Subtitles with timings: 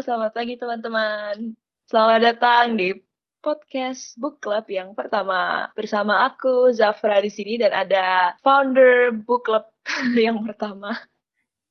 [0.00, 1.52] selamat pagi teman-teman.
[1.84, 2.96] Selamat datang di
[3.44, 5.68] podcast Book Club yang pertama.
[5.76, 9.68] Bersama aku Zafra di sini dan ada founder Book Club
[10.16, 10.96] yang pertama.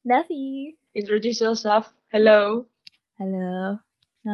[0.05, 0.78] Davi.
[0.94, 1.89] Introduce yourself.
[2.13, 2.70] Hello.
[3.18, 3.81] Halo.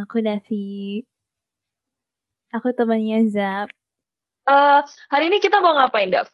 [0.04, 1.07] Aku Davi.
[2.52, 3.71] Aku temannya Zap.
[4.43, 6.27] Uh, hari ini kita mau ngapain, Dav?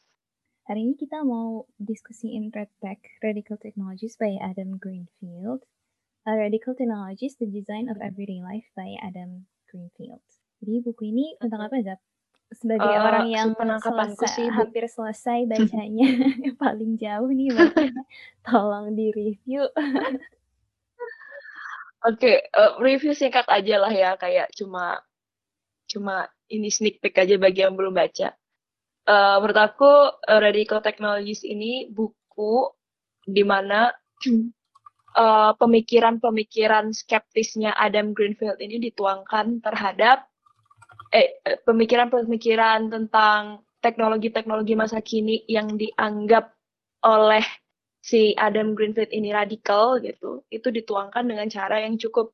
[0.65, 5.61] Hari ini kita mau diskusiin Red Tech, Radical Technologies by Adam Greenfield.
[6.21, 10.21] A Radical Technologies, The Design of Everyday Life by Adam Greenfield.
[10.61, 11.97] Jadi buku ini tentang apa, Zap?
[12.53, 16.09] Sebagai uh, orang yang selesai, sih, hampir selesai bacanya,
[16.45, 18.05] yang paling jauh nih, bacanya,
[18.45, 19.65] tolong di-review.
[22.05, 25.01] Oke, okay, uh, review singkat aja lah ya, kayak cuma
[25.89, 28.37] cuma ini sneak peek aja bagi yang belum baca.
[29.09, 32.69] Uh, menurut aku, uh, Radical Technologies ini buku
[33.25, 33.89] di mana
[35.15, 40.27] uh, pemikiran-pemikiran skeptisnya Adam Greenfield ini dituangkan terhadap
[41.11, 46.55] eh pemikiran-pemikiran tentang teknologi-teknologi masa kini yang dianggap
[47.03, 47.43] oleh
[47.99, 52.31] si Adam Greenfield ini radikal gitu itu dituangkan dengan cara yang cukup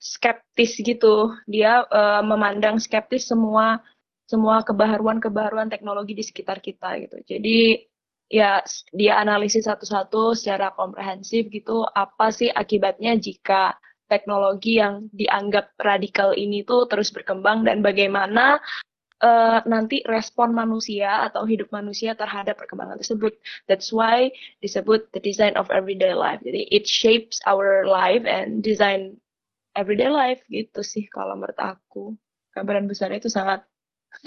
[0.00, 1.34] skeptis gitu.
[1.44, 3.82] Dia uh, memandang skeptis semua
[4.30, 7.18] semua kebaharuan-kebaharuan teknologi di sekitar kita gitu.
[7.26, 7.89] Jadi
[8.30, 8.62] ya
[8.94, 13.74] dia analisis satu-satu secara komprehensif gitu apa sih akibatnya jika
[14.06, 18.62] teknologi yang dianggap radikal ini tuh terus berkembang dan bagaimana
[19.22, 23.34] uh, nanti respon manusia atau hidup manusia terhadap perkembangan tersebut.
[23.70, 26.42] That's why disebut the design of everyday life.
[26.42, 29.18] Jadi it shapes our life and design
[29.78, 32.14] everyday life gitu sih kalau menurut aku.
[32.54, 33.62] Gambaran besarnya itu sangat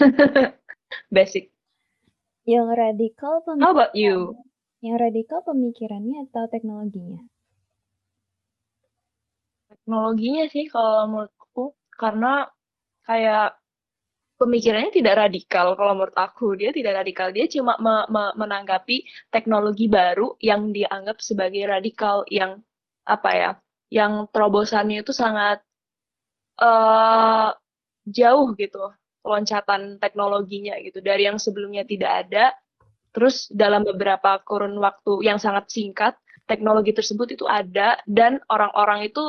[1.16, 1.53] basic.
[2.44, 4.36] Yang radikal How about you?
[4.84, 7.24] Yang radikal pemikirannya atau teknologinya?
[9.72, 12.44] Teknologinya sih kalau menurutku karena
[13.08, 13.56] kayak
[14.36, 19.86] pemikirannya tidak radikal kalau menurut aku dia tidak radikal dia cuma me me menanggapi teknologi
[19.88, 22.60] baru yang dianggap sebagai radikal yang
[23.06, 23.50] apa ya
[23.92, 25.62] yang terobosannya itu sangat
[26.58, 27.54] uh,
[28.04, 28.90] jauh gitu
[29.24, 31.00] loncatan teknologinya gitu.
[31.00, 32.54] Dari yang sebelumnya tidak ada
[33.14, 36.18] terus dalam beberapa kurun waktu yang sangat singkat
[36.50, 39.22] teknologi tersebut itu ada dan orang-orang itu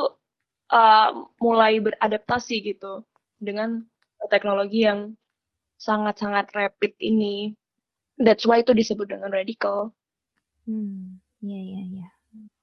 [0.74, 3.06] uh, mulai beradaptasi gitu
[3.40, 3.86] dengan
[4.28, 5.14] teknologi yang
[5.80, 7.54] sangat-sangat rapid ini.
[8.20, 9.92] That's why itu disebut dengan radical.
[10.66, 12.08] Hmm ya ya ya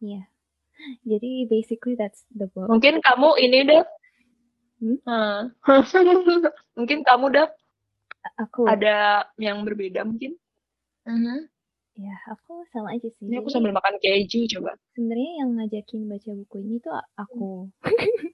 [0.02, 0.22] ya
[1.06, 3.84] jadi basically that's the book mungkin kamu ini deh
[4.84, 5.00] Hmm?
[6.78, 7.48] mungkin kamu udah
[8.44, 8.68] Aku.
[8.68, 10.36] ada yang berbeda mungkin?
[11.08, 11.48] Uh-huh.
[11.94, 13.30] Ya, aku sama aja sih.
[13.30, 14.74] Ini aku sambil makan keju coba.
[14.98, 17.70] Sebenarnya yang ngajakin baca buku ini tuh aku.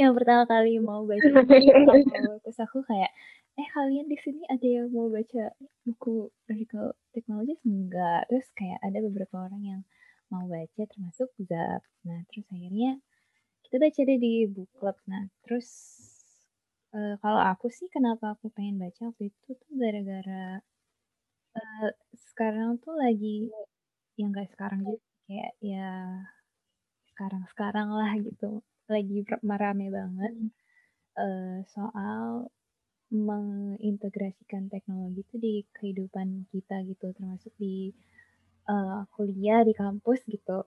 [0.00, 1.48] yang pertama kali mau baca buku,
[2.44, 3.08] terus aku kayak,
[3.56, 5.56] eh kalian di sini ada yang mau baca
[5.88, 7.58] buku Radical Technologies?
[7.64, 8.28] Enggak.
[8.28, 9.80] Terus kayak ada beberapa orang yang
[10.28, 11.80] mau baca termasuk Zap.
[12.04, 13.00] Nah, terus akhirnya
[13.70, 14.98] kita baca deh di book club.
[15.06, 15.68] Nah terus
[16.90, 20.58] uh, kalau aku sih kenapa aku pengen baca waktu itu tuh gara-gara
[21.54, 21.88] uh,
[22.34, 23.46] sekarang tuh lagi
[24.18, 25.86] yang gak sekarang juga kayak ya
[27.14, 28.58] sekarang-sekarang lah gitu.
[28.90, 30.34] Lagi merame banget
[31.14, 32.50] uh, soal
[33.14, 37.14] mengintegrasikan teknologi itu di kehidupan kita gitu.
[37.14, 37.94] Termasuk di
[38.66, 40.66] uh, kuliah di kampus gitu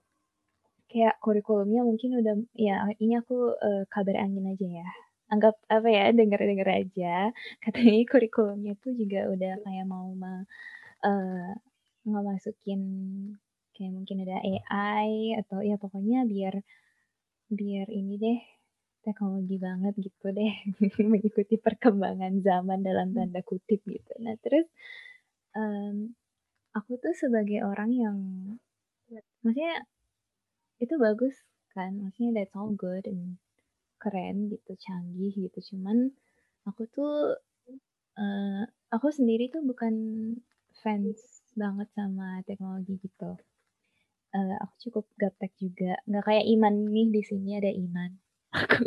[0.94, 4.90] kayak kurikulumnya mungkin udah ya ini aku uh, kabar angin aja ya.
[5.34, 7.34] Anggap apa ya dengar-dengar aja.
[7.64, 10.46] Katanya kurikulumnya tuh juga udah kayak mau ma,
[11.02, 11.52] uh,
[12.06, 12.82] ngemasukin
[13.74, 16.62] kayak mungkin ada AI atau ya pokoknya biar
[17.50, 18.40] biar ini deh
[19.02, 20.54] teknologi banget gitu deh.
[21.12, 23.18] Mengikuti perkembangan zaman dalam hmm.
[23.18, 24.14] tanda kutip gitu.
[24.22, 24.70] Nah terus
[25.58, 26.14] um,
[26.78, 28.18] aku tuh sebagai orang yang
[29.44, 29.86] maksudnya
[30.84, 31.36] itu bagus
[31.74, 33.42] kan maksudnya that's all good and
[34.04, 35.60] keren gitu canggih gitu.
[35.74, 36.12] Cuman
[36.68, 37.40] aku tuh
[38.20, 39.96] uh, aku sendiri tuh bukan
[40.84, 41.20] fans
[41.56, 43.40] banget sama teknologi gitu.
[44.34, 45.96] Uh, aku cukup gaptek juga.
[46.10, 48.12] Nggak kayak iman nih di sini ada iman.
[48.52, 48.84] Aku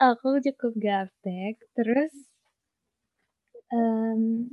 [0.10, 1.60] aku cukup gaptek.
[1.76, 2.12] Terus
[3.68, 4.48] um,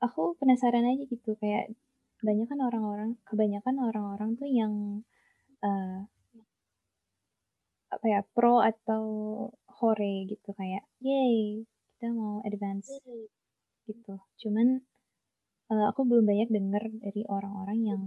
[0.00, 1.76] aku penasaran aja gitu kayak
[2.20, 4.74] banyak kan orang-orang kebanyakan orang-orang tuh yang
[5.64, 6.04] uh,
[7.90, 9.04] apa ya pro atau
[9.80, 11.66] hore gitu kayak yay
[11.98, 12.92] kita mau advance
[13.88, 14.14] gitu
[14.46, 14.84] cuman
[15.72, 18.02] uh, aku belum banyak dengar dari orang-orang yang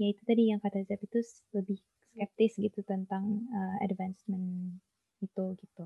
[0.00, 1.20] ya itu tadi yang kata Zep itu
[1.52, 1.78] lebih
[2.10, 4.80] skeptis gitu tentang uh, advancement
[5.20, 5.84] itu gitu.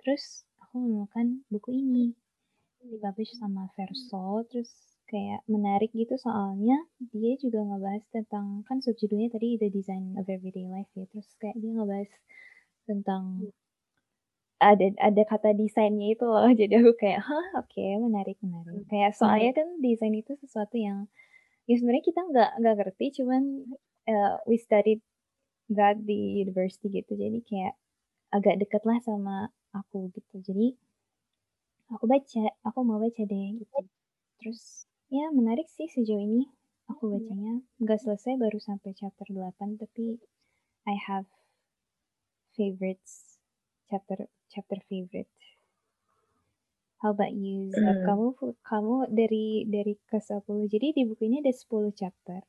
[0.00, 2.16] Terus aku menemukan buku ini
[2.80, 4.72] dipublish sama Verso terus
[5.10, 6.78] kayak menarik gitu soalnya
[7.10, 11.58] dia juga ngebahas tentang kan subjudulnya tadi the design of everyday life ya terus kayak
[11.58, 12.10] dia ngebahas
[12.86, 13.50] tentang
[14.60, 16.44] ada ada kata desainnya itu loh.
[16.60, 18.36] Jadi aku kayak hah oke okay, menarik.
[18.44, 21.08] Menarik kayak soalnya kan desain itu sesuatu yang
[21.64, 23.42] ya sebenarnya kita nggak nggak ngerti cuman
[24.10, 25.00] uh, we studied
[25.72, 27.16] that di university gitu.
[27.16, 27.74] Jadi kayak
[28.36, 30.44] agak deket lah sama aku gitu.
[30.44, 30.76] Jadi
[31.90, 33.78] aku baca aku mau baca deh gitu.
[34.44, 36.46] Terus ya menarik sih sejauh ini
[36.86, 37.12] aku hmm.
[37.18, 40.22] bacanya nggak selesai baru sampai chapter 8 tapi
[40.86, 41.26] I have
[42.54, 43.42] favorites
[43.90, 45.30] chapter chapter favorite
[47.00, 47.72] How about you?
[47.72, 48.04] Mm.
[48.04, 50.44] Kamu kamu dari dari ke 10.
[50.68, 52.44] Jadi di buku ini ada 10 chapter.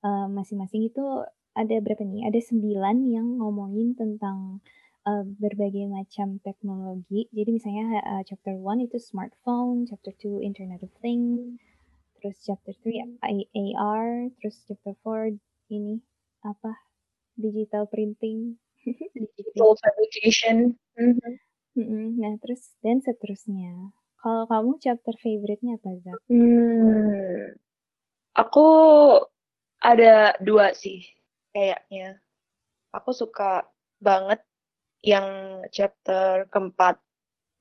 [0.00, 1.04] Uh, masing-masing itu
[1.52, 2.32] ada berapa nih?
[2.32, 4.64] Ada 9 yang ngomongin tentang
[5.06, 7.26] uh, berbagai macam teknologi.
[7.34, 11.58] Jadi misalnya uh, chapter 1 itu smartphone, chapter 2 Internet of Things,
[12.20, 15.38] terus chapter 3 AR, terus chapter 4
[15.74, 15.98] ini
[16.46, 16.72] apa?
[17.34, 18.58] Digital printing.
[19.38, 20.74] Digital fabrication.
[20.98, 21.34] Mm -hmm.
[21.72, 22.20] Mm-mm.
[22.20, 23.96] Nah, terus dan seterusnya.
[24.20, 26.18] Kalau kamu chapter favorite-nya apa, Zak?
[26.30, 27.58] Hmm,
[28.36, 28.68] aku
[29.82, 31.02] ada dua sih
[31.50, 32.20] kayaknya.
[32.92, 33.66] Aku suka
[33.98, 34.44] banget
[35.02, 35.26] yang
[35.74, 36.98] chapter keempat,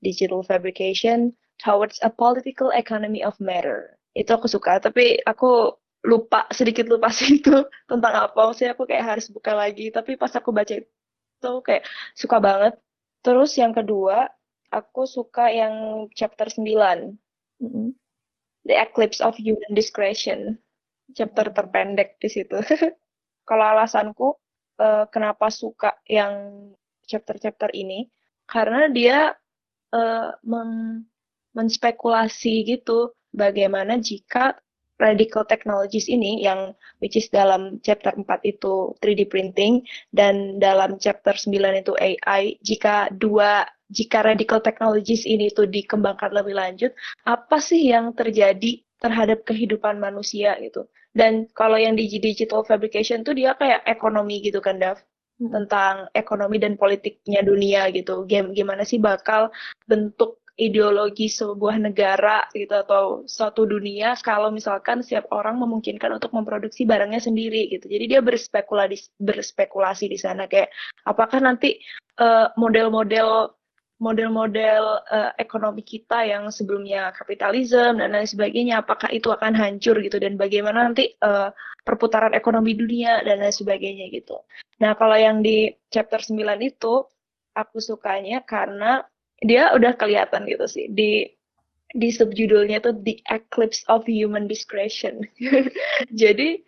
[0.02, 3.98] Digital Fabrication Towards a Political Economy of Matter.
[4.18, 8.40] Itu aku suka, tapi aku lupa, sedikit lupa sih itu tentang apa.
[8.50, 12.74] Maksudnya aku kayak harus buka lagi, tapi pas aku baca itu kayak suka banget
[13.22, 14.26] Terus yang kedua,
[14.74, 17.14] aku suka yang chapter 9.
[17.62, 17.88] Mm -hmm.
[18.66, 20.58] The Eclipse of Human Discretion.
[21.14, 22.58] Chapter terpendek di situ.
[23.50, 24.38] Kalau alasanku
[24.82, 26.66] uh, kenapa suka yang
[27.12, 28.08] chapter-chapter ini,
[28.48, 29.36] karena dia
[29.92, 31.04] uh, men
[31.52, 34.56] menspekulasi gitu bagaimana jika
[35.02, 39.82] radical technologies ini yang which is dalam chapter 4 itu 3D printing
[40.14, 46.56] dan dalam chapter 9 itu AI jika dua jika radical technologies ini itu dikembangkan lebih
[46.56, 46.96] lanjut
[47.28, 50.86] apa sih yang terjadi terhadap kehidupan manusia gitu?
[51.12, 55.02] Dan kalau yang di digital fabrication tuh dia kayak ekonomi gitu kan Dav
[55.50, 59.50] tentang ekonomi dan politiknya dunia gitu gimana sih bakal
[59.90, 66.86] bentuk ideologi sebuah negara gitu atau suatu dunia kalau misalkan setiap orang memungkinkan untuk memproduksi
[66.86, 67.90] barangnya sendiri gitu.
[67.90, 70.70] Jadi dia berspekulasi berspekulasi di sana kayak
[71.08, 71.82] apakah nanti
[72.60, 72.94] model eh,
[74.02, 80.18] model-model uh, ekonomi kita yang sebelumnya kapitalisme dan lain sebagainya apakah itu akan hancur gitu
[80.18, 81.54] dan bagaimana nanti uh,
[81.86, 84.42] perputaran ekonomi dunia dan lain sebagainya gitu.
[84.82, 87.06] Nah, kalau yang di chapter 9 itu
[87.54, 89.06] aku sukanya karena
[89.42, 91.30] dia udah kelihatan gitu sih di
[91.92, 95.28] di subjudulnya tuh The Eclipse of Human Discretion.
[96.22, 96.64] Jadi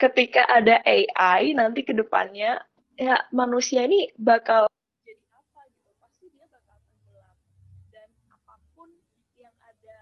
[0.00, 2.58] ketika ada AI nanti ke depannya
[2.96, 4.66] ya manusia ini bakal
[5.04, 5.92] jadi apa gitu.
[6.00, 7.36] Pasti dia bakal tenggelam
[7.92, 8.88] dan apa pun
[9.36, 9.98] yang ada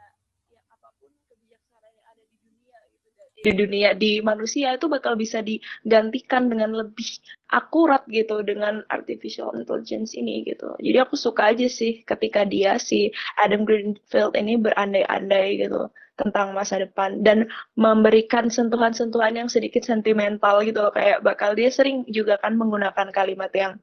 [0.54, 3.10] yang apa pun kebijaksanaan yang ada di dunia gitu
[3.42, 7.06] di dunia di manusia itu bakal bisa digantikan dengan lebih
[7.54, 10.74] akurat gitu dengan artificial intelligence ini gitu.
[10.82, 15.86] Jadi aku suka aja sih ketika dia si Adam Greenfield ini berandai-andai gitu
[16.18, 17.46] tentang masa depan dan
[17.78, 23.78] memberikan sentuhan-sentuhan yang sedikit sentimental gitu kayak bakal dia sering juga kan menggunakan kalimat yang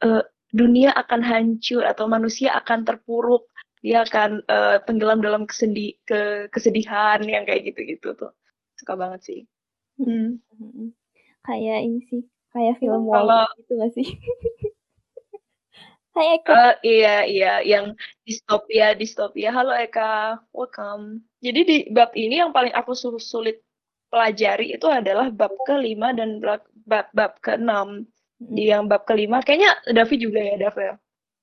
[0.00, 0.24] e,
[0.56, 3.44] dunia akan hancur atau manusia akan terpuruk.
[3.80, 8.28] Dia akan uh, tenggelam dalam kesendi ke kesedihan yang kayak gitu-gitu tuh
[8.80, 9.40] suka banget sih.
[10.00, 10.40] Hmm.
[11.44, 14.08] Kayak ini sih Kayak film Kalau gitu gak sih?
[16.10, 16.50] Hai Eka.
[16.50, 17.94] Uh, iya, iya, yang
[18.26, 19.54] distopia, distopia.
[19.54, 21.22] Halo Eka, welcome.
[21.38, 23.62] Jadi di bab ini yang paling aku sulit
[24.10, 28.10] pelajari itu adalah bab kelima dan bab bab, bab keenam.
[28.42, 28.54] Hmm.
[28.58, 30.94] Di yang bab kelima, kayaknya Davi juga ya, Davi ya?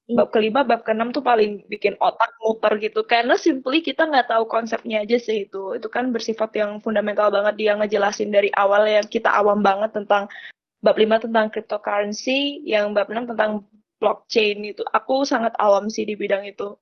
[0.07, 3.03] Bab kelima, bab keenam tuh paling bikin otak muter gitu.
[3.03, 5.75] Karena simply kita nggak tahu konsepnya aja sih itu.
[5.75, 10.31] Itu kan bersifat yang fundamental banget dia ngejelasin dari awal yang kita awam banget tentang
[10.79, 13.67] bab 5 tentang cryptocurrency, yang bab 6 tentang
[13.99, 14.85] blockchain itu.
[14.95, 16.79] Aku sangat awam sih di bidang itu.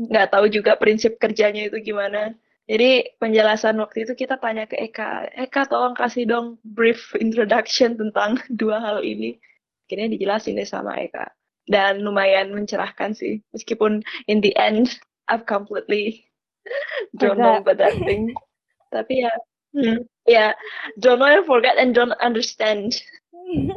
[0.00, 2.32] Nggak tahu juga prinsip kerjanya itu gimana.
[2.64, 8.40] Jadi penjelasan waktu itu kita tanya ke Eka, Eka tolong kasih dong brief introduction tentang
[8.60, 9.36] dua hal ini.
[9.84, 11.28] Akhirnya dijelasin deh sama Eka.
[11.64, 13.40] Dan lumayan mencerahkan sih.
[13.56, 15.00] Meskipun in the end,
[15.32, 16.28] I've completely
[17.20, 18.36] don't know about that thing.
[18.92, 19.32] Tapi ya,
[19.72, 20.52] hmm, ya,
[21.00, 23.00] don't know and forget and don't understand.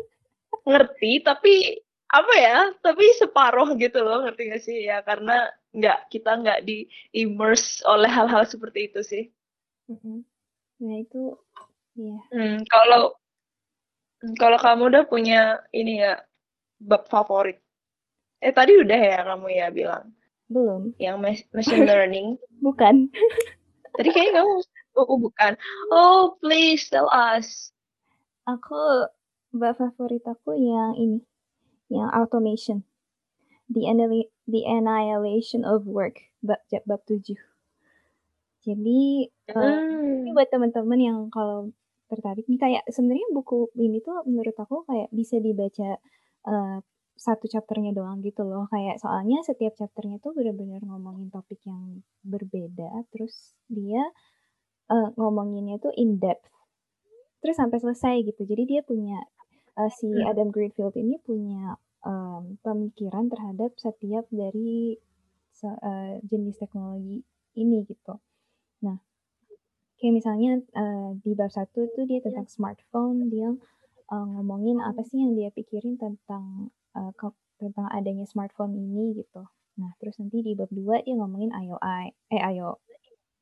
[0.67, 6.39] ngerti tapi apa ya tapi separuh gitu loh ngerti gak sih ya karena nggak kita
[6.39, 9.23] nggak di immerse oleh hal-hal seperti itu sih
[9.91, 10.17] mm-hmm.
[10.83, 11.23] nah itu
[11.99, 13.15] ya hmm, kalau
[14.39, 16.23] kalau kamu udah punya ini ya
[16.79, 17.59] bab favorit
[18.41, 20.05] eh tadi udah ya kamu ya bilang?
[20.47, 20.93] Belum.
[21.01, 22.37] Yang machine learning?
[22.63, 23.11] Bukan.
[23.97, 24.53] Tadi kayaknya kamu
[24.97, 25.53] oh bukan.
[25.93, 27.71] Oh please tell us.
[28.47, 29.09] Aku
[29.51, 31.19] bab favorit aku yang ini
[31.91, 32.83] yang automation.
[33.67, 33.91] The
[34.47, 36.23] the annihilation of work.
[36.39, 37.39] Bab bab tujuh.
[38.63, 39.55] Jadi hmm.
[39.55, 41.71] uh, ini buat teman-teman yang kalau
[42.11, 42.47] tertarik.
[42.47, 45.99] Nih kayak sebenarnya buku ini tuh menurut aku kayak bisa dibaca
[46.47, 46.79] uh,
[47.17, 53.03] satu chapternya doang gitu loh kayak soalnya setiap chapternya tuh benar-benar ngomongin topik yang berbeda
[53.09, 54.01] terus dia
[54.93, 56.45] uh, ngomonginnya tuh in depth
[57.41, 59.19] terus sampai selesai gitu jadi dia punya
[59.77, 60.29] uh, si hmm.
[60.29, 64.97] Adam Greenfield ini punya um, pemikiran terhadap setiap dari
[65.65, 67.21] uh, jenis teknologi
[67.57, 68.15] ini gitu.
[68.85, 68.97] Nah,
[69.97, 73.49] kayak misalnya uh, di bab satu itu dia tentang smartphone, dia
[74.13, 77.11] uh, ngomongin apa sih yang dia pikirin tentang uh,
[77.57, 79.43] tentang adanya smartphone ini gitu.
[79.77, 82.81] Nah, terus nanti di bab dua dia ngomongin IOI, eh IO,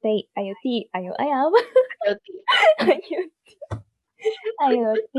[0.05, 1.59] IoT, IOI apa?
[2.05, 2.27] IoT.
[2.85, 3.49] IoT.
[4.69, 5.15] IoT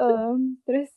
[0.00, 0.90] um, terus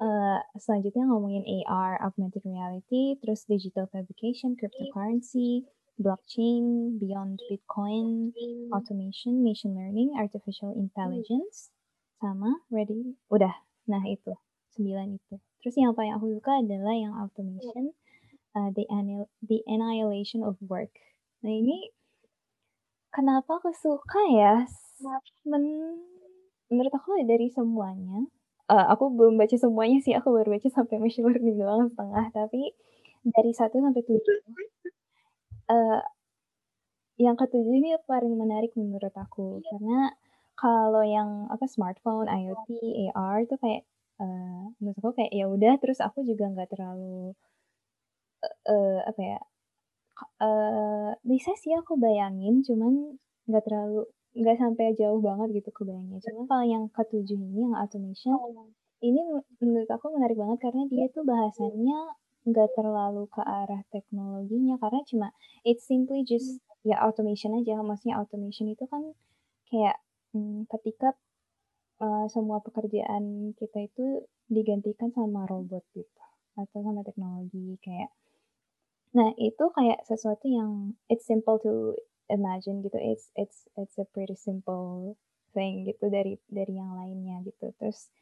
[0.00, 8.32] uh, selanjutnya ngomongin AR augmented reality terus digital fabrication cryptocurrency blockchain beyond bitcoin
[8.72, 11.72] automation machine learning artificial intelligence
[12.20, 13.52] sama ready udah
[13.88, 14.32] nah itu
[14.76, 17.90] sembilan itu terus yang paling aku suka adalah yang automation
[18.54, 18.86] uh, the
[19.42, 20.94] the annihilation of work.
[21.42, 21.90] Nah ini
[23.10, 24.62] kenapa aku suka ya?
[25.42, 25.66] Men
[26.70, 28.30] menurut aku dari semuanya,
[28.70, 32.70] uh, aku belum baca semuanya sih, aku baru baca sampai machine learning doang setengah, tapi
[33.26, 34.38] dari satu sampai tujuh
[35.66, 36.02] uh,
[37.18, 40.14] yang ketujuh ini paling menarik menurut aku, karena
[40.54, 42.70] kalau yang apa smartphone, IoT,
[43.10, 43.82] AR itu kayak,
[44.22, 47.32] uh, menurut aku kayak ya udah terus aku juga nggak terlalu,
[48.68, 49.40] uh, apa ya,
[50.42, 53.16] uh, bisa sih aku bayangin cuman
[53.48, 56.18] nggak terlalu nggak sampai jauh banget gitu kebayangnya.
[56.24, 58.36] Cuma kalau yang ketujuh ini yang automation
[59.04, 59.20] ini
[59.60, 65.28] menurut aku menarik banget karena dia tuh bahasannya nggak terlalu ke arah teknologinya karena cuma
[65.66, 69.02] it's simply just ya automation aja maksudnya automation itu kan
[69.66, 69.98] kayak
[70.30, 71.18] hmm, ketika
[72.00, 76.22] uh, semua pekerjaan kita itu digantikan sama robot gitu
[76.56, 78.08] atau sama teknologi kayak
[79.12, 81.96] nah itu kayak sesuatu yang it's simple to
[82.28, 85.16] imagine gitu it's it's it's a pretty simple
[85.56, 87.72] thing gitu dari dari yang lainnya gitu.
[87.80, 88.12] Terus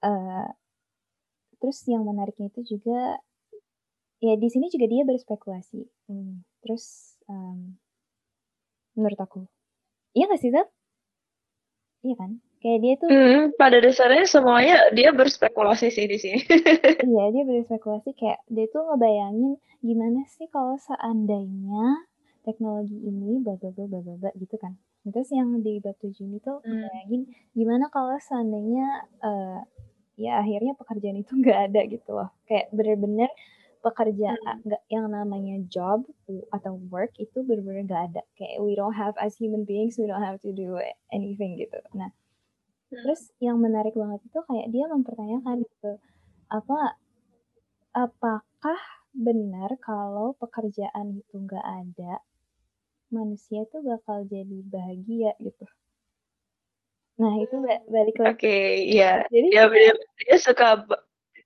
[0.00, 0.48] uh,
[1.60, 3.20] terus yang menariknya itu juga
[4.24, 5.84] ya di sini juga dia berspekulasi.
[6.08, 7.76] Hmm, terus um,
[8.96, 9.44] menurut aku
[10.16, 10.72] iya gak sih Zat?
[12.06, 16.40] iya kan kayak dia tuh hmm, pada dasarnya semuanya dia berspekulasi sih di sini
[17.12, 22.06] iya dia berspekulasi kayak dia tuh ngebayangin gimana sih kalau seandainya
[22.46, 24.78] teknologi ini bla bla bla bla bla gitu kan.
[25.02, 26.82] Terus yang di bab tujuh ini tuh hmm.
[26.86, 27.22] bayangin
[27.58, 29.58] gimana kalau seandainya uh,
[30.14, 32.30] ya akhirnya pekerjaan itu nggak ada gitu loh.
[32.46, 33.30] Kayak bener-bener
[33.82, 34.66] pekerjaan hmm.
[34.70, 34.94] nggak hmm.
[34.94, 36.06] yang namanya job
[36.54, 38.22] atau work itu bener-bener nggak ada.
[38.38, 40.78] Kayak we don't have as human beings we don't have to do
[41.10, 41.78] anything gitu.
[41.98, 42.25] Nah, hmm.
[42.86, 45.92] Terus yang menarik banget itu kayak dia mempertanyakan gitu
[46.46, 46.94] apa
[47.96, 48.80] apakah
[49.16, 52.20] benar kalau pekerjaan itu nggak ada
[53.08, 55.66] manusia tuh bakal jadi bahagia gitu.
[57.16, 57.56] Nah, itu
[57.88, 58.28] balik lagi.
[58.28, 59.24] Oke, okay, iya.
[59.32, 60.84] Jadi ya, dia, dia suka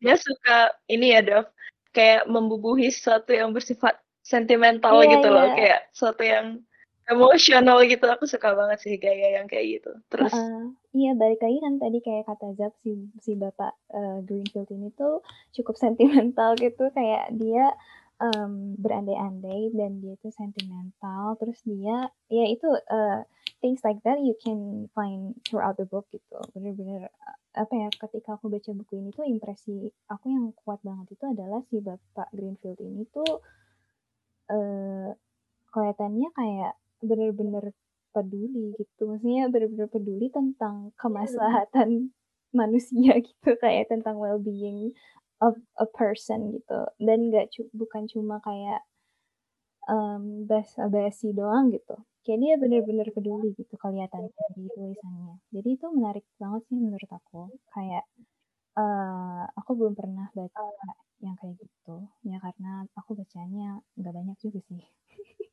[0.03, 1.47] dia suka ini ya, Dov.
[1.95, 5.37] Kayak membubuhi sesuatu yang bersifat sentimental iya, gitu iya.
[5.37, 6.47] loh, kayak sesuatu yang
[7.11, 8.07] emosional gitu.
[8.07, 9.93] Aku suka banget sih gaya yang kayak gitu.
[10.09, 14.71] Terus uh, iya balik lagi kan tadi kayak kata Zap si si Bapak uh, Greenfield
[14.71, 15.21] ini tuh
[15.53, 17.75] cukup sentimental gitu kayak dia
[18.21, 23.25] um, berandai-andai dan dia tuh sentimental terus dia ya itu uh,
[23.65, 27.09] things like that you can find throughout the book gitu bener-bener
[27.57, 31.61] apa ya ketika aku baca buku ini tuh impresi aku yang kuat banget itu adalah
[31.67, 33.43] si bapak Greenfield ini tuh
[34.53, 35.11] uh,
[35.73, 36.75] kelihatannya kayak
[37.09, 37.65] bener-bener
[38.15, 39.01] peduli gitu.
[39.11, 42.13] Maksudnya bener-bener peduli tentang kemaslahatan
[42.55, 44.93] manusia gitu kayak tentang well-being
[45.41, 46.81] of a person gitu.
[47.01, 48.83] Dan nggak cu bukan cuma kayak
[49.89, 51.97] um, basa-basi doang gitu.
[52.25, 55.41] Kayak dia bener-bener peduli gitu kelihatan di tulisannya.
[55.55, 57.41] Jadi itu menarik banget sih menurut aku.
[57.75, 58.05] Kayak
[58.79, 60.63] Uh, aku belum pernah baca
[61.21, 64.81] yang kayak gitu, ya karena aku bacanya nggak banyak juga sih.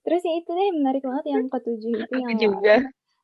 [0.00, 2.74] Terus ya itu deh menarik banget yang ketujuh itu yang juga.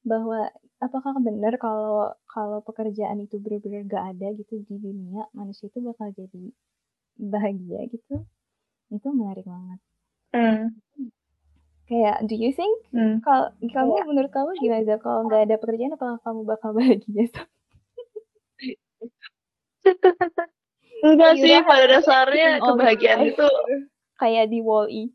[0.06, 5.80] bahwa apakah benar kalau kalau pekerjaan itu benar-benar gak ada gitu di dunia, manusia itu
[5.82, 6.52] bakal jadi
[7.16, 8.22] bahagia gitu?
[8.92, 9.80] Itu menarik banget.
[10.36, 10.62] Hmm.
[11.86, 13.22] Kayak do you think Hmm.
[13.22, 14.98] kalau kamu menurut kamu gimana?
[14.98, 17.30] Kalau nggak ada pekerjaan apakah kamu bakal bahagia?
[21.06, 23.46] Enggak sih, pada dasarnya kebahagiaan itu
[24.18, 25.12] kayak di Wall-E.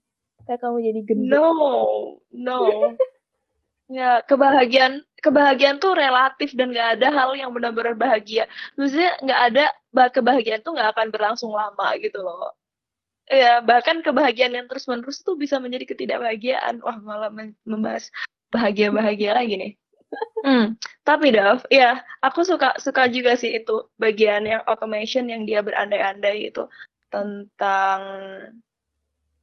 [0.47, 1.37] Kayak kamu jadi gendut.
[1.37, 1.47] no,
[2.31, 2.59] no.
[3.91, 8.47] Ya, kebahagiaan kebahagiaan tuh relatif dan nggak ada hal yang benar-benar bahagia.
[8.79, 12.55] Maksudnya nggak ada bah kebahagiaan tuh nggak akan berlangsung lama gitu loh.
[13.27, 16.79] Ya, bahkan kebahagiaan yang terus-menerus tuh bisa menjadi ketidakbahagiaan.
[16.79, 17.27] Wah, malah
[17.67, 18.07] membahas
[18.47, 19.73] bahagia-bahagia lagi nih.
[20.43, 25.63] Hmm, tapi Dav, ya aku suka suka juga sih itu bagian yang automation yang dia
[25.63, 26.67] berandai-andai itu
[27.11, 27.99] tentang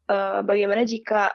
[0.09, 1.33] uh, bagaimana jika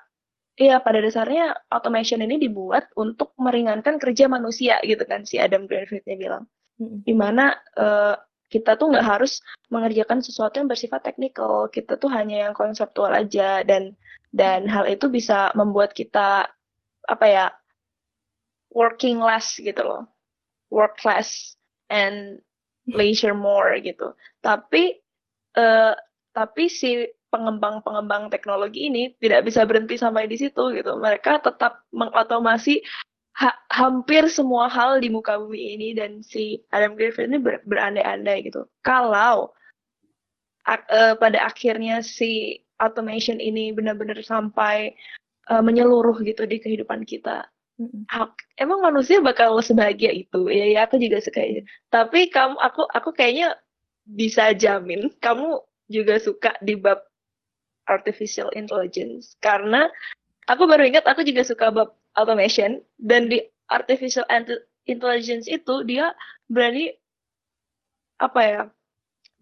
[0.53, 6.17] ya pada dasarnya automation ini dibuat untuk meringankan kerja manusia gitu kan si Adam Greenfield-nya
[6.17, 6.43] bilang.
[6.77, 7.01] Hmm.
[7.05, 8.17] Di mana uh,
[8.49, 9.41] kita tuh nggak harus
[9.73, 13.97] mengerjakan sesuatu yang bersifat teknikal, kita tuh hanya yang konseptual aja dan
[14.29, 16.49] dan hal itu bisa membuat kita
[17.09, 17.45] apa ya
[18.69, 20.05] working less gitu loh,
[20.69, 21.57] work less
[21.89, 22.41] and
[22.85, 24.13] leisure more gitu.
[24.45, 25.01] Tapi
[25.57, 25.97] uh,
[26.33, 30.93] tapi si pengembang-pengembang teknologi ini tidak bisa berhenti sampai di situ gitu.
[31.01, 32.85] Mereka tetap mengotomasi
[33.33, 38.45] ha hampir semua hal di muka bumi ini dan si Adam Griffin ini ber berandai-andai
[38.45, 38.69] gitu.
[38.85, 39.57] Kalau
[40.69, 44.93] uh, pada akhirnya si automation ini benar-benar sampai
[45.49, 47.49] uh, menyeluruh gitu di kehidupan kita.
[47.81, 48.29] Mm -hmm.
[48.61, 50.45] Emang manusia bakal sebahagia itu?
[50.53, 51.65] Ya, ya aku juga suka itu.
[51.89, 53.57] Tapi kamu, aku, aku kayaknya
[54.05, 57.01] bisa jamin kamu juga suka di bab
[57.89, 59.35] artificial intelligence.
[59.39, 59.87] Karena
[60.47, 63.41] aku baru ingat aku juga suka bab automation dan di
[63.71, 64.27] artificial
[64.85, 66.13] intelligence itu dia
[66.51, 66.93] berani
[68.21, 68.61] apa ya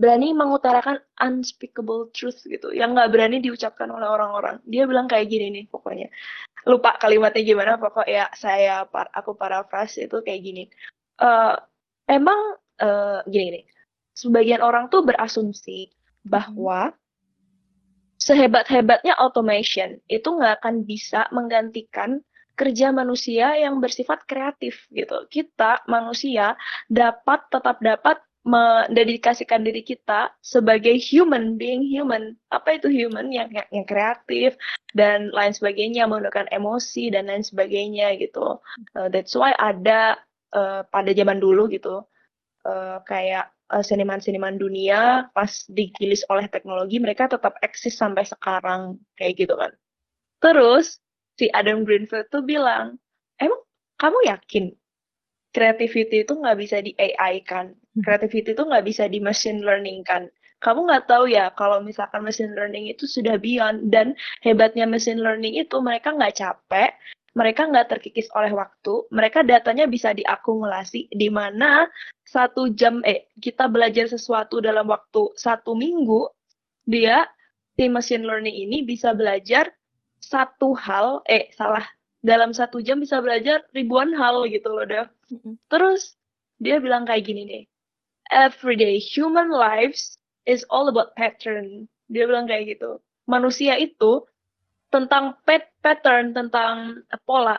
[0.01, 4.57] berani mengutarakan unspeakable truth gitu yang nggak berani diucapkan oleh orang-orang.
[4.65, 6.09] Dia bilang kayak gini nih pokoknya.
[6.65, 10.63] Lupa kalimatnya gimana pokok ya saya aku paraphrase itu kayak gini.
[11.21, 11.53] Uh,
[12.09, 13.65] emang uh, gini nih
[14.15, 16.93] sebagian orang tuh berasumsi bahwa
[18.31, 22.23] sehebat-hebatnya automation itu nggak akan bisa menggantikan
[22.55, 25.27] kerja manusia yang bersifat kreatif gitu.
[25.27, 26.55] Kita manusia
[26.87, 32.39] dapat tetap dapat mendedikasikan diri kita sebagai human being human.
[32.49, 34.57] Apa itu human yang yang, kreatif
[34.97, 38.57] dan lain sebagainya menggunakan emosi dan lain sebagainya gitu.
[38.95, 40.17] Uh, that's why ada
[40.55, 42.01] uh, pada zaman dulu gitu
[42.65, 49.55] uh, kayak seniman-seniman dunia pas digilis oleh teknologi mereka tetap eksis sampai sekarang kayak gitu
[49.55, 49.71] kan.
[50.43, 50.99] Terus
[51.39, 52.99] si Adam Greenfield tuh bilang,
[53.39, 53.63] emang
[53.95, 54.75] kamu yakin
[55.55, 57.71] creativity itu nggak bisa di AI kan?
[57.71, 58.01] Hmm.
[58.03, 60.27] Creativity itu nggak bisa di machine learning kan?
[60.61, 64.13] Kamu nggak tahu ya kalau misalkan machine learning itu sudah beyond dan
[64.45, 66.91] hebatnya machine learning itu mereka nggak capek,
[67.31, 71.87] mereka nggak terkikis oleh waktu, mereka datanya bisa diakumulasi di mana
[72.27, 76.27] satu jam eh kita belajar sesuatu dalam waktu satu minggu
[76.87, 77.27] dia
[77.79, 79.71] si machine learning ini bisa belajar
[80.19, 81.83] satu hal eh salah
[82.19, 85.07] dalam satu jam bisa belajar ribuan hal gitu loh deh
[85.71, 86.15] terus
[86.61, 87.63] dia bilang kayak gini nih
[88.31, 91.85] everyday human lives is all about pattern.
[92.09, 92.99] Dia bilang kayak gitu.
[93.27, 94.25] Manusia itu
[94.91, 97.57] tentang pat pattern tentang pola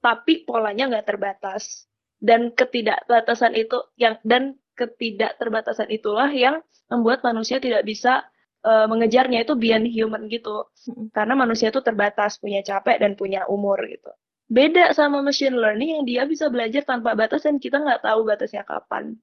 [0.00, 1.86] tapi polanya nggak terbatas.
[2.20, 6.60] Dan ketidakbatasan itu yang dan ketidakterbatasan itulah yang
[6.92, 8.28] membuat manusia tidak bisa
[8.64, 9.44] uh, mengejarnya.
[9.44, 10.68] Itu beyond human gitu.
[11.16, 14.12] Karena manusia itu terbatas punya capek dan punya umur gitu.
[14.50, 18.66] Beda sama machine learning yang dia bisa belajar tanpa batas dan kita nggak tahu batasnya
[18.68, 19.16] kapan.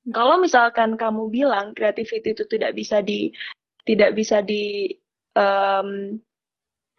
[0.00, 0.12] Hmm.
[0.16, 3.28] kalau misalkan kamu bilang creativity itu tidak bisa di
[3.84, 4.88] tidak bisa di
[5.36, 6.16] um,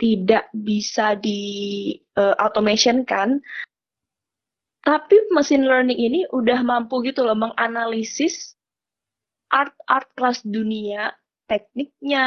[0.02, 3.38] tidak bisa di uh, automation kan
[4.82, 8.58] tapi mesin learning ini udah mampu gitu loh menganalisis
[9.54, 11.14] art-art kelas dunia,
[11.46, 12.26] tekniknya,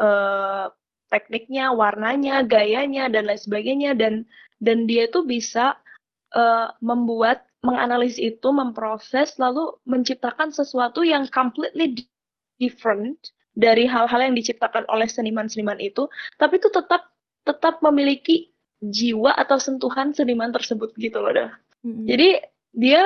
[0.00, 0.66] eh,
[1.12, 3.92] tekniknya, warnanya, gayanya dan lain sebagainya.
[3.92, 4.24] Dan
[4.62, 5.76] dan dia tuh bisa
[6.32, 12.08] eh, membuat menganalisis itu, memproses lalu menciptakan sesuatu yang completely
[12.56, 13.20] different
[13.52, 16.08] dari hal-hal yang diciptakan oleh seniman-seniman itu,
[16.40, 17.12] tapi itu tetap
[17.42, 21.50] tetap memiliki jiwa atau sentuhan seniman tersebut gitu loh dah.
[21.86, 22.06] Mm-hmm.
[22.06, 22.28] Jadi
[22.72, 23.02] dia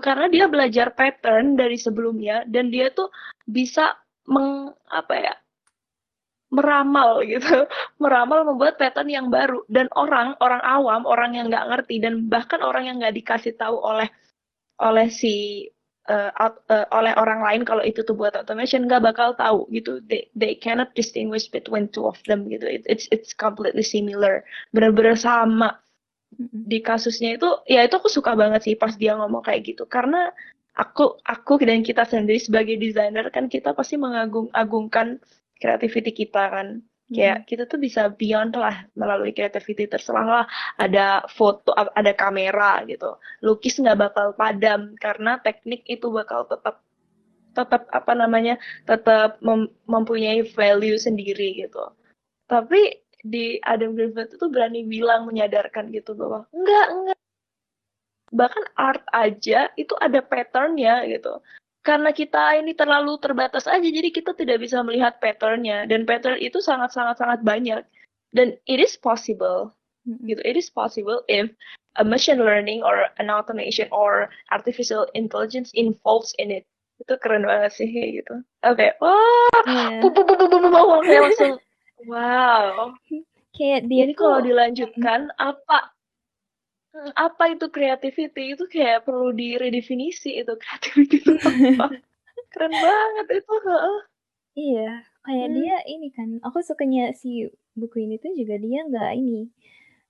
[0.00, 3.08] karena dia belajar pattern dari sebelumnya dan dia tuh
[3.44, 3.96] bisa
[4.28, 5.34] meng apa ya
[6.50, 7.66] meramal gitu,
[8.02, 12.60] meramal membuat pattern yang baru dan orang orang awam, orang yang nggak ngerti dan bahkan
[12.60, 14.10] orang yang nggak dikasih tahu oleh
[14.80, 15.66] oleh si
[16.08, 20.00] uh, out, uh, oleh orang lain kalau itu tuh buat automation nggak bakal tahu gitu.
[20.06, 22.64] They they cannot distinguish between two of them gitu.
[22.64, 24.46] It, it's it's completely similar.
[24.72, 25.76] Benar-benar sama.
[26.40, 29.84] Di kasusnya itu ya itu aku suka banget sih pas dia ngomong kayak gitu.
[29.84, 30.30] Karena
[30.78, 35.18] aku aku dan kita sendiri sebagai desainer kan kita pasti mengagung-agungkan
[35.60, 36.66] creativity kita kan
[37.10, 39.90] kayak kita tuh bisa beyond lah melalui creativity.
[39.90, 40.46] Terserah lah
[40.78, 43.18] ada foto ada kamera gitu.
[43.42, 46.80] Lukis nggak bakal padam karena teknik itu bakal tetap
[47.50, 48.54] tetap apa namanya
[48.86, 51.90] tetap mem mempunyai value sendiri gitu.
[52.46, 57.18] Tapi di Adam Griffith itu berani bilang menyadarkan gitu bahwa enggak enggak
[58.30, 61.42] bahkan art aja itu ada patternnya gitu
[61.80, 65.88] karena kita ini terlalu terbatas aja jadi kita tidak bisa melihat patternnya.
[65.88, 67.80] Dan pattern itu sangat sangat sangat banyak.
[68.36, 69.72] Dan it is possible
[70.04, 70.40] gitu.
[70.44, 71.48] It is possible if
[71.96, 76.68] a machine learning or an automation or artificial intelligence involves in it.
[77.00, 78.44] Itu keren banget sih gitu.
[78.60, 78.90] Oke okay.
[79.00, 80.04] wah yeah.
[80.04, 80.22] bu, bu,
[81.08, 81.56] kayak langsung
[82.12, 82.92] wow.
[83.56, 85.96] Kayak dia jadi kalau dilanjutkan apa
[87.14, 88.58] Apa itu creativity?
[88.58, 91.86] Itu kayak perlu diredefinisi itu creativity itu apa.
[92.52, 93.54] Keren banget itu,
[94.58, 95.56] Iya, kayak hmm.
[95.56, 97.46] dia ini kan, aku sukanya si
[97.78, 99.46] buku ini tuh juga dia nggak ini,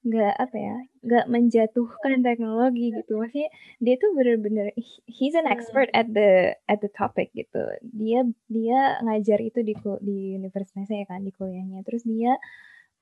[0.08, 3.20] nggak apa ya, nggak menjatuhkan teknologi gitu.
[3.20, 3.52] Maksudnya
[3.84, 4.72] dia tuh bener-bener
[5.04, 6.00] he's an expert hmm.
[6.00, 7.60] at the at the topic gitu.
[7.84, 11.84] Dia dia ngajar itu di di universitasnya kan, di kuliahnya.
[11.84, 12.40] Terus dia,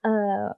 [0.02, 0.50] uh,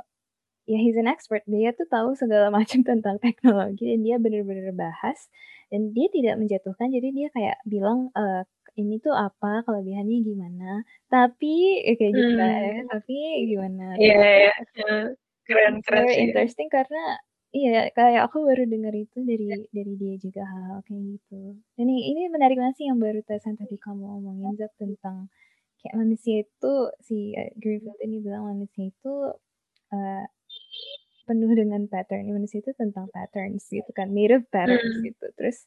[0.68, 5.28] ya he's an expert, dia tuh tahu segala macam tentang teknologi dan dia bener-bener bahas
[5.72, 8.42] dan dia tidak menjatuhkan, jadi dia kayak bilang, eee,
[8.80, 12.88] "Ini tuh apa, kelebihannya gimana, tapi" eh, kayak gitu kan, hmm.
[12.90, 13.16] "Tapi
[13.50, 15.06] gimana?" Iya iya, Keren
[15.46, 17.18] keren very interesting karena
[17.50, 21.58] iya, kayak aku baru denger itu dari dari dia juga hal-hal kayak gitu.
[21.82, 25.26] Ini ini menarik banget sih yang baru barusan tadi kamu omongin Zak, tentang
[25.82, 29.14] kayak manusia itu si, eee, Griffith ini bilang manusia itu,
[29.94, 30.24] eee
[31.30, 35.04] penuh dengan pattern, manusia itu tentang patterns gitu kan, made of patterns Hmm.
[35.06, 35.26] gitu.
[35.38, 35.58] Terus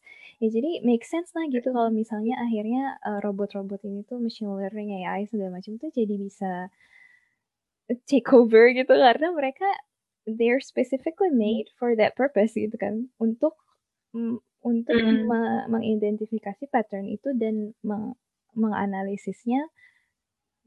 [0.43, 5.21] ya jadi make sense lah gitu kalau misalnya akhirnya, robot-robot ini tuh machine learning, AI
[5.31, 6.51] segala macam tuh jadi bisa
[8.09, 9.67] take over gitu karena mereka
[10.27, 13.59] they're specifically made for that purpose gitu kan, untuk
[14.15, 15.27] mm, untuk Hmm.
[15.29, 18.15] me mengidentifikasi pattern itu dan meng
[18.55, 19.67] menganalisisnya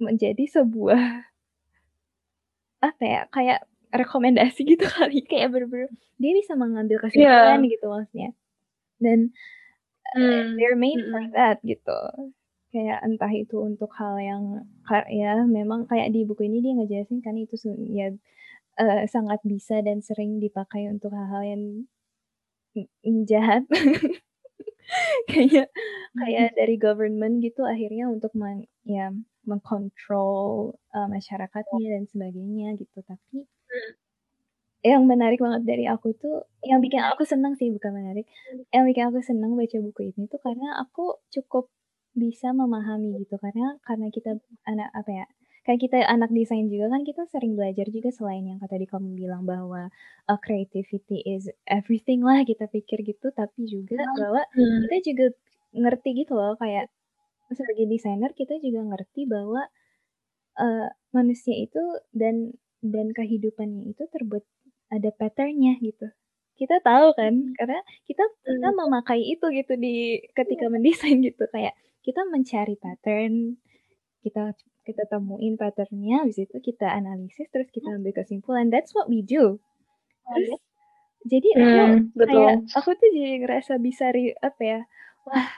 [0.01, 1.01] menjadi sebuah
[2.89, 3.61] apa ya, kayak
[4.03, 5.91] rekomendasi gitu kali, kayak bener-bener
[6.23, 7.69] dia bisa mengambil kesimpulan Iya.
[7.69, 8.31] gitu maksudnya.
[9.03, 9.33] Dan,
[10.15, 11.33] Mmm, they're made for mhm.
[11.37, 11.93] that gitu.
[12.75, 14.45] Kayak entah itu untuk hal yang
[15.21, 17.55] ya memang kayak di buku ini dia ngejelasin kan itu
[17.99, 18.07] ya,
[18.83, 21.63] eee, sangat bisa dan sering dipakai untuk hal-hal yang
[23.29, 23.65] jahat.
[25.31, 25.69] Kayak
[26.21, 29.13] kayak dari government gitu akhirnya untuk meng ya
[29.47, 32.99] mengkontrol, eee, masyarakatnya dan sebagainya gitu.
[33.05, 33.47] Tapi.
[34.87, 38.25] Yang menarik banget dari aku tuh yang bikin aku senang sih bukan menarik,
[38.71, 41.71] yang bikin aku senang baca buku ini tuh karena aku cukup
[42.15, 43.35] bisa memahami gitu.
[43.41, 45.25] Karena karena kita anak apa ya,
[45.67, 49.09] kayak kita anak desain juga kan kita sering belajar juga selain yang kata tadi kamu
[49.19, 49.91] bilang bahwa,
[50.31, 54.87] eee, creativity is everything lah kita pikir gitu, tapi juga bahwa Hmm.
[54.87, 55.27] kita juga
[55.75, 56.89] ngerti gitu loh kayak
[57.55, 59.69] sebagai desainer kita juga ngerti bahwa,
[60.61, 61.81] eee, manusia itu
[62.17, 62.53] dan
[62.85, 64.45] dan kehidupannya itu terbuat
[64.93, 66.09] ada pattern-nya gitu.
[66.57, 68.77] Kita tahu kan karena kita kita Mmm.
[68.77, 71.75] memakai itu gitu di ketika mendesain gitu, kayak
[72.07, 73.59] kita mencari pattern,
[74.25, 74.55] kita
[74.87, 79.61] kita temuin pattern-nya, habis itu kita analisis, terus kita ambil kesimpulan, that's what we do.
[80.35, 80.51] Terus
[81.27, 82.71] jadi aku Mmm, kayak betul.
[82.79, 84.81] aku tuh jadi ngerasa bisa ri apa ya,
[85.29, 85.51] "Wah,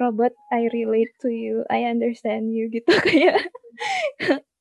[0.00, 3.38] robot I relate to you, I understand you," gitu kayak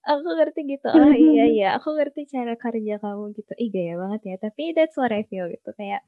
[0.09, 3.51] aku ngerti gitu, "Oh iya ya, aku ngerti cara kerja kamu," gitu.
[3.63, 6.01] Ih gaya banget ya, tapi that's what I feel gitu, kayak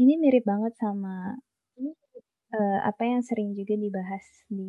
[0.00, 1.38] ini mirip banget sama,
[2.54, 4.68] eee, apa yang sering juga dibahas di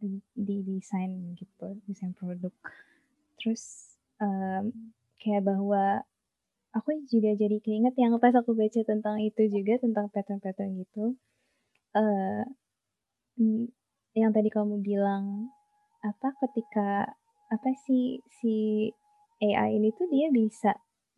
[0.00, 2.52] di di desain gitu, desain produk.
[3.40, 3.64] Terus,
[4.22, 6.04] mmm, kayak bahwa
[6.76, 11.16] aku juga jadi keinget yang pas aku baca tentang itu juga, tentang pattern-pattern gitu,
[11.96, 12.44] mmm,
[14.18, 15.50] yang tadi kamu bilang,
[16.04, 17.14] apa, ketika
[17.54, 18.54] apa sih, si
[19.44, 20.70] AI ini tuh dia bisa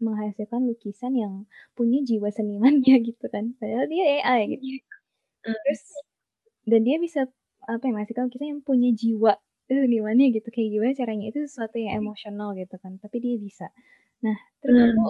[0.04, 1.34] menghasilkan lukisan yang
[1.78, 4.64] punya jiwa senimannya gitu kan, padahal dia AI gitu.
[5.46, 5.54] Hmm.
[5.64, 5.82] Terus
[6.70, 7.20] dan dia bisa
[7.66, 9.32] apa ya tahu kita yang punya jiwa
[9.70, 10.48] senimannya gitu.
[10.54, 11.24] Kayak gimana caranya?
[11.32, 13.66] Itu sesuatu yang emosional gitu kan tapi dia bisa.
[14.24, 14.96] Nah terus Hmm.
[14.96, 15.08] aku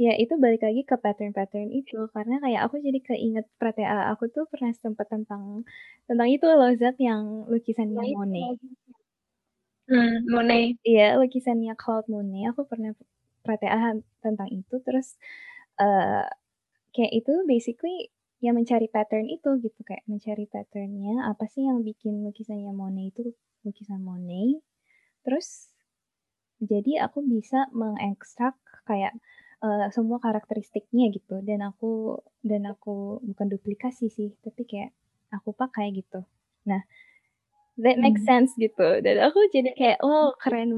[0.00, 1.96] ya itu balik lagi ke pattern-pattern itu.
[2.14, 5.64] Karena kayak aku jadi keinget pratea aku tuh pernah sempat tentang
[6.08, 8.58] tentang itu loh Zat yang lukisannya Monet
[9.88, 10.76] Hmm, Monet.
[10.84, 12.92] Iya, lukisannya Claude Monet, aku pernah
[13.40, 15.16] pratea tentang itu, terus,
[15.80, 16.28] uh,
[16.94, 18.12] kayak itu basically
[18.44, 23.32] ya mencari pattern itu gitu, kayak mencari pattern-nya, apa sih yang bikin lukisannya Monet itu
[23.66, 24.60] lukisan Monet.
[25.26, 25.72] Terus
[26.62, 28.56] jadi aku bisa mengekstrak
[28.88, 29.14] kayak,
[29.64, 34.90] uh, semua karakteristiknya gitu, dan aku dan aku bukan duplikasi sih, tapi kayak
[35.34, 36.24] aku pakai gitu.
[36.70, 36.82] Nah
[37.80, 38.46] that makes Hmm.
[38.46, 40.70] sense gitu, dan aku jadi kayak, oh keren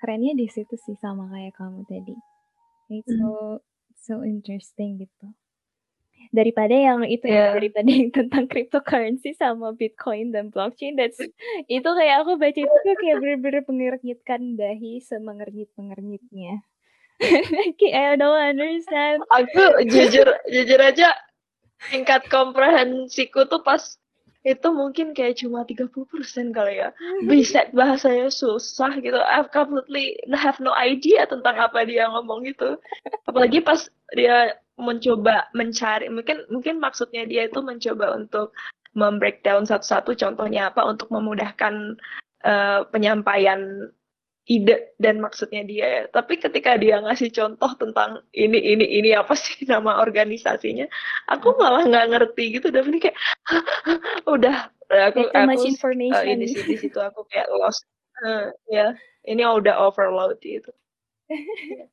[0.00, 2.14] kerennya di situ sih sama kayak kamu tadi.
[2.92, 3.18] It's Hmm.
[3.20, 3.30] so
[3.96, 5.32] so interesting gitu.
[6.34, 7.60] Daripada yang itu ya, Iya.
[7.60, 11.18] daripada yang tentang cryptocurrency sama Bitcoin dan blockchain, that's
[11.70, 16.62] itu kayak aku baca itu tuh kayak bener-bener mengernyitkan dahi semengernyit-mengernyitnya.
[17.80, 19.24] Kayak I don't understand.
[19.32, 21.16] Aku jujur jujur aja
[21.88, 23.80] tingkat komprehensiku tuh pas
[24.46, 25.90] itu mungkin kayak cuma 30%
[26.54, 26.94] kali ya.
[27.26, 29.18] Bisa bahasanya susah gitu.
[29.18, 32.78] I completely have no idea tentang apa dia ngomong gitu.
[33.26, 38.54] Apalagi pas dia mencoba mencari mungkin mungkin maksudnya dia itu mencoba untuk
[38.92, 41.96] membreakdown satu-satu contohnya apa untuk memudahkan
[42.44, 43.90] uh, penyampaian
[44.46, 46.02] ide dan maksudnya dia ya.
[46.06, 50.86] Tapi ketika dia ngasih contoh tentang ini ini ini apa sih nama organisasinya,
[51.26, 52.70] aku malah nggak ngerti gitu.
[52.70, 53.18] Dan ini kayak
[54.34, 54.70] udah
[55.10, 56.24] aku aku uh, information.
[56.30, 57.82] ini sih di situ aku kayak lost.
[58.22, 60.70] Uh, ya, ini udah overload gitu.
[61.28, 61.90] Iya.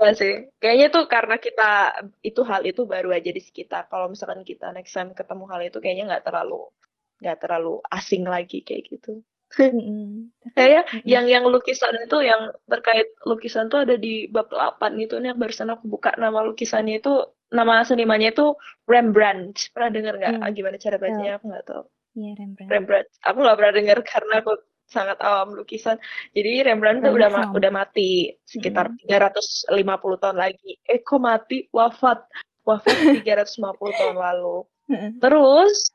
[0.00, 0.48] Iya sih.
[0.62, 1.92] Kayaknya tuh karena kita
[2.24, 3.90] itu hal itu baru aja di sekitar.
[3.92, 6.72] Kalau misalkan kita next time ketemu hal itu kayaknya nggak terlalu
[7.20, 9.20] nggak terlalu asing lagi kayak gitu.
[9.58, 10.32] Mhm.
[10.42, 11.04] Tapi Kayak mhm.
[11.04, 15.38] yang yang lukisan itu yang terkait lukisan tuh ada di bab 8 itu nih yang
[15.40, 17.12] barusan aku buka nama lukisannya itu
[17.52, 18.56] nama senimannya itu
[18.88, 19.68] Rembrandt.
[19.76, 20.32] Pernah dengar nggak?
[20.40, 20.44] Hmm.
[20.44, 21.36] Ah, gimana cara bacanya?
[21.36, 21.82] Aku nggak tahu.
[22.16, 22.70] Iya, Rembrandt.
[22.72, 23.08] Rembrandt.
[23.24, 24.52] Aku nggak pernah dengar karena aku
[24.88, 25.96] sangat awam lukisan.
[26.36, 29.08] Jadi Rembrandt tuh udah ma- udah mati sekitar Mhm.
[29.08, 30.76] 350 tahun lagi.
[30.84, 31.68] Eh kok mati?
[31.72, 32.24] Wafat.
[32.64, 34.56] Wafat 350 tahun lalu.
[34.92, 35.10] Heeh.
[35.20, 35.92] Terus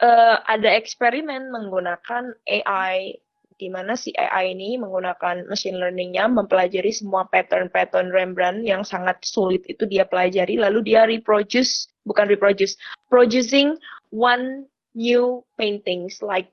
[0.00, 3.20] eh, ada eksperimen menggunakan AI
[3.60, 9.60] di mana si AI ini menggunakan machine learningnya mempelajari semua pattern-pattern Rembrandt yang sangat sulit
[9.68, 12.80] itu dia pelajari lalu dia reproduce bukan reproduce
[13.12, 13.76] producing
[14.08, 14.64] one
[14.96, 16.48] new paintings like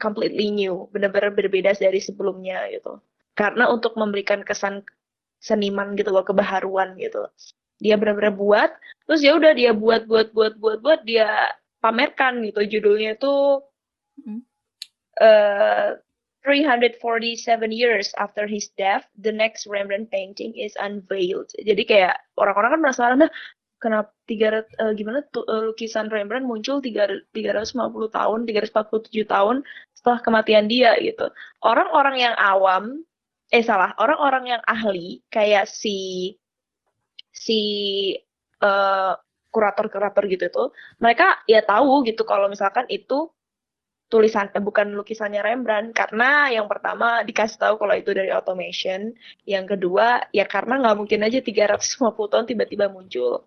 [0.00, 3.04] completely new benar-benar berbeda dari sebelumnya gitu.
[3.36, 4.80] Karena untuk memberikan kesan
[5.36, 7.28] seniman gitu loh kebaharuan gitu.
[7.84, 8.72] Dia benar-benar buat
[9.04, 13.62] terus ya udah dia buat buat buat buat buat dia pamerkan gitu judulnya itu
[14.16, 14.40] Mhm.
[15.20, 16.00] uh,
[16.46, 21.50] 347 years after his death, the next Rembrandt painting is unveiled.
[21.58, 23.32] Jadi kayak orang-orang kan penasaran nah
[23.82, 29.56] kenapa 300 eh, gimana tuh eh, lukisan Rembrandt muncul 3 350 tahun, 347 tahun
[29.98, 31.26] setelah kematian dia gitu.
[31.66, 33.02] Orang-orang yang awam
[33.50, 36.30] eh salah, orang-orang yang ahli kayak si
[37.34, 37.60] si
[38.62, 39.12] eh,
[39.56, 40.68] kurator-kurator gitu tuh,
[41.00, 43.32] mereka ya tahu gitu kalau misalkan itu
[44.06, 45.94] tulisan eh, bukan lukisannya Rembrandt.
[45.96, 49.14] Karena yang pertama dikasih tahu kalau itu dari automation,
[49.48, 53.46] yang kedua ya karena nggak mungkin aja 350 tahun tiba-tiba muncul.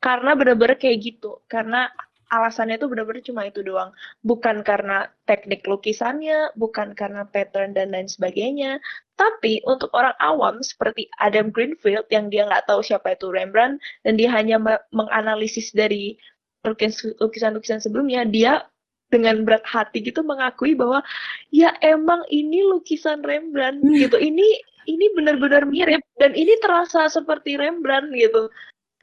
[0.00, 1.92] Karena bener-bener kayak gitu, karena
[2.30, 3.90] alasannya itu bener-bener cuma itu doang,
[4.22, 8.78] bukan karena teknik lukisannya, bukan karena pattern dan lain sebagainya,
[9.18, 14.14] tapi untuk orang awam seperti Adam Greenfield yang dia nggak tahu siapa itu Rembrandt dan
[14.14, 16.14] dia hanya me- menganalisis dari
[16.62, 18.64] lukis- lukisan-lukisan sebelumnya, dia
[19.10, 21.02] dengan berat hati gitu mengakui bahwa
[21.50, 23.98] ya emang ini lukisan Rembrandt Hmm.
[23.98, 24.16] gitu.
[24.16, 24.46] Ini
[24.86, 28.48] ini benar-benar mirip dan ini terasa seperti Rembrandt gitu.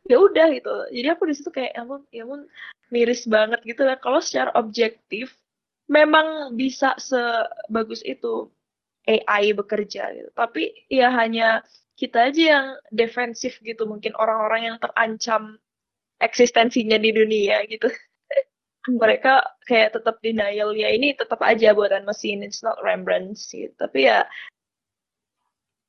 [0.08, 0.72] Ya udah gitu.
[0.96, 2.48] Jadi aku di situ kayak ya ampun ya ampun
[2.94, 5.36] miris banget gitu ya kalau secara objektif
[5.88, 8.52] memang bisa sebagus itu
[9.08, 10.30] AI bekerja gitu.
[10.36, 11.64] Tapi ya hanya
[11.96, 13.88] kita aja yang defensif gitu.
[13.88, 15.56] Mungkin orang-orang yang terancam
[16.20, 17.88] eksistensinya di dunia gitu.
[19.02, 24.08] Mereka kayak tetap denial ya ini tetap aja buatan mesin it's not Rembrandt sih tapi
[24.08, 24.24] ya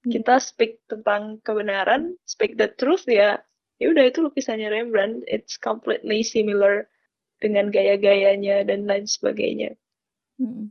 [0.06, 0.24] Iya.
[0.24, 3.42] kita speak tentang kebenaran speak the truth ya
[3.78, 6.86] ya udah itu lukisannya Rembrandt it's completely similar
[7.42, 9.74] dengan gaya-gayanya dan lain sebagainya
[10.38, 10.70] Mhm.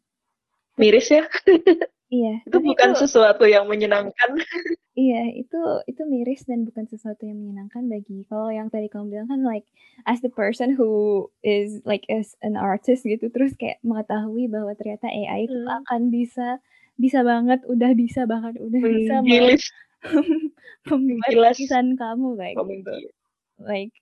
[0.80, 1.26] miris ya
[2.08, 4.40] Iya, itu bukan itu sesuatu yang menyenangkan
[4.98, 5.58] Iya, itu
[5.92, 9.68] itu miris dan bukan sesuatu yang menyenangkan bagi kalau yang tadi kamu bilang kan like,
[10.10, 15.06] as the person who is like as an artist gitu, terus kayak mengetahui bahwa ternyata
[15.12, 15.70] AI itu Mmm.
[15.84, 16.48] akan bisa
[16.98, 19.70] bisa banget, udah bisa bahkan udah bisa me Menggilis.
[20.90, 22.94] membuat lukisan kamu kayak gitu.
[23.62, 23.94] Like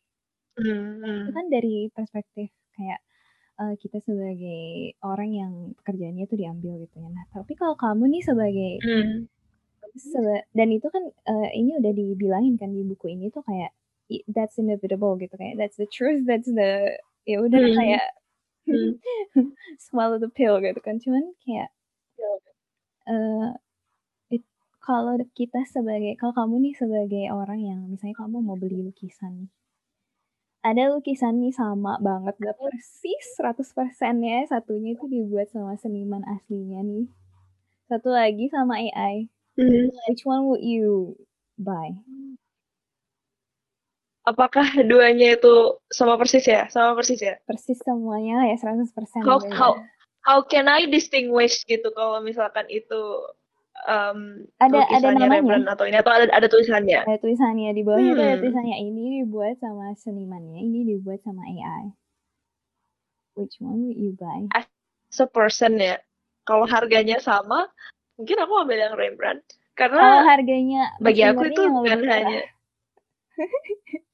[0.58, 3.00] Mmm, itu kan dari perspektif kayak,
[3.62, 7.10] eee, kita sebagai orang yang pekerjaannya itu diambil gitu ya.
[7.12, 9.28] Nah, tapi kalau kamu nih sebagai Mmm.
[9.96, 13.72] seba dan itu kan, eee, ini udah dibilangin kan di buku ini tuh kayak
[14.32, 17.74] that's inevitable gitu, kayak that's the truth, that's the ya udah Mmm.
[17.74, 18.04] kayak
[18.70, 19.00] Mmm.
[19.86, 20.98] swallow the pill gitu kan.
[21.04, 21.70] Cuman kayak
[23.08, 23.60] it
[24.86, 29.50] kalau kita sebagai kalau kamu nih sebagai orang yang misalnya kamu mau beli lukisan nih.
[30.64, 32.64] Ada lukisan nih sama banget, nggak Mhm.
[32.70, 37.06] persis 100% ya, satunya itu dibuat sama seniman aslinya nih.
[37.90, 39.30] Satu lagi sama AI.
[39.58, 39.94] Mmm.
[40.10, 41.16] Which one would you
[41.58, 41.94] buy?
[44.26, 47.38] Apakah duanya itu sama persis ya sama persis ya?
[47.46, 49.86] Persis semuanya ya 100% How gitu how ya.
[50.26, 53.02] how can I distinguish gitu kalau misalkan itu,
[53.86, 55.30] mmm, Ada ada namanya.
[55.40, 57.02] Rembrandt atau ini atau ada ada tulisannya?
[57.06, 58.42] Ada tulisannya, di bawahnya itu ada Hmm.
[58.42, 61.94] tulisannya, ini dibuat sama senimannya, ini dibuat sama AI.
[63.36, 64.48] Which one would you buy?
[64.56, 64.66] As
[65.20, 66.00] a person ya,
[66.48, 67.68] kalau harganya sama,
[68.16, 69.44] mungkin aku ambil yang Rembrandt.
[69.76, 72.40] Kalau Karena harganya bagi aku itu bukan hanya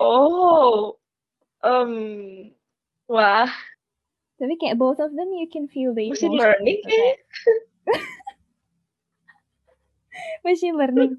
[0.00, 0.96] Oh,
[1.60, 2.54] mmm,
[3.10, 3.50] wah.
[4.40, 6.88] Tapi kayak both of them you can feel the Machine learning gitu
[10.46, 11.16] Machine learning.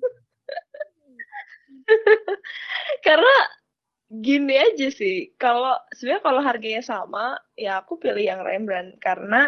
[3.05, 3.35] Karena
[4.11, 9.47] gini aja sih, kalau sebenarnya kalau harganya sama, ya aku pilih yang Rembrandt karena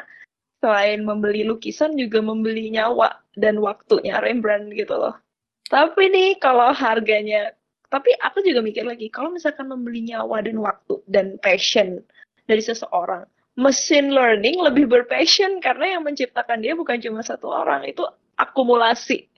[0.64, 5.20] selain membeli lukisan juga membeli nyawa dan waktunya Rembrandt gitu loh.
[5.68, 7.52] Tapi nih kalau harganya
[7.94, 12.02] tapi aku juga mikir lagi, kalau misalkan membeli nyawa dan waktu dan passion
[12.50, 18.02] dari seseorang, machine learning lebih berpassion karena yang menciptakan dia bukan cuma satu orang, itu
[18.42, 19.30] akumulasi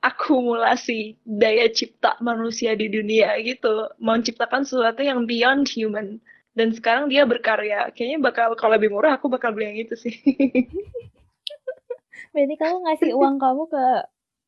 [0.00, 6.16] akumulasi daya cipta manusia di dunia gitu, menciptakan sesuatu yang beyond human.
[6.56, 10.14] Dan sekarang dia berkarya, kayaknya bakal kalau lebih murah aku bakal beli yang itu sih.
[12.32, 13.86] Berarti kamu ngasih uang kamu ke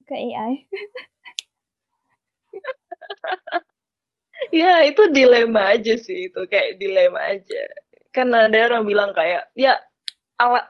[0.08, 0.52] ke AI?
[4.50, 7.62] Ya itu dilema aja sih itu, kayak dilema aja.
[8.10, 9.78] Kan ada orang bilang kayak, ya
[10.36, 10.66] ala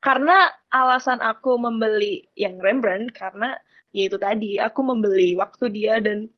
[0.00, 3.58] karena alasan aku membeli yang Rembrandt karena
[3.96, 6.28] ya itu tadi, aku membeli waktu dia dan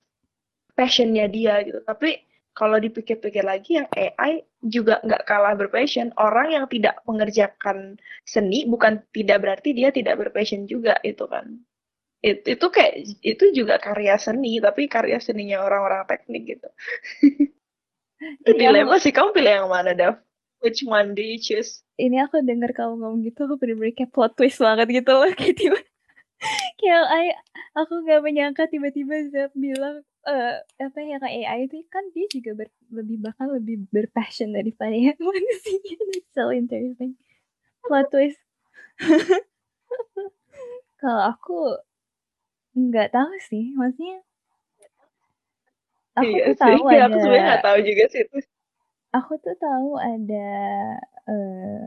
[0.79, 1.83] passion-nya dia gitu.
[1.83, 2.23] Tapi
[2.55, 6.15] kalau dipikir-pikir lagi yang AI juga nggak kalah berpassion.
[6.15, 11.59] Orang yang tidak mengerjakan seni bukan tidak berarti dia tidak berpassion juga itu kan.
[12.19, 16.69] It, itu kayak itu juga karya seni tapi karya seninya orang-orang teknik gitu.
[18.43, 20.19] itu Ini dilema aku sih kamu pilih yang mana Dav?
[20.59, 21.87] Which one do you choose?
[21.99, 25.57] ini aku denger kamu ngomong gitu, aku bener-bener kayak plot twist banget gitu loh, kayak
[25.59, 25.79] tiba
[26.81, 27.25] kayak I
[27.79, 30.55] aku nggak menyangka tiba-tiba Zap bilang, eee,
[30.87, 35.19] apa ya, kayak AI itu kan dia juga ber lebih bahkan lebih berpassion daripada yang
[35.21, 35.79] manusia,
[36.13, 37.17] that's so interesting.
[37.87, 38.41] Plot twist.
[41.01, 41.79] Kalau aku
[42.85, 44.17] nggak tahu sih, maksudnya
[46.21, 48.39] aku Iya tuh sih, tahu ya aku sebenarnya ada nggak tahu juga sih itu.
[49.19, 50.49] aku tuh tahu ada,
[51.29, 51.85] eee,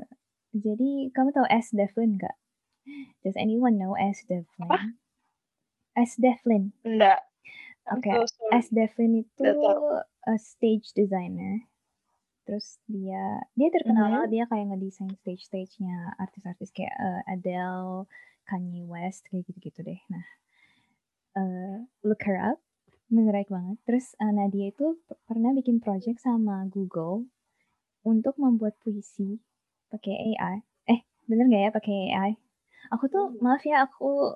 [0.66, 2.36] jadi kamu tahu Ash Devlin nggak?
[3.24, 3.96] Does anyone know
[4.70, 4.78] Apa?
[4.78, 4.98] Devlin?
[5.96, 6.74] Ash Devlin.
[6.86, 7.20] Enggak.
[7.92, 8.58] I'm Oke, so sorry.
[8.58, 11.66] Ash Devlin itu, Nggak eee, stage designer.
[12.48, 14.14] Terus dia dia terkenal Mhm.
[14.14, 18.08] banget, dia kayak ngedesain stage-stage-nya artis-artis kayak, eee, Adele,
[18.50, 20.00] Kanye West, kayak gitu-gitu deh.
[20.14, 20.26] Nah,
[21.40, 22.60] eee, look her up,
[23.12, 23.78] menarik banget.
[23.88, 27.30] Terus, eee, nah dia itu pernah bikin project sama Google
[28.08, 29.40] untuk membuat puisi
[29.92, 30.58] pakai AI.
[30.94, 32.32] Eh, bener nggak ya pakai AI?
[32.90, 33.44] Aku tuh Mmm.
[33.46, 34.34] maaf ya, aku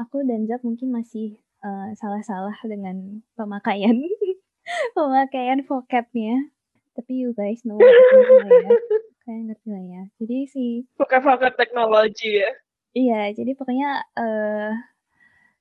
[0.00, 3.96] aku dan Zap mungkin masih, eee, salah-salah dengan pemakaian
[4.96, 6.48] pemakaian vocab-nya.
[6.96, 7.92] Tapi you guys know ya.
[9.22, 10.02] Kalian ngerti lah ya.
[10.18, 10.64] Jadi si
[10.96, 12.50] Vocab-vocab teknologi ya?
[12.92, 14.70] Iya, jadi pokoknya, eee,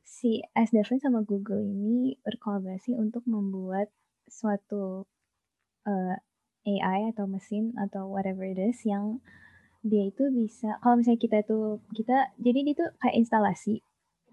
[0.04, 3.88] si Ash Devlin sama Google ini berkolaborasi untuk membuat
[4.28, 5.08] suatu,
[5.88, 6.16] eee,
[6.62, 9.18] AI atau mesin atau whatever it is yang
[9.84, 13.82] dia itu bisa kalau misalnya kita tuh kita jadi dia tuh kayak instalasi,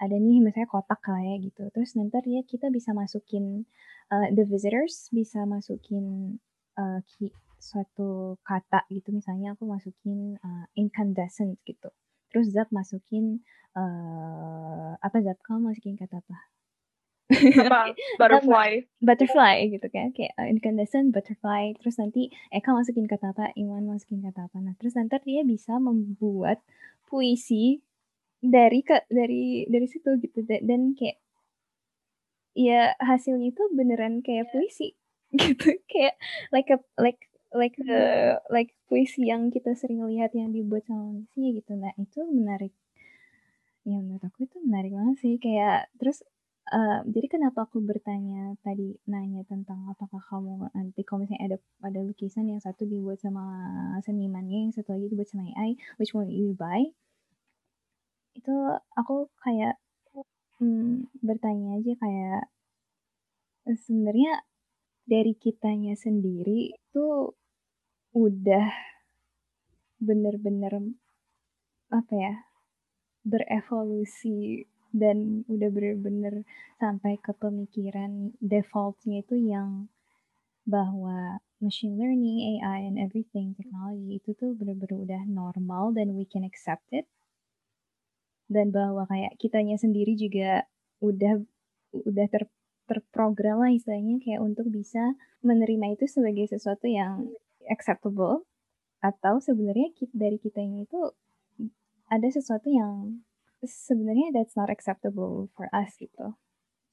[0.03, 3.65] ada nih misalnya kotak lah ya gitu, terus entar dia kita bisa masukin,
[4.13, 6.37] eee, the visitors bisa masukin,
[6.79, 7.27] eee, ki
[7.59, 11.91] suatu kata gitu, misalnya aku masukin, eee, incandescent gitu.
[12.31, 13.41] Terus Zap masukin,
[13.79, 16.37] uh, apa zat kamu masukin kata apa
[17.29, 17.93] apa?
[18.21, 18.71] Butterfly.
[19.05, 20.11] Butterfly gitu kan.
[20.17, 21.77] Kayak uh, incandescent butterfly.
[21.77, 25.77] Terus nanti Eka masukin kata apa Iwan masukin kata apa nah terus nanti dia bisa
[25.77, 26.65] membuat
[27.09, 27.85] puisi
[28.41, 30.45] dari ke dari dari situ gitu.
[30.45, 31.21] Dan kayak
[32.57, 34.97] ya hasilnya itu beneran kayak puisi.
[35.37, 35.77] Gitu.
[35.93, 36.17] Kayak
[36.49, 41.53] like a like like uh, like puisi yang kita sering lihat yang dibuat sama manusia
[41.53, 41.77] gitu.
[41.77, 42.73] Nah itu menarik.
[43.85, 45.35] Ya menurut aku itu menarik banget sih.
[45.37, 46.25] Kayak terus
[47.09, 52.45] jadi kenapa aku bertanya tadi nanya tentang apakah kamu nanti kalau misalnya ada ada lukisan
[52.51, 53.45] yang satu dibuat sama
[54.05, 56.85] senimannya yang satu lagi dibuat sama AI which one you buy?
[58.37, 58.53] Itu
[58.97, 59.81] aku kayak
[60.61, 62.43] hmm, bertanya aja kayak
[63.65, 64.45] sebenarnya
[65.09, 67.07] dari kitanya sendiri itu
[68.13, 68.69] udah
[69.99, 70.95] bener-bener
[71.89, 72.35] apa ya
[73.25, 76.49] berevolusi dan udah bener-bener
[76.81, 79.93] sampai ke pemikiran defaultnya itu yang
[80.69, 86.47] bahwa machine learning, AI, and everything teknologi itu tuh bener-bener udah normal dan we can
[86.47, 87.09] accept it.
[88.49, 90.65] Dan bahwa kayak kitanya sendiri juga
[91.05, 91.41] udah
[91.93, 92.49] udah ter
[92.89, 95.13] terprogram lah istilahnya kayak untuk bisa
[95.45, 97.29] menerima itu sebagai sesuatu yang
[97.69, 98.49] acceptable.
[99.05, 101.01] Atau sebenarnya dari kita ini itu
[102.09, 103.21] ada sesuatu yang
[103.65, 106.35] sebenarnya that's not acceptable for us gitu.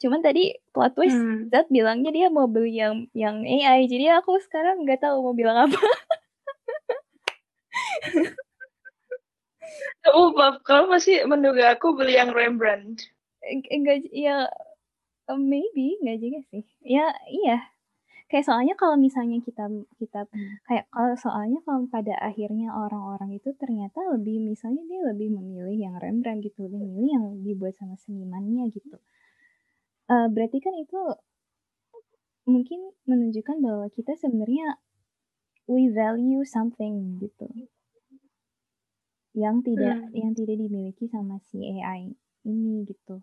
[0.02, 1.50] Cuman tadi plot twist hmm.
[1.50, 5.70] Zat bilangnya dia mau beli yang yang AI, jadi aku sekarang nggak tahu mau bilang
[5.70, 5.80] apa.
[10.06, 10.30] Oh,
[10.62, 13.10] kalau masih menduga aku beli yang Rembrandt.
[13.74, 14.46] Enggak, ya
[15.26, 16.64] Uh, maybe, nggak juga sih.
[16.86, 17.66] Ya, iya.
[18.26, 19.70] Kayak soalnya kalau misalnya kita
[20.02, 20.66] kita hmm.
[20.66, 25.96] kayak kalau soalnya kalau pada akhirnya orang-orang itu ternyata lebih misalnya dia lebih memilih yang
[26.02, 28.98] Rembrandt gitu, lebih memilih yang dibuat sama senimannya gitu.
[30.10, 30.98] Uh, berarti kan itu
[32.50, 34.82] mungkin menunjukkan bahwa kita sebenarnya
[35.70, 37.46] we value something gitu.
[39.38, 40.14] Yang tidak hmm.
[40.18, 43.22] yang tidak dimiliki sama si AI ini gitu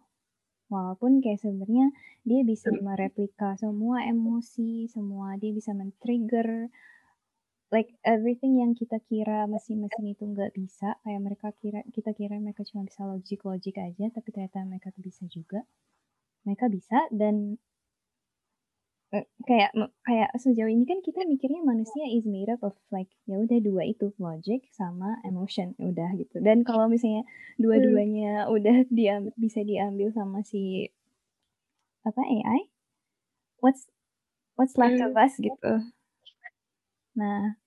[0.73, 1.93] walaupun kayak sebenarnya
[2.25, 6.73] dia bisa mereplika semua emosi semua dia bisa men-trigger
[7.73, 11.01] like everything yang kita kira mesin-mesin itu nggak bisa.
[11.03, 15.01] Kayak mereka kira kita kira mereka cuma bisa logik logik aja tapi ternyata mereka tuh
[15.01, 15.65] bisa juga.
[16.45, 17.57] Mereka bisa dan
[19.45, 19.77] kayak
[20.09, 23.85] kayak sejauh ini kan kita mikirnya manusia is made up of like ya udah dua
[23.85, 27.21] itu logic sama emotion udah gitu dan kalau misalnya
[27.61, 28.57] dua-duanya hmm.
[28.57, 30.89] udah dia bisa diambil sama si
[32.09, 32.73] apa AI
[33.61, 33.85] what's
[34.57, 35.13] what's left hmm.
[35.13, 35.73] of us gitu
[37.13, 37.61] nah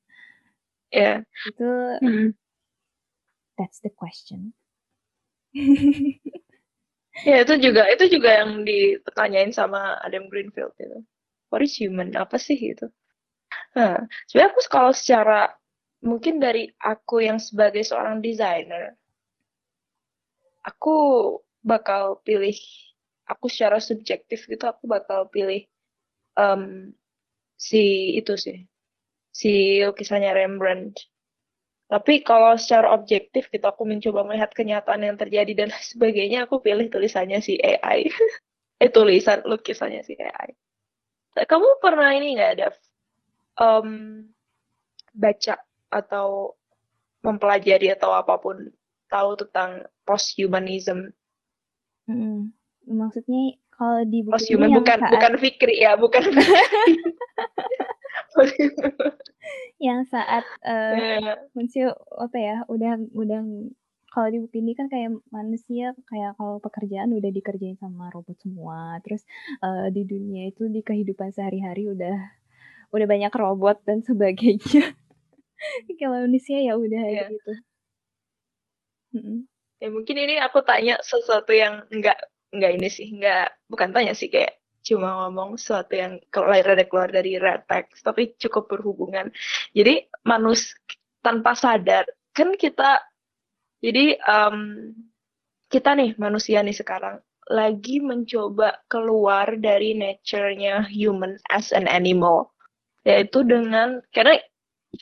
[0.89, 1.46] ya yeah.
[1.46, 1.70] itu
[2.02, 2.28] hmm.
[3.54, 4.50] that's the question
[7.30, 11.06] ya itu juga itu juga yang ditanyain sama Adam Greenfield itu
[11.56, 12.91] what is human apa sih gitu.
[13.80, 15.56] Nah sebenarnya aku kalau secara
[16.03, 18.99] mungkin dari aku yang sebagai seorang desainer
[20.68, 20.95] aku
[21.64, 22.60] bakal pilih
[23.32, 25.64] aku secara subjektif gitu aku bakal pilih
[26.36, 26.91] um,
[27.56, 28.68] si itu sih
[29.36, 30.95] si lukisannya Rembrandt.
[31.86, 36.89] Tapi kalau secara objektif gitu aku mencoba melihat kenyataan yang terjadi dan sebagainya aku pilih
[36.89, 38.10] tulisannya si AI
[38.84, 40.49] eh tulisan lukisannya si AI
[41.44, 42.68] kamu pernah ini nggak ada
[43.60, 44.24] um,
[45.12, 45.60] baca
[45.92, 46.56] atau
[47.20, 48.72] mempelajari atau apa pun
[49.12, 51.12] tahu tentang posthumanism?
[52.08, 52.54] Hmm,
[52.88, 55.12] maksudnya kalau di buku posthuman bukan saat...
[55.12, 56.24] bukan fikri ya bukan
[59.86, 61.36] yang saat uh, yeah.
[61.56, 63.42] muncul apa ya udah udah
[64.16, 68.95] kalau di buku ini kan kayak manusia kayak kalau pekerjaan udah dikerjain sama robot semua
[69.03, 69.28] terus
[69.59, 72.16] uh, di dunia itu di kehidupan sehari-hari udah
[72.95, 74.95] udah banyak robot dan sebagainya
[75.99, 77.28] kalau manusia ya udah yeah.
[77.28, 77.53] gitu
[79.20, 79.39] hmm.
[79.84, 82.16] ya mungkin ini aku tanya sesuatu yang enggak
[82.55, 84.55] enggak ini sih enggak bukan tanya sih kayak
[84.86, 89.28] cuma ngomong sesuatu yang keluar ada keluar dari red text tapi cukup berhubungan
[89.76, 90.72] jadi manus
[91.20, 93.03] tanpa sadar kan kita
[93.86, 94.58] jadi um,
[95.70, 102.50] kita nih manusia nih sekarang lagi mencoba keluar dari nature-nya human as an animal
[103.06, 104.42] yaitu dengan karena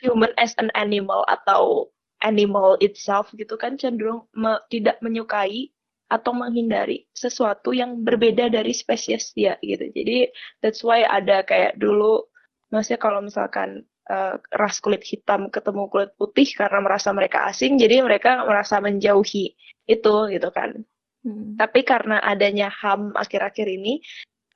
[0.04, 1.88] human as an animal atau
[2.20, 5.72] animal itself gitu kan cenderung me, tidak menyukai
[6.12, 9.88] atau menghindari sesuatu yang berbeda dari spesies dia gitu.
[9.88, 10.28] Jadi
[10.60, 12.28] that's why ada kayak dulu
[12.68, 18.04] maksudnya kalau misalkan uh, ras kulit hitam ketemu kulit putih karena merasa mereka asing, jadi
[18.04, 19.54] mereka merasa menjauhi
[19.88, 20.84] itu gitu kan.
[21.24, 21.56] Hmm.
[21.56, 24.04] Tapi karena adanya HAM akhir-akhir ini,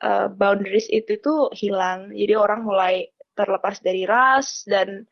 [0.05, 2.13] uh, boundaries itu tuh hilang.
[2.13, 5.07] Jadi orang mulai terlepas dari ras dan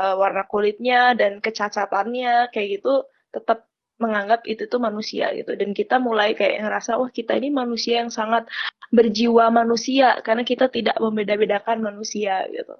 [0.00, 5.96] uh, warna kulitnya dan kecacatannya kayak gitu tetap menganggap itu tuh manusia gitu dan kita
[5.96, 8.44] mulai kayak ngerasa wah kita ini manusia yang sangat
[8.92, 12.76] berjiwa manusia karena kita tidak membeda-bedakan manusia gitu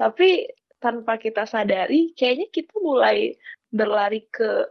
[0.00, 0.48] tapi
[0.80, 3.36] tanpa kita sadari kayaknya kita mulai
[3.68, 4.64] berlari ke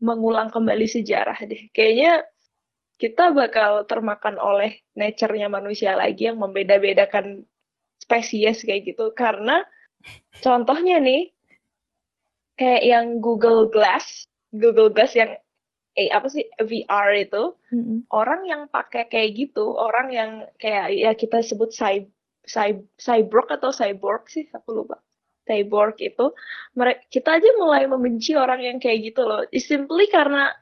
[0.00, 2.24] mengulang kembali sejarah deh kayaknya
[2.96, 7.44] kita bakal termakan oleh nature-nya manusia lagi yang membeda-bedakan
[8.00, 9.60] spesies kayak gitu karena
[10.40, 11.28] contohnya nih
[12.56, 15.36] kayak yang Google Glass Google Glass yang
[15.98, 18.08] eh apa sih VR itu Mm-mm.
[18.14, 22.08] orang yang pakai kayak gitu orang yang kayak ya kita sebut cyb cyb
[22.98, 24.98] cyborg atau cyborg sih aku lupa.
[25.48, 26.30] Cyborg itu
[26.78, 29.42] mereka kita aja mulai membenci orang yang kayak gitu loh.
[29.50, 30.54] It's simply karena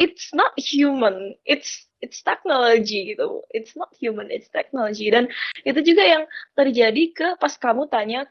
[0.00, 1.34] it's not human.
[1.44, 3.44] It's it's technology gitu.
[3.52, 5.08] It's not human it's technology.
[5.12, 5.30] Dan
[5.64, 6.24] itu juga yang
[6.56, 8.28] terjadi ke pas kamu tanya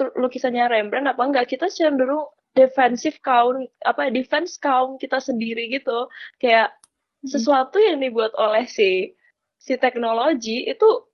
[0.00, 6.08] lukisannya Rembrandt apa enggak kita cenderung defensif kaum apa defense kaum kita sendiri gitu.
[6.40, 6.74] Kayak
[7.22, 7.30] hmm.
[7.30, 9.14] sesuatu yang dibuat oleh si
[9.60, 11.09] si teknologi itu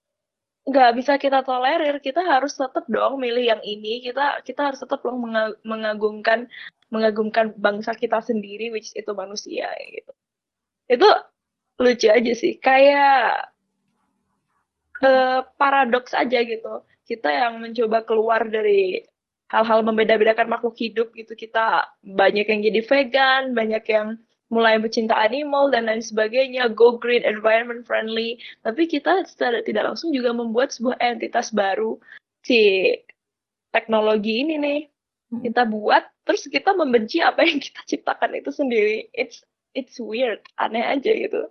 [0.67, 4.03] nggak bisa kita tolerir kita harus tetap dong milih yang ini.
[4.03, 5.23] Kita kita harus tetap dong
[5.63, 6.51] mengagungkan
[6.91, 10.13] mengagungkan bangsa kita sendiri which itu manusia gitu.
[10.91, 11.09] Itu
[11.79, 12.59] lucu aja sih.
[12.59, 13.51] Kayak
[15.07, 16.83] uh, paradoks aja gitu.
[17.07, 19.07] Kita yang mencoba keluar dari
[19.47, 21.39] hal-hal membeda-bedakan makhluk hidup gitu.
[21.39, 27.27] Kita banyak yang jadi vegan banyak yang mulai mencinta animal dan lain sebagainya go green
[27.27, 28.39] environment friendly.
[28.63, 31.99] Tapi kita secara tidak langsung juga membuat sebuah entitas baru
[32.47, 32.95] si
[33.75, 34.83] teknologi ini nih.
[35.27, 35.43] Hmm.
[35.43, 39.11] kita buat terus kita membenci apa yang kita ciptakan itu sendiri.
[39.11, 39.43] It's
[39.75, 40.39] it's weird.
[40.55, 41.51] Aneh aja gitu.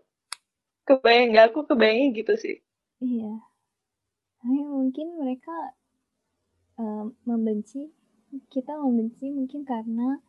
[0.87, 1.45] Kebayang nggak?
[1.51, 2.57] Aku kebayangnya gitu sih.
[3.03, 3.35] Iya.
[4.39, 5.51] Tapi mungkin mereka
[7.27, 7.91] membenci
[8.51, 10.19] kita membenci mungkin karena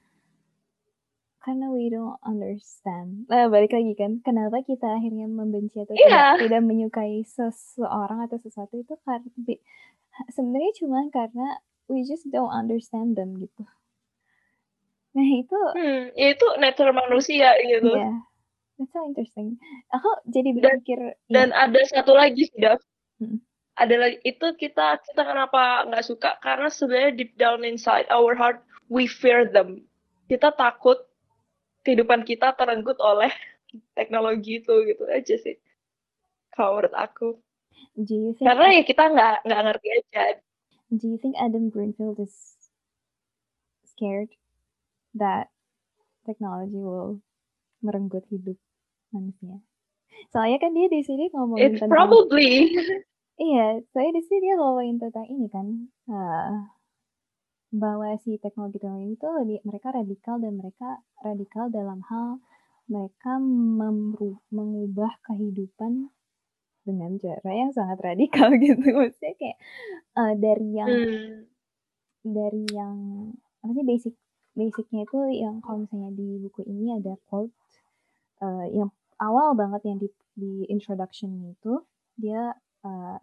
[1.46, 3.30] karena we don't understand.
[3.30, 6.34] Nah, balik lagi kan, kenapa kita akhirnya membenci atau yeah.
[6.34, 9.30] tidak, tidak menyukai seseorang atau sesuatu itu karena
[10.34, 13.62] sebenarnya cuma karena we just don't understand them gitu.
[15.14, 17.94] Nah itu, hmm, itu nature manusia gitu.
[17.94, 18.26] Yeah,
[18.82, 19.62] that's so interesting.
[19.94, 21.14] Aku jadi berpikir.
[21.30, 21.70] Dan, ya.
[21.70, 22.66] ada satu lagi sih,
[23.16, 28.64] Hmm adalah itu kita kita kenapa nggak suka karena sebenarnya deep down inside our heart
[28.88, 29.84] we fear them
[30.32, 31.05] kita takut
[31.86, 33.30] kehidupan kita terenggut oleh
[33.94, 35.54] teknologi itu gitu aja sih
[36.50, 37.28] kalau menurut aku.
[37.94, 40.22] Do you think karena ya kita nggak nggak ngerti aja.
[40.90, 42.34] Do you think Adam Greenfield is
[43.86, 44.32] scared
[45.14, 45.52] that
[46.26, 47.22] technology will
[47.84, 48.56] merenggut hidup
[49.12, 49.62] manusia?
[50.32, 52.72] Soalnya kan dia di sini ngomongin It's tentang probably.
[53.36, 56.56] Iya, saya di sini dia ngomongin tentang ini kan, uh,
[57.74, 62.38] bahwa si teknologi-teknologi itu di mereka radikal dan mereka radikal dalam hal
[62.86, 66.14] mereka memru mengubah kehidupan
[66.86, 68.78] dengan cara yang sangat radikal gitu.
[68.78, 69.58] Maksudnya kayak,
[70.14, 71.34] uh, dari yang hmm.
[72.22, 72.96] dari yang
[73.62, 74.14] apa sih basic
[74.56, 77.52] basicnya itu yang kalau misalnya di buku ini ada quote,
[78.40, 78.88] uh, yang
[79.20, 81.82] awal banget yang di di introduction itu,
[82.16, 82.54] dia
[82.86, 83.18] uh,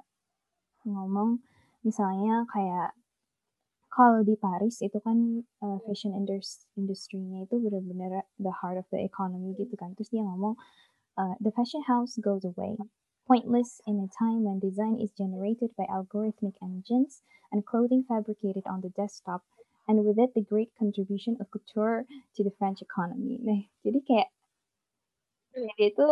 [0.84, 1.41] ngomong
[1.82, 2.94] misalnya kayak
[3.94, 9.54] kalau di Paris itu kan uh, fashion industry-nya itu benar-benar the heart of the economy
[9.54, 9.94] gitu kan.
[9.94, 10.58] Terus dia ngomong
[11.14, 12.74] uh, the fashion house goes away.
[13.30, 17.22] Pointless in a time when design is generated by algorithmic engines
[17.54, 19.46] and clothing fabricated on the desktop
[19.86, 23.38] and with it the great contribution of couture to the French economy.
[23.46, 24.30] Nah, jadi kayak
[25.54, 26.10] dia itu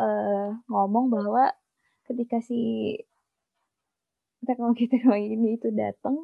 [0.00, 1.52] uh, ngomong bahwa
[2.08, 2.96] ketika si
[4.40, 6.16] teknologi-teknologi ini itu datang,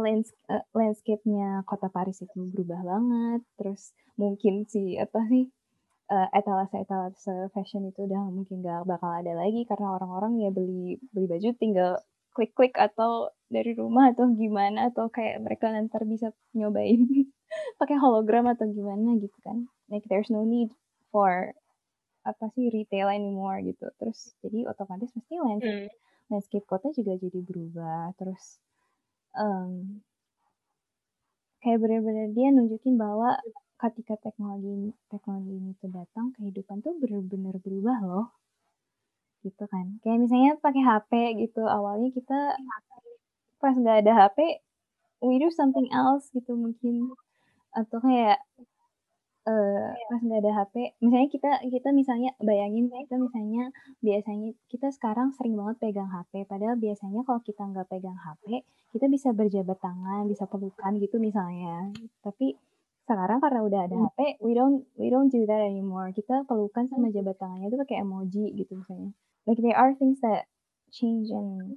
[0.00, 5.50] lands uh, landscape-nya kota Paris itu berubah banget, terus mungkin si apa sih,
[6.10, 11.26] uh, etalase-etalase fashion itu udah mungkin gak bakal ada lagi karena orang-orang ya beli beli
[11.30, 11.90] baju tinggal
[12.34, 17.06] klik-klik atau dari rumah atau gimana atau kayak mereka nanti bisa nyobain
[17.80, 19.70] pakai hologram atau gimana gitu kan.
[19.86, 20.74] Like there's no need
[21.14, 21.54] for
[22.26, 23.86] apa sih retail anymore gitu.
[24.02, 28.60] Terus jadi otomatis pasti landscape hmm landscape kota juga jadi berubah terus
[29.38, 30.00] um,
[31.64, 33.40] kayak benar-benar dia nunjukin bahwa
[33.80, 38.26] ketika teknologi teknologi ini tuh datang kehidupan tuh benar-benar berubah loh.
[39.44, 39.86] Gitu kan.
[40.00, 41.12] Kayak misalnya pakai HP
[41.44, 42.38] gitu awalnya kita
[43.60, 44.38] pas nggak ada HP
[45.24, 47.12] we do something else gitu mungkin.
[47.74, 48.38] Atau kayak
[49.48, 50.74] eee, pas nggak ada HP,
[51.04, 53.62] misalnya kita kita misalnya bayangin kita misalnya
[54.06, 58.44] biasanya kita sekarang sering banget pegang HP, padahal biasanya kalau kita nggak pegang HP,
[58.94, 61.92] kita bisa berjabat tangan, bisa pelukan gitu misalnya.
[62.24, 62.56] Tapi
[63.04, 64.04] sekarang karena udah ada Hmm.
[64.04, 66.08] HP, we don't we don't do that anymore.
[66.16, 69.12] Kita pelukan sama jabat tangannya itu pakai emoji gitu misalnya.
[69.48, 70.48] Like there are things that
[70.92, 71.76] change and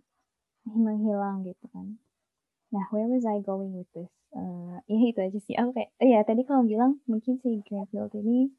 [0.67, 1.99] menghilang gitu kan.
[2.73, 4.11] Nah, where was I going with this?
[4.35, 8.51] Eee, ya itu aja sih, aku kayak iya tadi kamu bilang mungkin si Greenfield ini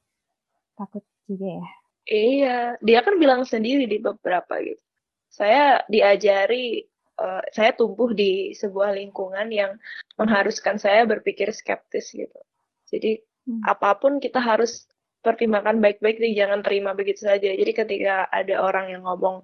[0.76, 1.66] takut juga ya?
[2.08, 4.80] Iya, dia kan bilang sendiri di beberapa gitu.
[5.28, 6.88] Saya diajari,
[7.20, 9.76] eee, saya tumbuh di sebuah lingkungan yang
[10.16, 12.40] mengharuskan saya berpikir skeptis gitu.
[12.88, 13.64] Jadi Hmm.
[13.64, 14.84] apa pun kita harus
[15.24, 17.48] pertimbangkan baik-baik jangan terima begitu saja.
[17.48, 19.40] Jadi ketika ada orang yang ngomong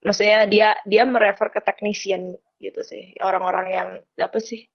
[0.00, 4.66] maksudnya dia dia me-refer ke technician gitu sih, orang-orang yang apa sih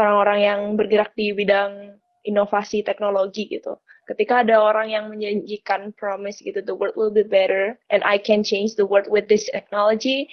[0.00, 3.76] orang-orang yang bergerak di bidang inovasi teknologi gitu.
[4.08, 8.42] Ketika ada orang yang menjanjikan promise gitu, the world will be better and I can
[8.42, 10.26] change the world with this technology,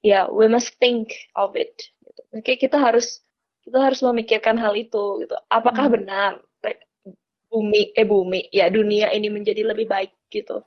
[0.00, 1.74] ya yeah, we must think of it.
[2.06, 2.20] Gitu.
[2.32, 3.20] Oke, kita harus
[3.66, 5.36] kita harus memikirkan hal itu gitu.
[5.52, 5.94] Apakah Hmm.
[6.00, 6.32] benar
[7.48, 10.60] bumi eh bumi ya dunia ini menjadi lebih baik gitu.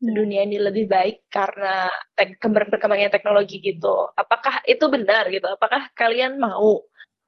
[0.00, 0.10] Iya.
[0.16, 4.08] Dunia ini lebih baik karena tek berkembangnya teknologi gitu.
[4.16, 5.46] Apakah itu benar gitu?
[5.56, 6.80] Apakah kalian mau?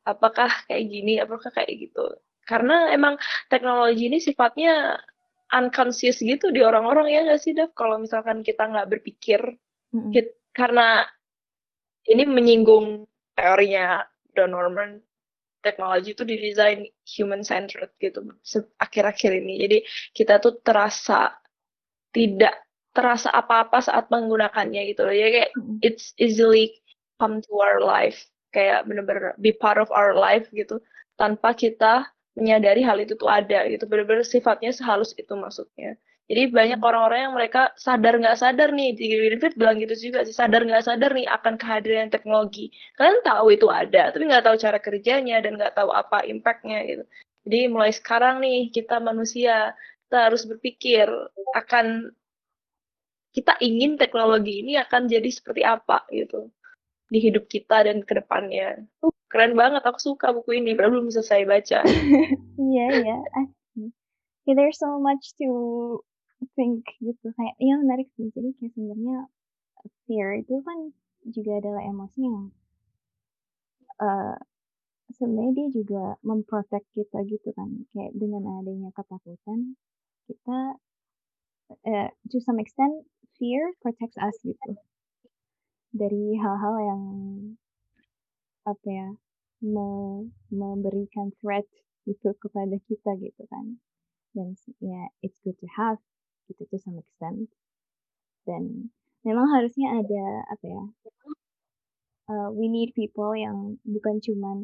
[0.09, 1.13] Apakah kayak gini?
[1.21, 2.01] Apakah kayak gitu?
[2.49, 3.15] Karena emang
[3.53, 4.99] teknologi ini sifatnya
[5.53, 7.71] unconscious gitu di orang-orang ya nggak sih, Dev?
[7.77, 9.41] Kalau misalkan kita nggak berpikir,
[10.13, 11.05] kit- karena
[12.07, 13.07] ini menyinggung
[13.39, 14.03] teorinya
[14.35, 14.99] Don Norman,
[15.63, 18.25] teknologi itu didesain human centered gitu
[18.81, 19.55] akhir-akhir ini.
[19.63, 19.79] Jadi
[20.15, 21.33] kita tuh terasa
[22.13, 22.55] tidak
[22.93, 25.17] terasa apa-apa saat menggunakannya gitu loh.
[25.17, 25.51] Ya kayak
[25.81, 26.77] it's easily
[27.17, 30.81] come to our life, kayak bener-bener be part of our life gitu,
[31.17, 33.89] tanpa kita menyadari hal itu tuh ada gitu.
[33.89, 35.97] Bener-bener sifatnya sehalus itu maksudnya.
[36.31, 40.33] Jadi banyak orang-orang yang mereka sadar nggak sadar nih, di Greenfield bilang gitu juga sih,
[40.33, 42.73] sadar nggak sadar nih akan kehadiran teknologi.
[42.97, 47.05] Kalian tahu itu ada, tapi nggak tahu cara kerjanya dan nggak tahu apa impactnya gitu.
[47.43, 49.75] Jadi mulai sekarang nih kita manusia
[50.13, 51.09] kita harus berpikir
[51.57, 52.13] akan
[53.33, 56.53] kita ingin teknologi ini akan jadi seperti apa gitu
[57.09, 58.85] di hidup kita dan ke depannya.
[59.01, 61.81] Uh, keren banget, aku suka buku ini, padahal belum selesai baca.
[62.61, 63.89] Iya iya, asli.
[64.45, 65.49] Ya there's so much to
[66.53, 68.29] think gitu, kayak iya menarik sih.
[68.37, 69.33] Jadi kayak sebenarnya
[70.05, 70.93] fear itu kan
[71.25, 72.53] juga adalah emosi yang
[73.97, 74.37] eee,
[75.17, 77.89] sebenarnya dia juga memprotect kita gitu kan.
[77.97, 79.81] Kayak dengan adanya ketakutan,
[80.27, 80.59] kita
[81.87, 83.07] eee, to some extent
[83.39, 84.77] fear protects us gitu.
[86.01, 87.03] Dari hal-hal yang
[88.67, 89.09] apa ya,
[89.75, 89.89] me
[90.51, 91.67] memberikan threat
[92.07, 93.79] gitu kepada kita gitu kan.
[94.37, 95.99] Dan ya it's good to have
[96.51, 97.51] gitu to some extent.
[98.47, 98.91] Dan
[99.27, 100.83] memang harusnya ada apa ya,
[102.31, 104.59] eee, we need people yang bukan cuman,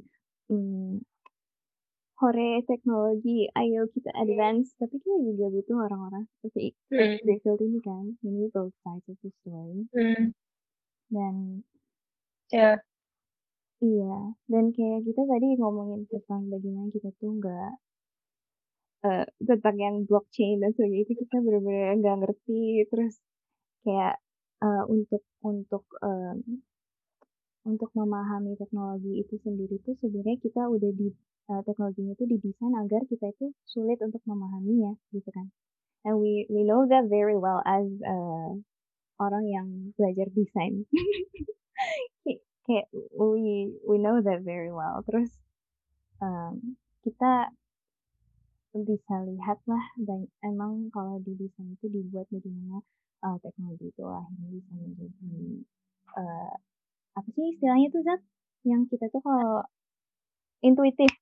[0.50, 1.02] mmm,
[2.20, 7.18] "Hore teknologi, ayo kita advance," tapi kita juga butuh orang-orang seperti Hmm.
[7.22, 9.88] Greenfield ini kan, we need both sides of the story.
[9.94, 10.30] Hmm.
[11.10, 11.64] Dan
[12.52, 12.82] Ya.
[13.88, 14.14] iya,
[14.52, 17.70] dan kayak kita tadi ngomongin tentang bagaimana kita tuh nggak
[19.06, 23.14] eee, tentang yang blockchain dan sebagainya itu kita bener-bener nggak ngerti, terus
[23.84, 24.14] kayak,
[24.64, 26.62] eee, untuk untuk, mmm,
[27.70, 31.08] untuk memahami teknologi itu sendiri tuh sebenarnya kita udah di
[31.50, 35.48] eee, teknologinya itu didesain agar kita itu sulit untuk memahaminya gitu kan.
[36.06, 38.50] And we we know that very well as, eee,
[39.20, 39.68] orang yang
[39.98, 40.86] belajar desain.
[42.68, 42.86] Kayak
[43.16, 45.02] we we know that very well.
[45.08, 45.30] Terus,
[46.22, 47.50] mmm, kita
[48.76, 52.78] bisa lihat lah dan emang kalau di desain itu dibuat bagaimana,
[53.24, 55.32] eee, teknologi itu akhirnya bisa menjadi,
[56.20, 56.52] eee,
[57.18, 58.20] apa sih istilahnya tuh Zat?
[58.68, 59.64] Yang kita tuh kalau
[60.64, 61.12] intuitif.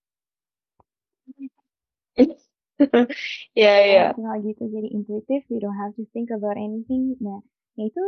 [3.55, 4.05] Ya ya.
[4.17, 7.15] teknologi itu jadi intuitif, we don't have to think about anything.
[7.23, 7.41] Nah,
[7.79, 8.03] ya itu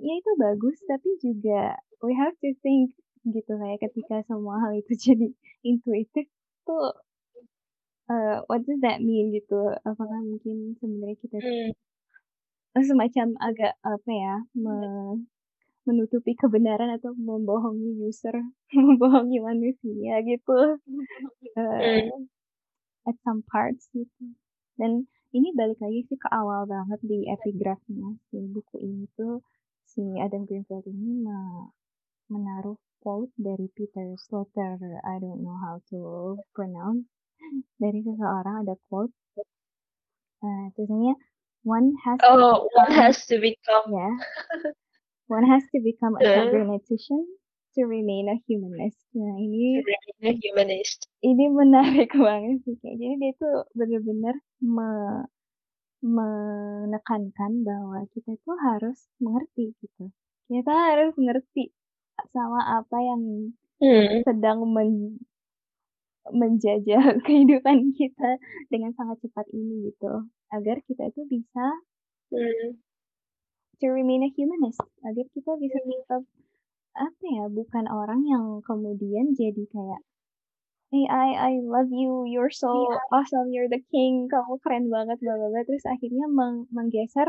[0.00, 2.92] ya itu bagus, tapi juga we have to think
[3.26, 5.28] gitu kayak ketika semua hal itu jadi
[5.66, 6.26] intuitif
[6.68, 6.94] tuh,
[8.10, 9.72] eee, what does that mean gitu?
[9.86, 11.72] Apakah mungkin sebenarnya kita Hmm.
[12.76, 14.76] semacam agak apa ya, me
[15.88, 18.36] menutupi kebenaran atau membohongi user,
[18.76, 20.78] membohongi manusia gitu,
[21.58, 22.26] eee, Hmm.
[23.08, 24.34] At some parts gitu.
[24.76, 29.40] Dan ini balik lagi sih ke awal banget di epigraph-nya si buku ini tuh,
[29.88, 31.70] si Adam Greenfield ini me
[32.26, 34.74] menaruh quote dari Peter Slaughter,
[35.06, 36.00] I don't know how to
[36.56, 37.06] pronounce.
[37.82, 39.14] dari seseorang ada quote.
[40.44, 41.16] Uh, tulisannya
[41.64, 44.10] one has oh to one has to become ya
[45.26, 46.44] one has to become a Yeah.
[46.46, 47.24] cybernetician
[47.76, 48.98] to remain a humanist.
[49.12, 49.84] Nah ini
[50.24, 51.06] a humanist.
[51.20, 54.88] ini menarik banget sih jadi dia tuh bener-bener me
[56.04, 60.12] menekankan bahwa kita tuh harus mengerti gitu.
[60.48, 61.72] Kita harus mengerti
[62.32, 64.24] sama apa yang Hmm.
[64.24, 65.20] sedang men
[66.32, 68.40] menjajah kehidupan kita
[68.72, 70.24] dengan sangat cepat ini gitu.
[70.50, 71.66] Agar kita itu bisa
[72.26, 72.74] Hmm.
[73.78, 76.26] to remain a humanist, agar kita bisa tetap
[76.98, 80.00] apa ya, bukan orang yang kemudian jadi kayak
[80.92, 82.72] "Hey, I I love you, you're so
[83.14, 87.28] awesome, you're the king, kamu keren banget, bla bla bla," terus akhirnya meng menggeser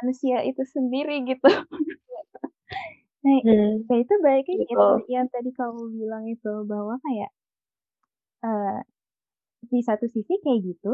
[0.00, 1.46] manusia itu sendiri gitu.
[3.24, 3.90] Nah, Hmm.
[3.90, 5.02] nah itu lagi gitu, Betul.
[5.12, 7.30] yang tadi kamu bilang itu bahwa kayak
[8.44, 8.80] eee,
[9.72, 10.92] di satu sisi kayak gitu,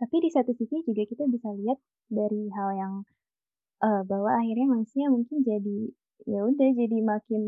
[0.00, 1.78] tapi di satu sisi juga kita bisa lihat
[2.10, 2.94] dari hal yang,
[3.84, 5.78] eee, bahwa akhirnya manusia mungkin jadi
[6.24, 7.42] ya udah jadi makin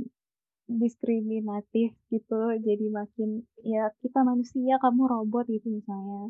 [0.68, 6.28] diskriminatif gitu, jadi makin ya kita manusia, kamu robot gitu misalnya,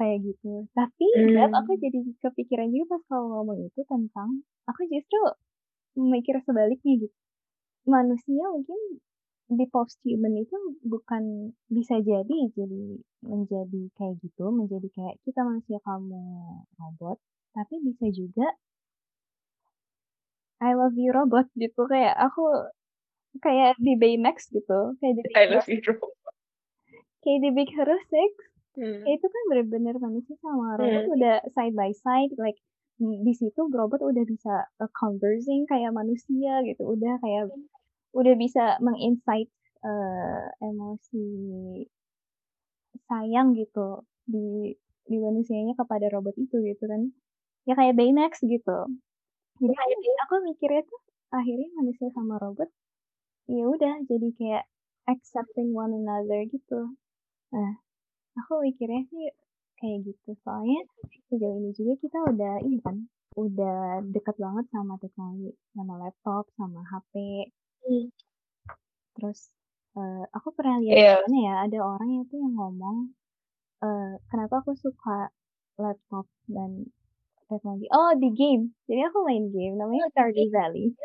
[0.00, 0.66] kayak gitu.
[0.72, 1.82] Tapi Zat, aku Hmm.
[1.84, 4.30] jadi kepikiran juga pas kamu ngomong itu tentang
[4.70, 5.20] aku justru
[5.98, 7.16] mikir sebaliknya gitu.
[7.88, 8.80] Manusia mungkin
[9.52, 12.82] di post-human itu bukan bisa jadi jadi
[13.26, 16.22] menjadi kayak gitu, menjadi kayak kita manusia, kamu
[16.80, 17.18] robot,
[17.52, 18.48] tapi bisa juga
[20.62, 22.42] I love you robot gitu, kayak aku
[23.44, 26.12] kayak di Baymax gitu, kayak di Big I love you robot.
[27.22, 28.32] kayak di Big Hero 6,
[28.76, 29.12] Hmm.
[29.14, 31.14] itu kan bener-bener manusia sama robot Hmm.
[31.16, 32.58] udah side by side, like
[33.00, 37.44] di situ robot udah bisa, eee, conversing kayak manusia gitu, udah kayak
[38.16, 39.48] udah bisa meng-insight,
[39.84, 41.26] eee, emosi
[43.08, 44.76] sayang gitu di
[45.10, 47.02] di manusianya kepada robot itu gitu kan.
[47.68, 48.78] Ya kayak Baymax gitu.
[49.62, 49.94] Jadi aku
[50.26, 51.00] aku mikirnya tuh
[51.38, 52.68] akhirnya manusia sama robot,
[53.50, 54.64] ya udah jadi kayak
[55.12, 56.80] accepting one another gitu.
[57.54, 57.72] Nah,
[58.40, 59.24] aku mikirnya sih
[59.80, 60.80] kayak gitu, soalnya
[61.30, 62.96] sejauh ini juga kita udah ini kan,
[63.38, 67.14] udah dekat banget sama teknologi, sama laptop, sama HP.
[67.84, 68.06] Hmm.
[69.16, 69.40] Terus,
[69.96, 71.12] eee, aku pernah lihat Iya.
[71.12, 72.98] di mana ya, ada orang itu yang ngomong,
[73.84, 75.30] eee, kenapa aku suka
[75.80, 76.88] laptop dan
[77.52, 78.72] teknologi, oh di game.
[78.88, 80.96] Jadi aku main game namanya Stardew Valley.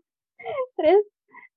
[0.78, 1.04] Terus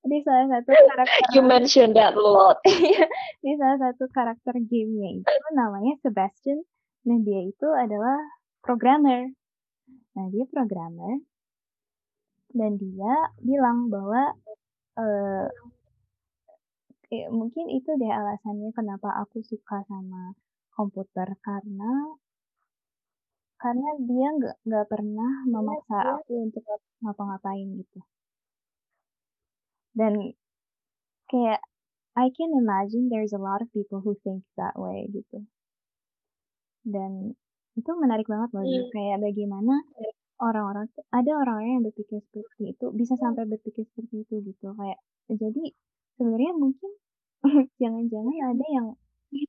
[0.06, 2.62] di salah satu karakter You mentioned that a lot.
[2.70, 3.06] iya,
[3.42, 6.62] di salah satu karakter game-nya itu namanya Sebastian.
[7.06, 8.18] Nah, dia itu adalah
[8.62, 9.30] programmer.
[10.18, 11.22] Nah, dia programmer
[12.56, 13.14] dan dia
[13.44, 14.32] bilang bahwa,
[14.96, 15.46] eee
[17.06, 20.34] kayak mungkin itu deh alasannya kenapa aku suka sama
[20.74, 22.16] komputer, karena
[23.62, 26.62] karena dia nggak nggak pernah memaksa aku untuk
[27.02, 27.98] ngapa-ngapain gitu.
[29.98, 30.12] Dan
[31.30, 31.60] kayak
[32.16, 35.38] I can imagine there's a lot of people who think that way gitu.
[36.84, 37.34] Dan
[37.76, 38.88] itu menarik banget loh, Hmm.
[38.94, 39.74] kayak bagaimana
[40.40, 44.98] orang-orang ada orang-orang yang berpikir seperti itu, bisa sampai berpikir seperti itu gitu, kayak
[45.28, 45.64] jadi
[46.16, 46.90] sebenarnya mungkin
[47.82, 48.86] jangan-jangan ada yang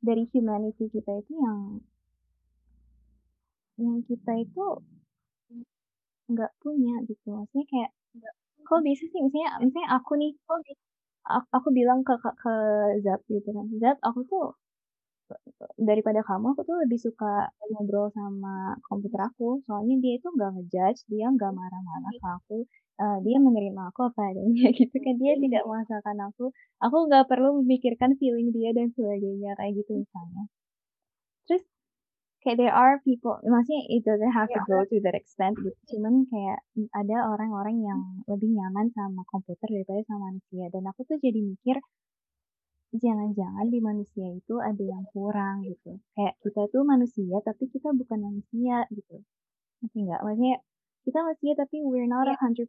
[0.03, 1.60] dari humanity kita itu yang
[3.84, 4.63] yang kita itu
[6.32, 7.89] nggak punya gitu, maksudnya kayak
[8.67, 10.32] kok bisa sih misalnya misalnya aku nih,
[11.36, 12.53] ak aku bilang ke ke ke
[13.05, 14.43] Zat gitu kan, "Zat, aku tuh
[15.78, 20.99] daripada kamu, aku tuh lebih suka ngobrol sama komputer aku, soalnya dia itu nggak nge-judge,
[21.11, 22.57] dia nggak marah-marah ke aku,
[23.01, 26.45] eee, dia menerima aku apa adanya gitu kan, dia tidak memaksakan aku,
[26.84, 30.43] aku nggak perlu memikirkan feeling dia dan sebagainya," kayak gitu misalnya.
[32.47, 36.23] Kayak there are people maksudnya it doesn't have to go to that extent gitu, cuman
[36.31, 36.63] kayak
[36.95, 41.75] ada orang-orang yang lebih nyaman sama komputer daripada sama manusia, dan aku tuh jadi mikir
[42.95, 48.19] jangan-jangan di manusia itu ada yang kurang gitu, kayak kita tuh manusia, tapi kita bukan
[48.31, 49.19] manusia gitu,
[49.83, 50.21] ngerti nggak?
[50.23, 50.55] Maksudnya
[51.03, 52.63] kita manusia tapi we're not 100%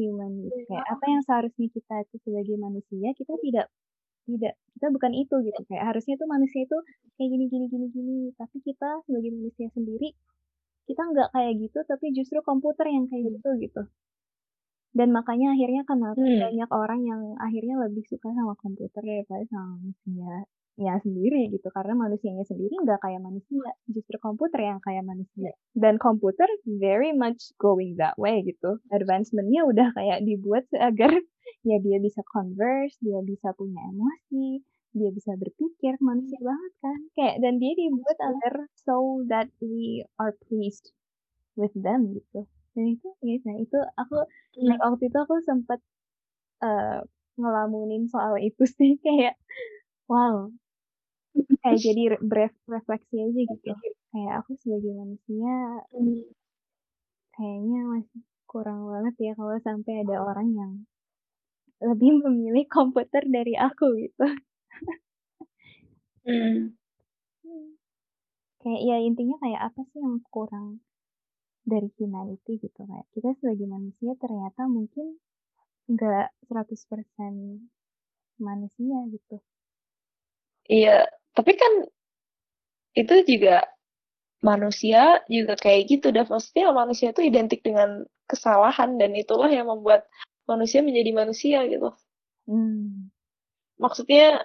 [0.00, 3.68] human gitu, kayak apa yang seharusnya kita itu sebagai manusia, kita tidak
[4.38, 6.76] tidak kita bukan itu gitu, kayak harusnya tuh manusia itu
[7.16, 10.08] kayak gini gini gini gini, tapi kita sebagai manusia sendiri,
[10.88, 13.82] kita nggak kayak gitu, tapi justru komputer yang kayak gitu gitu.
[14.90, 16.40] Dan makanya akhirnya kenapa Hmm.
[16.50, 19.78] banyak orang yang akhirnya lebih suka sama komputer daripada sama
[20.78, 25.50] manusianya sendiri gitu, karena manusianya sendiri nggak kayak manusia, justru komputer yang kayak manusia.
[25.74, 31.10] Dan komputer very much going that way gitu, advancement-nya udah kayak dibuat agar
[31.68, 34.62] ya dia bisa converse, dia bisa punya emosi,
[34.94, 36.98] dia bisa berpikir, manusia banget kan.
[37.18, 38.30] Kayak dan dia dibuat Mhm.
[38.40, 38.96] agar so
[39.28, 40.92] that we are pleased
[41.58, 42.46] with them gitu.
[42.76, 44.16] Dan itu ya nah itu aku
[44.56, 44.80] Mmm.
[44.82, 45.80] waktu itu aku sempet,
[46.64, 47.00] eee,
[47.40, 49.34] ngelamunin soal itu sih kayak,
[50.10, 50.36] wow.
[51.62, 53.72] Kayak jadi re bref refleksi aja gitu.
[54.10, 55.52] Kayak aku sebagai manusia
[55.94, 56.32] Mmm.
[57.36, 60.72] kayaknya masih kurang banget ya kalau sampai ada orang yang
[61.88, 64.24] lebih memilih komputer dari aku gitu.
[66.26, 66.70] Mmm.
[67.44, 67.68] Hmm.
[68.62, 70.68] Kayak ya intinya kayak apa sih yang kurang
[71.72, 75.06] dari humanity gitu, kayak kita sebagai manusia ternyata mungkin
[75.92, 77.34] nggak 100%
[78.48, 79.36] manusia gitu.
[80.70, 81.02] Iya,
[81.34, 81.72] tapi kan
[82.98, 83.62] itu juga
[84.42, 90.06] manusia juga kayak gitu dah, maksudnya manusia itu identik dengan kesalahan dan itulah yang membuat
[90.48, 91.90] manusia menjadi manusia gitu.
[92.50, 93.10] Mmm.
[93.80, 94.44] Maksudnya,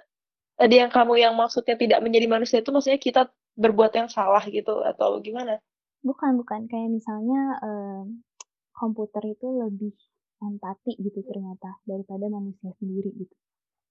[0.56, 3.22] tadi yang kamu yang maksudnya tidak menjadi manusia itu maksudnya kita
[3.56, 5.60] berbuat yang salah gitu atau gimana?
[6.04, 8.22] Bukan bukan, kayak misalnya, mmm,
[8.76, 9.92] komputer itu lebih
[10.44, 13.34] empati gitu ternyata daripada manusia sendiri gitu.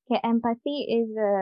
[0.08, 1.34] Kayak empathy is a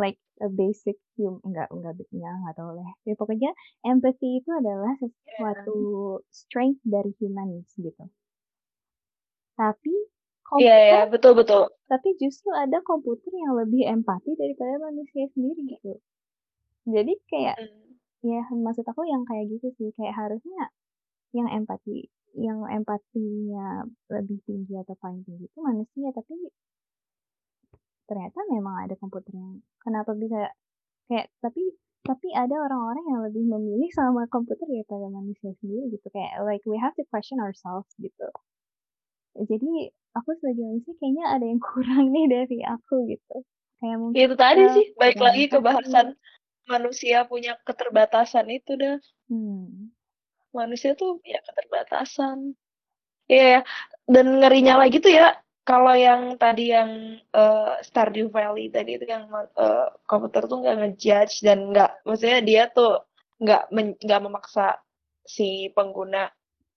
[0.00, 2.90] like a basic hum enggak enggak ya nggak tahu deh.
[3.08, 3.50] Ya pokoknya
[3.84, 5.88] empathy itu adalah sesuatu Iya.
[6.32, 8.08] strength dari humans gitu.
[9.58, 9.94] Tapi
[10.60, 11.62] Iya iya, komputer betul betul.
[11.90, 15.92] tapi justru ada komputer yang lebih empati daripada manusia sendiri gitu.
[16.88, 17.98] Jadi kayak Mhm.
[18.24, 20.70] ya maksud aku yang kayak gitu sih, kayak harusnya
[21.36, 26.34] yang empati yang empatinya lebih tinggi atau paling tinggi itu manusia, tapi
[28.08, 30.50] ternyata memang ada komputer yang kenapa bisa
[31.12, 31.76] kayak tapi
[32.08, 36.80] tapi ada orang-orang yang lebih memilih sama komputer daripada manusia sendiri gitu, kayak like we
[36.80, 38.28] have to question ourselves gitu.
[39.36, 43.36] Jadi aku sebagai manusia kayaknya ada yang kurang nih dari aku gitu.
[43.78, 46.06] Kayak mungkin, Ya itu tadi eee, sih, balik kurang lagi ke bahasan
[46.68, 48.96] manusia punya keterbatasan itu dah.
[49.28, 49.92] Hmm.
[50.56, 52.56] Manusia tuh punya keterbatasan.
[53.28, 53.60] Iya ya,
[54.08, 55.36] dan ngerinya lagi tuh ya,
[55.68, 56.90] kalau yang tadi yang,
[57.40, 59.24] eee, Stardew Valley tadi itu yang,
[59.62, 62.92] eee, komputer tuh nggak nge-judge dan nggak maksudnya dia tuh
[63.44, 63.62] nggak
[64.04, 64.66] nggak memaksa
[65.34, 66.24] si pengguna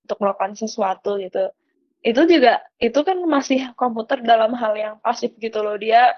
[0.07, 1.45] untuk melakukan sesuatu gitu.
[2.03, 6.17] Itu juga itu kan masih komputer dalam hal yang pasif gitu loh, dia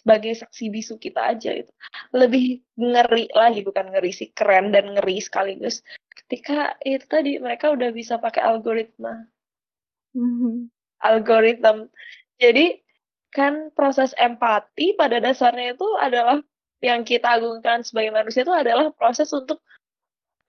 [0.00, 1.72] sebagai saksi bisu kita aja gitu.
[2.14, 5.82] Lebih ngeri lagi, bukan ngeri sih, keren dan ngeri sekaligus
[6.24, 9.26] ketika itu tadi mereka udah bisa pakai algoritma.
[10.16, 10.70] Mhm.
[11.02, 11.88] Algoritma.
[12.38, 12.78] Jadi
[13.34, 16.38] kan proses empati pada dasarnya itu adalah
[16.84, 19.62] yang kita agungkan sebagai manusia itu adalah proses untuk,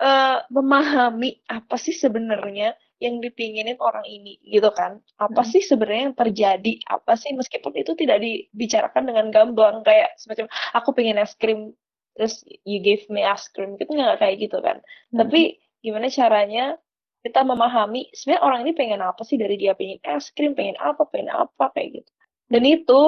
[0.02, 5.00] eee, memahami apa sih sebenarnya yang dipinginin orang ini gitu kan.
[5.22, 5.50] Apa Mhm.
[5.52, 10.92] sih sebenarnya yang terjadi, apa sih meskipun itu tidak dibicarakan dengan gamblang kayak semacam, "Aku
[10.98, 11.74] pengen es krim,
[12.18, 14.80] terus you give me ice cream," gitu nggak kayak gitu kan.
[15.14, 15.20] Mhm.
[15.22, 15.42] Tapi
[15.86, 16.78] gimana caranya
[17.26, 19.74] kita memahami sebenarnya orang ini pengen apa sih dari dia?
[19.74, 22.12] Pengen es krim, pengen apa pengen apa, kayak gitu.
[22.54, 23.02] Dan itu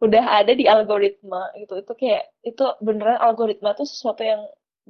[0.00, 4.42] udah ada di algoritma gitu, itu kayak itu beneran algoritma tuh sesuatu yang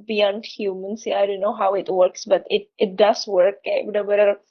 [0.09, 3.61] beyond human sih, I don't know how it works but it it does work.
[3.61, 4.41] Kayak bener-bener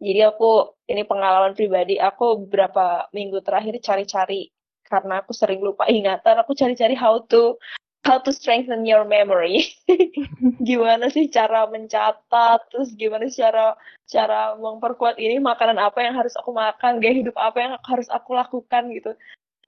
[0.00, 4.48] jadi aku ini pengalaman pribadi, aku beberapa minggu terakhir cari-cari
[4.88, 7.60] karena aku sering lupa ingatan, aku cari-cari how to
[8.04, 9.76] how to strengthen your memory.
[10.68, 13.76] Gimana sih cara mencatat, terus gimana sih cara
[14.08, 18.34] cara memperkuat ini, makanan apa yang harus aku makan, gaya hidup apa yang harus aku
[18.34, 19.12] lakukan gitu.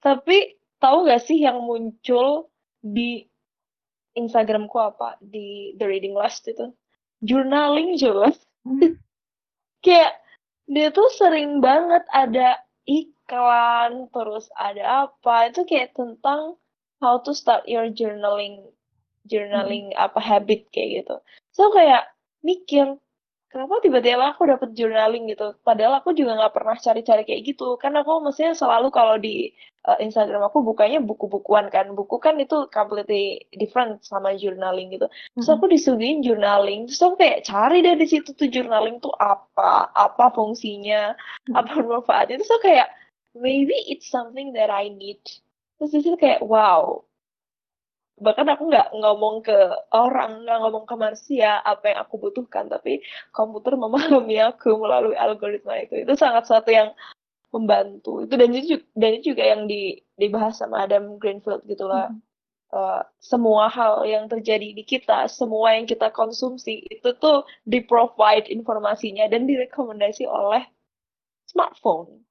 [0.01, 2.49] Tapi tahu nggak sih yang muncul
[2.83, 3.23] di
[4.13, 6.73] Instagram-ku apa, di The Reading List itu?
[7.23, 7.95] Journaling.
[7.95, 8.97] Mmm.
[9.85, 10.13] Kayak
[10.67, 16.55] dia tuh sering banget ada iklan, terus ada apa, itu kayak tentang
[17.03, 18.63] how to start your journaling
[19.27, 21.15] journaling apa, habit kayak gitu.
[21.55, 22.11] So kayak
[22.43, 22.99] mikir,
[23.51, 27.75] kenapa tiba-tiba aku dapet journaling gitu, padahal aku juga nggak pernah cari-cari kayak gitu.
[27.79, 29.55] Kan aku maksudnya selalu kalau di,
[29.87, 35.07] eee, Instagram aku bukanya buku-bukuan kan, buku kan itu completely different sama journaling gitu.
[35.39, 35.55] Terus Mhm.
[35.59, 40.25] aku disuguhin journaling, terus aku kayak cari deh di situ tuh journaling tuh apa, apa
[40.35, 41.15] fungsinya,
[41.47, 41.55] Mhm.
[41.59, 42.89] apa manfaatnya, terus aku kayak,
[43.37, 45.21] maybe it's something that I need.
[45.83, 47.03] Terus di situ kayak, wow.
[48.23, 49.57] Bahkan aku nggak ngomong ke
[49.91, 53.01] orang, nggak ngomong ke manusia apa yang aku butuhkan, tapi
[53.33, 56.05] komputer memahami aku melalui algoritma itu.
[56.05, 56.89] Itu sangat sesuatu yang
[57.55, 58.23] membantu.
[58.25, 62.09] Itu dan itu dan itu juga yang di dibahas sama Adam Greenfield gitu lah.
[62.13, 62.21] Mhm.
[62.75, 69.25] Eee, semua hal yang terjadi di kita, semua yang kita konsumsi, itu tuh di-provide informasinya
[69.31, 70.63] dan direkomendasi oleh
[71.49, 72.23] smartphone.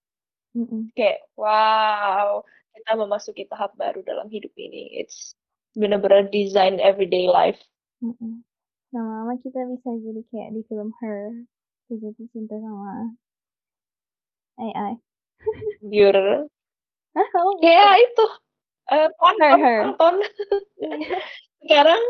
[0.56, 0.92] Mhm.
[0.96, 2.44] Kayak, wow.
[2.72, 4.98] Kita memasuki tahap baru dalam hidup ini.
[4.98, 5.36] It's
[5.76, 7.60] benar-benar design everyday life.
[8.00, 8.42] Mm-mm.
[8.92, 11.48] Lama-lama kita bisa jadi kayak di film Her,
[11.88, 13.16] jatuh cinta sama
[14.60, 14.92] AI.
[15.94, 16.48] Your
[17.12, 18.26] Hah, kamu ya itu
[18.92, 19.78] eh plankton, Her.
[19.84, 20.14] plankton.
[21.64, 22.02] Sekarang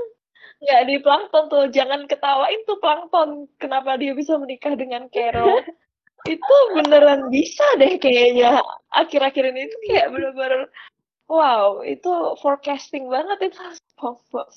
[0.63, 3.51] nggak di plankton tuh, jangan ketawain tuh plankton.
[3.59, 5.63] Kenapa dia bisa menikah dengan Carol?
[6.29, 8.63] itu beneran bisa deh kayaknya.
[8.95, 10.71] Akhir-akhir ini itu kayak bener-bener
[11.27, 13.61] wow, itu forecasting banget itu
[13.97, 14.49] SpongeBob.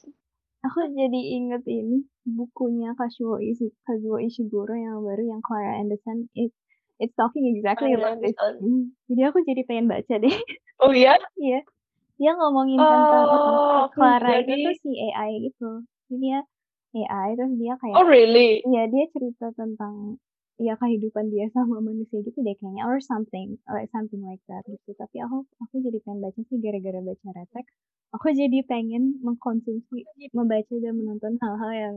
[0.66, 6.26] Aku jadi inget ini bukunya Kazuo Ishi Kazuo Ishiguro yang baru yang Clara Anderson.
[6.34, 6.50] It
[6.98, 8.34] it's talking exactly Clara about this.
[8.62, 10.34] Hmm, Jadi aku jadi pengen baca deh.
[10.84, 11.16] Oh iya?
[11.40, 11.64] Iya.
[12.20, 15.70] Dia ngomongin tentang Oh, Clara itu jadi tuh si AI gitu.
[16.12, 16.40] Jadi dia
[16.96, 18.60] AI terus dia kayak oh really?
[18.68, 20.20] Iya, dia cerita tentang
[20.56, 24.96] ya kehidupan dia sama manusia gitu deh kayaknya or something like something like that gitu.
[24.96, 27.66] Tapi aku aku jadi pengen baca sih gara-gara baca Retek.
[28.16, 31.96] Aku jadi pengen mengkonsumsi, membaca dan menonton hal-hal yang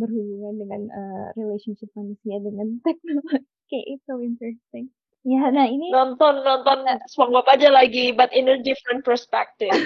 [0.00, 3.44] berhubungan dengan eh, relationship manusia dengan teknologi.
[3.68, 4.86] Kayak itu so interesting.
[5.20, 9.76] Ya, nah ini Nonton nonton SpongeBob aja lagi, but in a different perspective.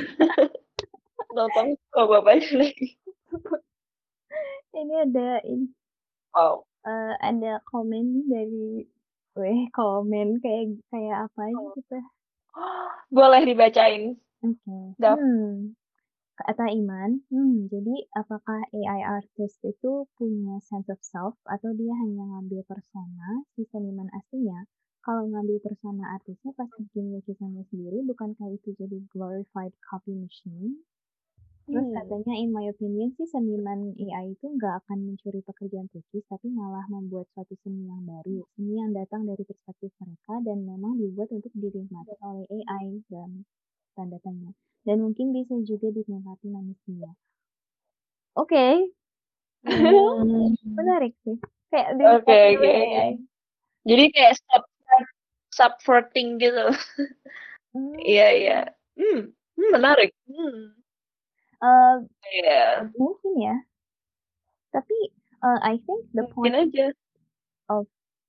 [1.37, 2.95] nonton SpongeBob aja lagi.
[4.75, 5.67] ini ada ini
[6.35, 6.67] Wow.
[6.85, 8.67] Eh, ada komen nih dari
[9.35, 12.01] weh komen kayak kayak apa aja kita.
[13.17, 14.15] Boleh dibacain.
[14.45, 14.77] Oke.
[15.01, 15.17] Dap.
[15.19, 15.75] Hmm.
[16.35, 22.27] Kata Iman, hmm, jadi apakah AI artist itu punya sense of self atau dia hanya
[22.27, 24.67] ngambil persona si seniman aslinya?
[25.07, 30.83] Kalau ngambil persona artisnya pasti bikin lukisannya sendiri, bukankah itu jadi glorified copy machine?
[31.73, 31.95] Terus Hmm.
[31.97, 36.85] katanya, in my opinion sih seniman AI itu nggak akan mencuri pekerjaan pelukis, tapi malah
[36.95, 41.53] membuat suatu seni yang baru, seni yang datang dari perspektif mereka dan memang dibuat untuk
[41.63, 43.33] dinikmati oleh AI dalam
[43.97, 44.53] tanda tanya.
[44.87, 47.09] Dan mungkin bisa juga dinikmati manusia.
[48.37, 48.59] Oke,
[49.63, 50.55] Hmm.
[50.79, 51.37] menarik sih.
[51.71, 52.59] Kayak Oke, dinikmati oke.
[52.61, 53.11] oleh AI.
[53.89, 54.65] Jadi kayak sub
[55.55, 56.65] subverting gitu.
[57.75, 58.05] Hmm.
[58.09, 58.55] Iya, iya.
[58.99, 59.19] Hmm,
[59.57, 60.11] hmm, menarik.
[60.29, 60.84] Hmm.
[61.65, 61.95] Eh,
[62.37, 63.55] Iya, mungkin ya.
[64.75, 64.97] Tapi
[65.47, 66.87] eh, I think the mungkin point aja.
[67.73, 67.85] of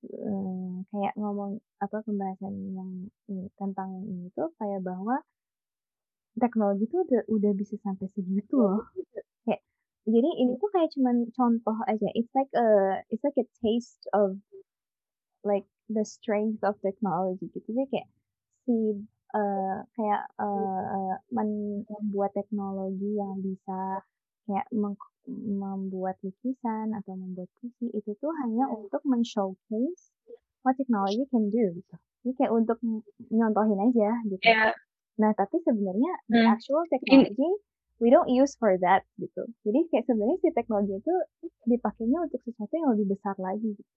[0.06, 2.90] eh, kayak ngomong apa pembahasan yang
[3.28, 5.20] ini, tentang ini tuh kayak bahwa
[6.36, 8.80] teknologi tuh udah udah bisa sampai segitu loh.
[9.44, 9.60] Kayak
[10.06, 12.08] jadi ini tuh kayak cuman contoh aja.
[12.16, 12.68] It's like a
[13.12, 14.36] it's like a taste of
[15.44, 17.68] like the strength of technology gitu.
[17.72, 18.08] Jadi kayak
[18.66, 18.74] si
[19.36, 24.00] eh, kayak eh, men- membuat teknologi yang bisa
[24.46, 30.14] kayak meng- membuat lukisan atau membuat puisi itu tuh hanya untuk men-showcase
[30.62, 31.94] what technology can do gitu.
[32.22, 32.78] Jadi kayak untuk
[33.30, 34.42] nyontohin aja gitu.
[34.42, 34.74] Iya.
[35.16, 36.52] Nah, tapi sebenarnya the Hmm.
[36.54, 37.50] actual technology
[37.98, 39.48] we don't use for that gitu.
[39.64, 41.14] Jadi kayak sebenarnya si teknologi itu
[41.64, 43.72] dipakainya untuk sesuatu yang lebih besar lagi.
[43.74, 43.92] Gitu.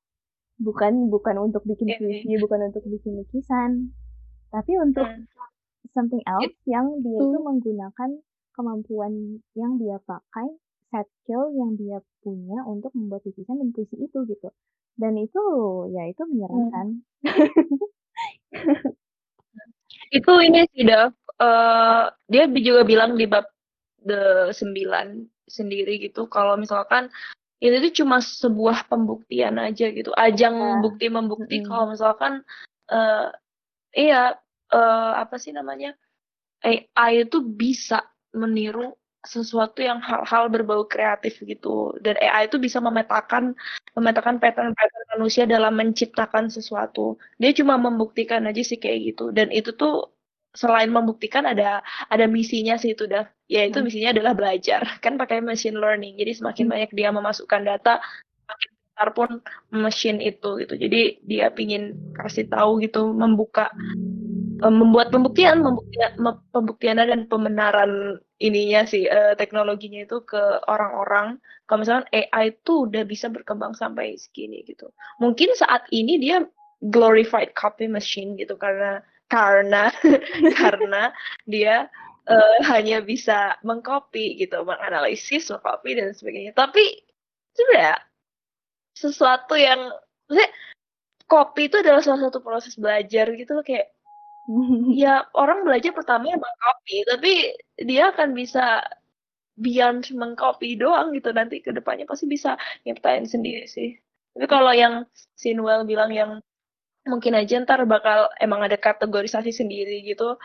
[0.59, 3.91] Bukan bukan untuk bikin Iya, puisi, bukan untuk bikin lukisan,
[4.49, 5.25] tapi untuk Hmm.
[5.95, 8.09] something else yang dia itu menggunakan
[8.53, 10.51] kemampuan yang dia pakai,
[10.91, 14.49] set skill yang dia punya untuk membuat lukisan dan puisi itu gitu.
[14.99, 15.41] Dan itu
[15.95, 16.31] ya itu Hmm.
[16.33, 16.87] menyeramkan.
[20.09, 21.13] Itu ini sih, Dav.
[21.39, 23.45] Eh, dia juga bilang di bab
[24.03, 27.09] the 9 sendiri gitu kalau misalkan
[27.59, 30.11] itu tuh cuma sebuah pembuktian aja gitu.
[30.15, 30.79] Ajang Ya.
[30.83, 31.67] bukti-membukti Mm-mm.
[31.67, 32.43] kalau misalkan
[32.89, 33.29] eh
[33.95, 34.37] iya
[34.73, 35.95] eh apa sih namanya?
[36.65, 38.03] AI itu bisa
[38.35, 38.93] meniru
[39.25, 43.51] sesuatu yang hal-hal berbau kreatif gitu dan AI itu bisa memetakan
[43.97, 49.75] memetakan pattern-pattern manusia dalam menciptakan sesuatu dia cuma membuktikan aja sih kayak gitu dan itu
[49.75, 50.07] tuh
[50.55, 53.85] selain membuktikan ada ada misinya sih itu dah yaitu Hmm.
[53.91, 56.73] misinya adalah belajar kan pakai machine learning jadi semakin Hmm.
[56.73, 57.99] banyak dia memasukkan data
[58.99, 59.39] besar pun
[59.71, 63.71] mesin itu gitu jadi dia pingin kasih tahu gitu membuka
[64.59, 65.63] eh, membuat pembuktian,
[66.51, 71.39] pembuktian, dan pembenaran ininya sih eh, teknologinya itu ke orang-orang.
[71.63, 74.91] Kalau misalkan AI itu udah bisa berkembang sampai segini gitu.
[75.23, 76.43] Mungkin saat ini dia
[76.83, 78.99] glorified copy machine gitu karena
[79.31, 79.95] karena
[80.59, 81.15] karena
[81.47, 81.87] dia
[82.27, 86.51] eh, hanya bisa mengcopy gitu, menganalisis, mengcopy dan sebagainya.
[86.51, 86.83] Tapi
[87.55, 88.08] sebenarnya
[88.99, 89.79] sesuatu yang
[90.27, 90.51] maksudnya
[91.29, 93.95] copy itu adalah salah satu proses belajar gitu loh kayak
[95.01, 97.31] ya orang belajar pertamanya mengcopy tapi
[97.79, 98.83] dia akan bisa
[99.59, 102.55] beyond mengcopy doang gitu nanti ke depannya pasti bisa
[102.87, 103.99] nyiptain sendiri sih.
[104.31, 105.03] Tapi kalau yang
[105.35, 106.31] Sinwell bilang yang
[107.03, 110.39] mungkin aja ntar bakal emang ada kategorisasi sendiri gitu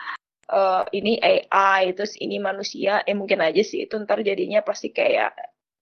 [0.51, 5.31] uh, ini AI terus ini manusia eh mungkin aja sih itu ntar jadinya pasti kayak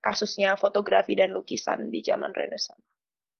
[0.04, 2.84] kasusnya fotografi dan lukisan di zaman Renaissance.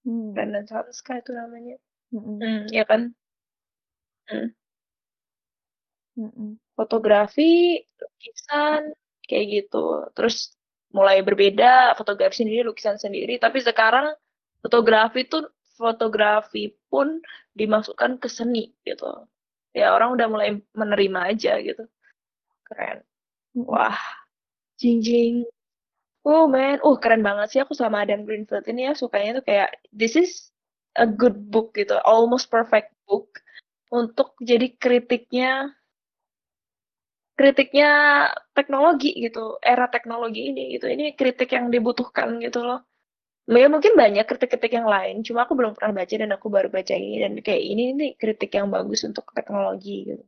[0.08, 0.32] Hmm.
[0.32, 1.76] Renaissance kan itu namanya?
[2.08, 2.40] Hmm.
[2.40, 3.12] Hmm, ya kan?
[4.24, 4.48] Hmm.
[6.14, 6.56] Hmm.
[6.78, 8.96] fotografi lukisan
[9.28, 10.08] kayak gitu.
[10.16, 10.56] Terus
[10.94, 13.36] mulai berbeda fotografi sendiri lukisan sendiri.
[13.36, 14.14] Tapi sekarang
[14.64, 17.20] fotografi tuh fotografi pun
[17.52, 19.28] dimasukkan ke seni gitu.
[19.74, 21.84] Ya orang udah mulai menerima aja gitu.
[22.64, 23.02] Keren.
[23.58, 23.98] Wah
[24.78, 25.46] jing jing
[26.24, 26.80] oh man.
[26.84, 28.92] Oh keren banget sih aku sama Adam Greenfield ini ya.
[28.96, 30.50] Sukanya tuh kayak this is
[30.96, 31.94] a good book gitu.
[32.02, 33.28] Almost perfect book
[33.92, 35.70] untuk jadi kritiknya
[37.38, 37.90] kritiknya
[38.56, 39.60] teknologi gitu.
[39.62, 40.86] Era teknologi ini gitu.
[40.90, 42.80] Ini kritik yang dibutuhkan gitu loh.
[43.44, 45.20] Ya mungkin banyak kritik-kritik yang lain.
[45.26, 47.20] Cuma aku belum pernah baca dan aku baru baca ini.
[47.20, 50.24] Dan kayak ini nih kritik yang bagus untuk teknologi gitu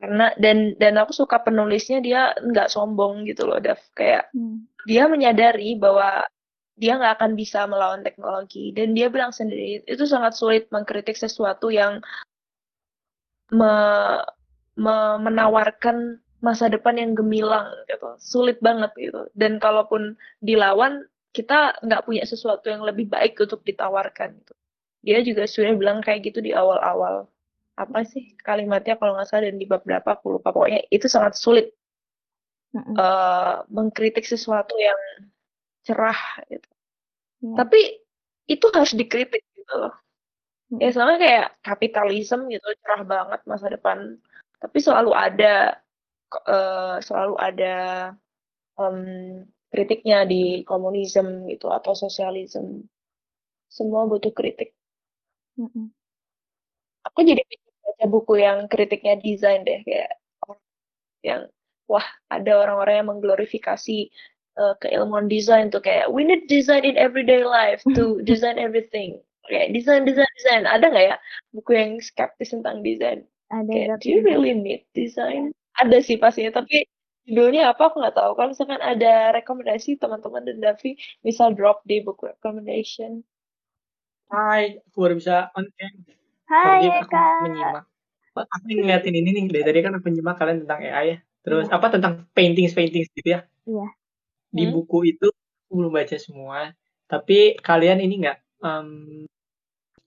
[0.00, 4.64] karena dan dan aku suka penulisnya dia nggak sombong gitu loh Dav kayak hmm.
[4.88, 6.24] dia menyadari bahwa
[6.80, 11.68] dia nggak akan bisa melawan teknologi dan dia bilang sendiri itu sangat sulit mengkritik sesuatu
[11.68, 12.00] yang
[13.52, 13.74] me,
[14.80, 22.04] me, menawarkan masa depan yang gemilang gitu sulit banget gitu dan kalaupun dilawan kita nggak
[22.06, 24.54] punya sesuatu yang lebih baik untuk ditawarkan gitu.
[25.00, 27.30] Dia juga sudah bilang kayak gitu di awal-awal.
[27.80, 31.40] Apa sih kalimatnya kalau nggak salah dan di bab berapa aku lupa pokoknya itu sangat
[31.40, 31.72] sulit
[32.76, 32.94] mm -hmm.
[33.00, 35.00] uh, mengkritik sesuatu yang
[35.88, 36.20] cerah
[36.52, 36.68] gitu.
[37.40, 37.56] Mm.
[37.56, 37.80] Tapi
[38.52, 39.94] itu harus dikritik gitu loh.
[40.76, 40.78] Mm.
[40.84, 44.20] Ya sama kayak kapitalisme gitu cerah banget masa depan.
[44.60, 45.80] Tapi selalu ada
[46.44, 47.76] uh, selalu ada
[48.76, 49.00] um,
[49.70, 52.84] kritiknya di komunisme gitu atau sosialisme
[53.70, 54.74] semua butuh kritik
[55.54, 55.86] mm -hmm.
[57.06, 57.42] aku jadi
[58.08, 60.16] buku yang kritiknya desain deh kayak
[61.20, 61.50] yang
[61.90, 64.08] wah ada orang-orang yang mengglorifikasi
[64.56, 69.20] uh, keilmuan desain tuh kayak we need design in everyday life to design everything.
[69.50, 71.16] Kayak desain desain desain ada nggak ya
[71.50, 73.26] buku yang skeptis tentang desain?
[73.50, 75.50] Ada kayak, do you really need design?
[75.82, 76.86] Ada sih pastinya tapi
[77.26, 78.38] judulnya apa aku nggak tahu.
[78.38, 80.94] Kalau misalkan ada rekomendasi teman-teman dan Davi
[81.26, 83.26] bisa drop di book recommendation.
[84.30, 85.94] Hai, aku baru bisa on cam.
[86.46, 87.42] Hai, aku Kak.
[87.42, 87.89] menyimak.
[88.34, 91.18] Aku ngeliatin ini nih, dari tadi kan aku menyimak kalian tentang AI ya.
[91.42, 91.76] Terus hmm.
[91.76, 93.40] apa tentang painting painting gitu ya?
[93.66, 93.88] Iya.
[94.50, 94.72] Di hmm.
[94.74, 96.70] buku itu aku belum baca semua.
[97.10, 99.26] Tapi kalian ini nggak, um,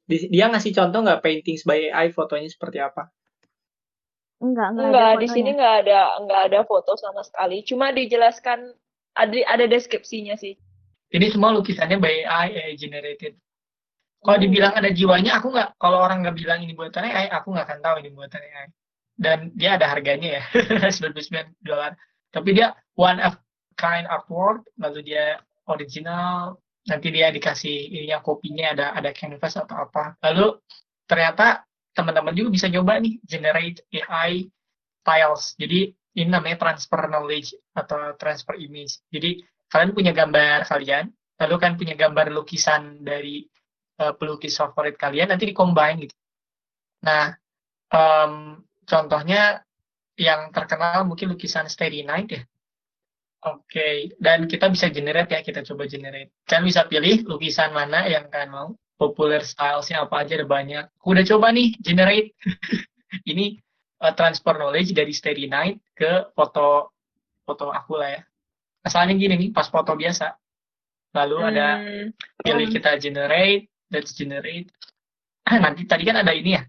[0.08, 3.12] dia ngasih contoh nggak painting by AI fotonya seperti apa?
[4.44, 7.64] Enggak, enggak, enggak ada di sini enggak ada enggak ada foto sama sekali.
[7.64, 8.76] Cuma dijelaskan
[9.16, 10.60] ada ada deskripsinya sih.
[11.14, 13.40] Ini semua lukisannya by AI generated.
[14.24, 14.46] Kalau hmm.
[14.48, 15.70] dibilang ada jiwanya, aku nggak.
[15.76, 18.68] Kalau orang nggak bilang ini buatan AI, aku nggak akan tahu ini buatan AI.
[19.14, 20.44] Dan dia ada harganya ya,
[20.98, 21.94] 99 dolar.
[22.34, 23.38] Tapi dia one of
[23.76, 26.58] kind artwork, lalu dia original.
[26.88, 30.16] Nanti dia dikasih ininya kopinya ada ada canvas atau apa.
[30.24, 30.60] Lalu
[31.08, 31.64] ternyata
[31.94, 34.50] teman-teman juga bisa nyoba nih generate AI
[35.06, 35.54] files.
[35.60, 39.04] Jadi ini namanya transfer knowledge atau transfer image.
[39.12, 41.10] Jadi kalian punya gambar kalian,
[41.42, 43.46] lalu kan punya gambar lukisan dari
[44.00, 46.16] uh, pelukis favorit kalian, nanti dikombine gitu.
[47.04, 47.36] Nah,
[47.92, 49.62] um, contohnya
[50.16, 52.42] yang terkenal mungkin lukisan Starry Night ya.
[53.44, 53.96] Oke, okay.
[54.24, 56.32] dan kita bisa generate ya, kita coba generate.
[56.48, 60.86] Kalian bisa pilih lukisan mana yang kalian mau popular stylesnya apa aja ada banyak.
[61.04, 62.40] Aku udah coba nih generate
[63.32, 63.60] ini
[64.00, 66.96] uh, transfer knowledge dari Steady Night ke foto
[67.44, 68.22] foto aku lah ya.
[68.84, 70.40] Asalnya gini nih, pas foto biasa.
[71.14, 71.50] Lalu hmm.
[71.52, 71.68] ada
[72.40, 74.74] pilih kita generate, let's generate.
[75.46, 76.64] Nanti tadi kan ada ini ya,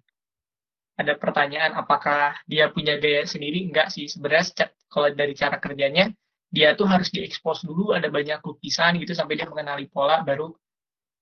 [1.01, 3.64] ada pertanyaan apakah dia punya gaya sendiri?
[3.64, 6.12] Enggak sih, sebenarnya kalau dari cara kerjanya,
[6.52, 10.52] dia tuh harus diekspos dulu, ada banyak lukisan gitu sampai dia mengenali pola, baru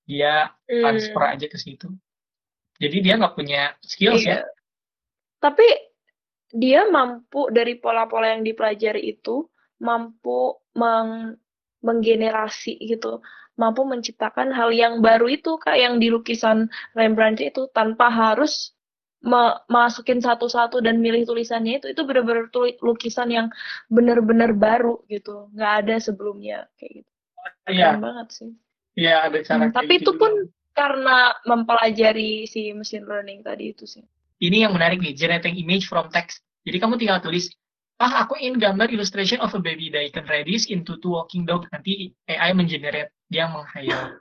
[0.07, 1.35] dia transfer hmm.
[1.39, 1.89] aja ke situ
[2.83, 4.27] jadi dia nggak punya skills ya.
[4.27, 4.39] iya.
[4.43, 4.51] ya
[5.43, 5.67] tapi
[6.53, 9.47] dia mampu dari pola-pola yang dipelajari itu
[9.83, 11.39] mampu meng
[11.83, 13.19] menggenerasi gitu
[13.61, 18.73] mampu menciptakan hal yang baru itu kayak yang di lukisan Rembrandt itu tanpa harus
[19.71, 22.51] masukin satu-satu dan milih tulisannya itu itu benar-benar
[22.83, 23.47] lukisan yang
[23.87, 27.11] benar-benar baru gitu nggak ada sebelumnya kayak gitu
[27.71, 27.95] iya.
[27.95, 28.51] keren banget sih
[28.99, 30.33] Iya, ada cara hmm, Tapi itu pun
[30.73, 34.05] karena mempelajari si machine learning tadi itu sih.
[34.43, 36.43] Ini yang menarik nih, generating image from text.
[36.67, 37.49] Jadi kamu tinggal tulis,
[38.03, 41.65] ah aku ingin gambar illustration of a baby can radish into two walking dog.
[41.71, 44.21] Nanti AI mengenerate, dia menghayal.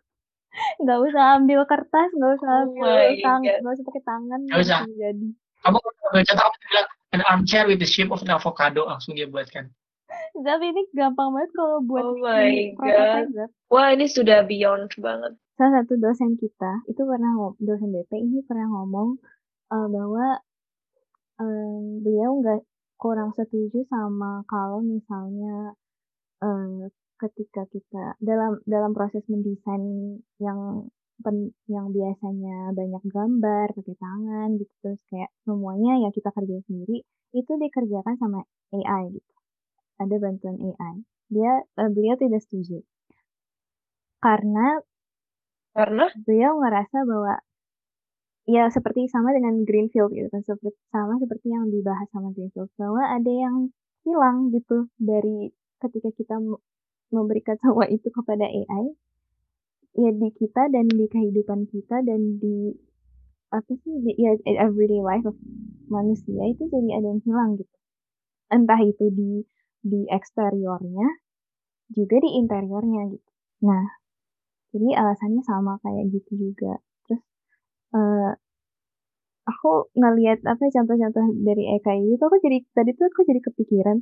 [0.87, 4.39] Gak usah ambil kertas, gak usah oh ambil oh tangan, gak usah pakai tangan.
[4.51, 4.79] Gak usah.
[4.83, 5.27] Jadi.
[5.61, 9.71] Kamu baca kamu bilang, an armchair with the shape of an avocado langsung dia buatkan.
[10.31, 13.51] Tapi ini gampang banget kalau buat Oh my god.
[13.71, 15.35] Wah, ini sudah beyond banget.
[15.55, 19.19] Salah satu dosen kita itu pernah dosen BP ini pernah ngomong
[19.71, 20.39] uh, bahwa
[21.39, 22.61] um, beliau nggak
[22.97, 25.75] kurang setuju sama kalau misalnya
[26.41, 26.89] uh,
[27.21, 30.89] ketika kita dalam dalam proses mendesain yang
[31.21, 37.05] pen, yang biasanya banyak gambar pakai tangan gitu terus kayak semuanya ya kita kerja sendiri
[37.31, 38.41] itu dikerjakan sama
[38.73, 39.31] AI gitu.
[40.01, 42.83] Ada bantuan AI dia uh, beliau tidak setuju.
[44.19, 44.83] Karena
[45.71, 46.11] karena?
[46.27, 47.39] beliau ngerasa bahwa
[48.49, 52.99] ya seperti sama dengan Greenfield gitu kan seperti sama seperti yang dibahas sama Greenfield bahwa
[53.07, 53.71] ada yang
[54.03, 56.35] hilang gitu dari ketika kita
[57.13, 58.85] memberikan semua itu kepada AI
[59.91, 62.71] ya di kita dan di kehidupan kita dan di
[63.51, 64.31] apa sih ya
[64.63, 65.35] everyday life of
[65.91, 67.75] manusia itu jadi ada yang hilang gitu.
[68.47, 69.43] Entah itu di
[69.83, 71.07] di eksteriornya
[71.91, 73.31] juga di interiornya gitu.
[73.67, 73.83] Nah
[74.71, 76.79] jadi alasannya sama kayak gitu juga.
[77.03, 77.23] Terus
[77.91, 78.31] uh,
[79.43, 83.97] aku ngelihat apa contoh-contoh dari Eka itu aku jadi tadi tuh aku jadi kepikiran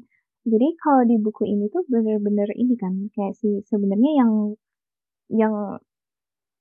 [0.54, 4.32] jadi kalau di buku ini tuh bener-bener ini kan kayak si sebenarnya yang
[5.30, 5.56] yang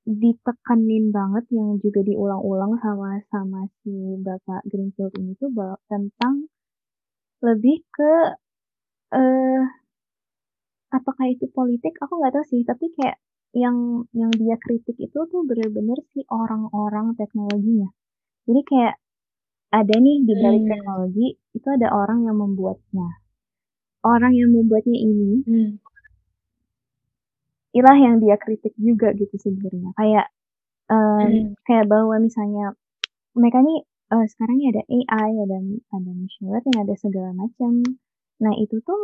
[0.08, 3.92] ditekanin banget yang juga diulang-ulang sama sama si
[4.24, 5.52] Bapak Greenfield ini tuh
[5.90, 6.48] tentang
[7.44, 8.12] lebih ke
[9.12, 9.62] eh
[10.92, 11.94] apakah itu politik?
[12.00, 13.20] Aku nggak tahu sih tapi kayak
[13.52, 17.88] yang yang dia kritik itu tuh bener-bener si orang-orang teknologinya.
[18.48, 18.94] Jadi kayak
[19.68, 20.72] ada nih di balik hmm.
[20.72, 23.27] teknologi itu ada orang yang membuatnya
[24.08, 25.70] orang yang membuatnya ini hmm.
[27.76, 30.26] ilah yang dia kritik juga gitu sebenarnya kayak
[30.88, 31.46] um, hmm.
[31.68, 32.72] kayak bahwa misalnya
[33.36, 35.58] mereka nih uh, sekarang ada AI ada
[35.92, 37.84] ada machine learning ada segala macam
[38.40, 39.02] nah itu tuh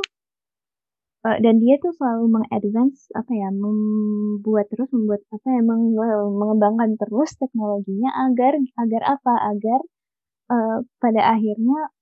[1.29, 5.97] uh, dan dia tuh selalu mengadvance apa ya membuat terus membuat apa ya meng,
[6.39, 9.81] mengembangkan terus teknologinya agar agar apa agar
[10.53, 11.93] uh, pada akhirnya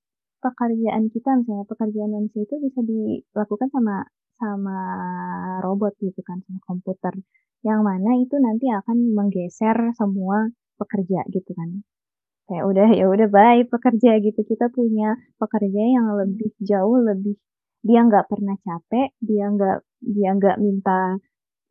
[0.43, 3.97] pekerjaan kita misalnya pekerjaan manusia itu bisa dilakukan sama
[4.36, 4.78] sama
[5.62, 7.14] robot gitu kan sama komputer.
[7.62, 11.86] Yang mana itu nanti akan menggeser semua pekerja gitu kan.
[12.51, 14.40] Kayak udah ya udah baik pekerja gitu.
[14.43, 17.39] Kita punya pekerja yang lebih jauh lebih
[17.82, 21.19] dia nggak pernah capek dia nggak dia nggak minta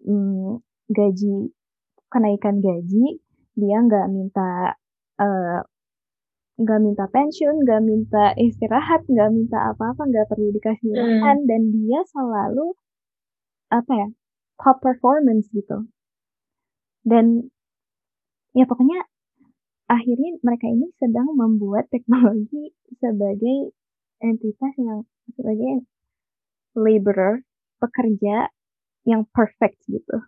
[0.04, 0.60] hmm,
[0.92, 1.56] gaji
[2.12, 3.24] kenaikan gaji
[3.56, 4.76] dia nggak minta
[5.24, 5.60] uh,
[6.62, 11.00] nggak minta pensiun, nggak minta istirahat, nggak minta apa-apa, nggak perlu dikasih hmm.
[11.02, 11.48] makan, hmm.
[11.50, 12.68] dan dia selalu
[13.72, 14.08] apa ya
[14.62, 15.90] top performance gitu.
[17.02, 17.50] Dan
[18.54, 19.02] ya pokoknya
[19.90, 22.72] akhirnya mereka ini sedang membuat teknologi
[23.02, 23.74] sebagai
[24.22, 25.84] entitas yang sebagai
[26.78, 27.44] laborer,
[27.82, 28.48] pekerja
[29.04, 30.22] yang perfect gitu.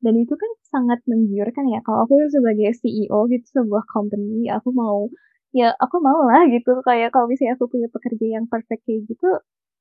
[0.00, 1.84] Dan itu kan sangat menggiurkan ya.
[1.84, 5.12] Kalau aku sebagai CEO gitu sebuah company, aku mau
[5.50, 6.70] ya aku mau lah gitu.
[6.86, 9.28] Kayak kalau misalnya aku punya pekerja yang perfect kayak gitu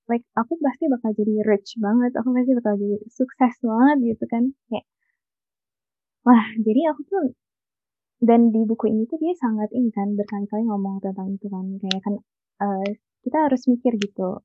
[0.10, 2.12] like aku pasti bakal jadi rich banget.
[2.18, 4.44] Aku pasti bakal jadi sukses banget gitu kan.
[4.70, 4.86] Kayak
[6.26, 7.26] wah jadi aku tuh
[8.20, 11.66] dan di buku ini tuh dia sangat ini kan berkali-kali ngomong tentang itu kan.
[11.80, 12.14] Kayak kan
[12.66, 12.90] uh,
[13.24, 14.44] kita harus mikir gitu.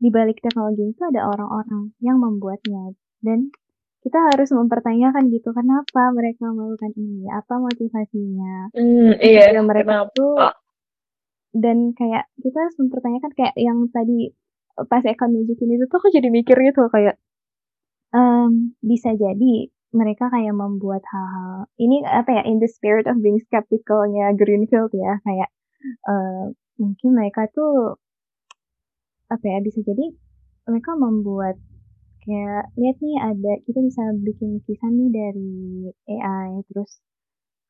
[0.00, 2.94] Di balik teknologi itu ada orang-orang yang membuatnya.
[3.20, 3.52] Dan
[4.00, 7.28] kita harus mempertanyakan gitu kenapa mereka melakukan ini?
[7.28, 8.72] Apa motivasinya?
[8.72, 10.16] Mm, iya dan mereka kenapa?
[10.16, 10.36] tuh
[11.50, 14.32] dan kayak kita harus mempertanyakan kayak yang tadi
[14.88, 17.20] pas Eka nunjukin itu tuh aku jadi mikir gitu kayak
[18.16, 21.66] um, bisa jadi mereka kayak membuat hal-hal.
[21.76, 25.50] Ini apa ya in the spirit of being skepticalnya Greenfield ya kayak
[26.06, 27.98] uh, mungkin mereka tuh
[29.28, 30.14] apa ya bisa jadi
[30.70, 31.58] mereka membuat
[32.24, 35.52] kayak lihat nih ada kita bisa bikin lukisan nih dari
[36.20, 37.00] AI terus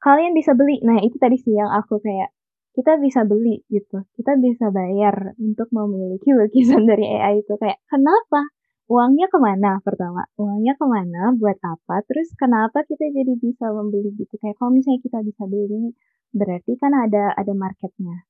[0.03, 0.81] kalian bisa beli.
[0.83, 2.33] Nah itu tadi sih yang aku kayak
[2.77, 4.03] kita bisa beli gitu.
[4.17, 7.55] Kita bisa bayar untuk memiliki lukisan dari AI itu.
[7.61, 8.49] Kayak kenapa?
[8.91, 9.79] Uangnya ke mana?
[9.87, 11.31] Pertama uangnya ke mana?
[11.39, 12.03] Buat apa?
[12.11, 14.35] Terus kenapa kita jadi bisa membeli gitu?
[14.43, 15.95] Kayak kalau misalnya kita bisa beli
[16.35, 18.27] berarti kan ada ada marketnya.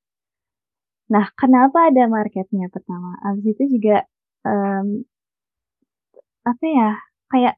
[1.13, 2.69] Nah kenapa ada marketnya?
[2.69, 4.05] Pertama abis itu juga
[4.45, 5.01] um,
[6.41, 6.89] apa ya
[7.31, 7.55] kayak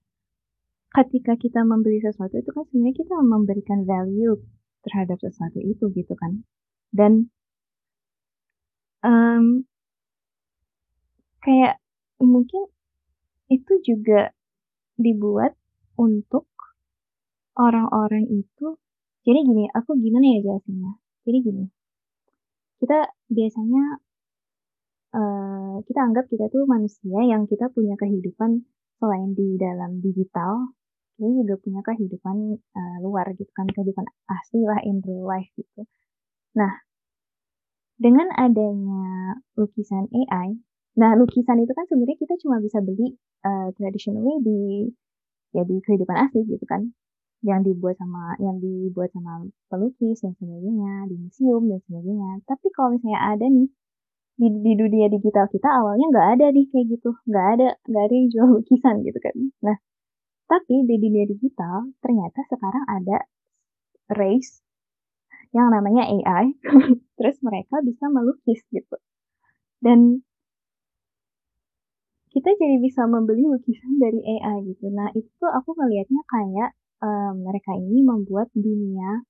[0.93, 4.37] ketika kita membeli sesuatu itu kan sebenarnya kita memberikan value
[4.85, 6.45] terhadap sesuatu itu gitu kan.
[6.93, 7.33] Dan
[9.01, 9.65] um,
[11.41, 11.81] kayak
[12.21, 12.69] mungkin
[13.49, 14.29] itu juga
[14.99, 15.57] dibuat
[15.97, 16.45] untuk
[17.57, 18.77] orang-orang itu.
[19.23, 20.93] Jadi gini aku gimana ya jelasinnya?
[21.25, 21.65] Jadi gini
[22.83, 22.99] kita
[23.31, 24.03] biasanya
[25.15, 28.67] uh, kita anggap kita tuh manusia yang kita punya kehidupan
[29.03, 30.71] selain di dalam digital,
[31.19, 35.83] kita juga punya kehidupan uh, luar gitu kan, kehidupan asli lah in real life gitu.
[36.55, 36.71] Nah,
[37.99, 40.55] dengan adanya lukisan AI,
[40.95, 44.59] nah lukisan itu kan sebenarnya kita cuma bisa beli uh, traditionally di
[45.51, 46.95] ya di kehidupan asli gitu kan
[47.43, 52.95] yang dibuat sama yang dibuat sama pelukis dan sebagainya di museum dan sebagainya tapi kalau
[52.97, 53.69] misalnya ada nih
[54.39, 57.09] di, di dunia digital kita awalnya nggak ada nih kayak gitu.
[57.29, 59.35] Nggak ada nggak ada yang jual lukisan gitu kan.
[59.65, 59.77] Nah
[60.51, 63.17] tapi di dunia digital ternyata sekarang ada
[64.13, 64.61] race
[65.55, 66.57] yang namanya AI
[67.17, 68.97] terus mereka bisa melukis gitu.
[69.83, 70.25] Dan
[72.33, 74.89] kita jadi bisa membeli lukisan dari AI gitu.
[74.89, 76.69] Nah itu aku ngelihatnya kayak
[77.05, 79.21] um, mereka ini membuat dunia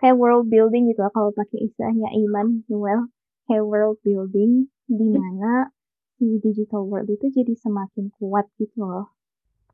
[0.00, 3.06] kayak world building gitu lah kalau pakai istilahnya Iman Noel
[3.48, 5.16] kayak world building di hmm.
[5.18, 5.70] mana
[6.18, 9.10] si digital world itu jadi semakin kuat gitu loh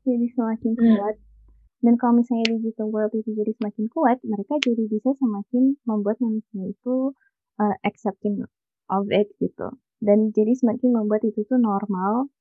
[0.03, 0.83] jadi semakin hmm.
[0.97, 1.15] kuat
[1.79, 6.71] dan kalau misalnya digital world itu jadi semakin kuat mereka jadi bisa semakin membuat manusia
[6.71, 7.15] itu
[7.61, 8.43] uh, accepting
[8.91, 9.69] of it gitu
[9.99, 12.31] dan jadi semakin membuat itu tuh normal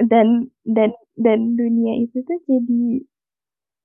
[0.00, 3.04] dan dan dan dunia itu tuh jadi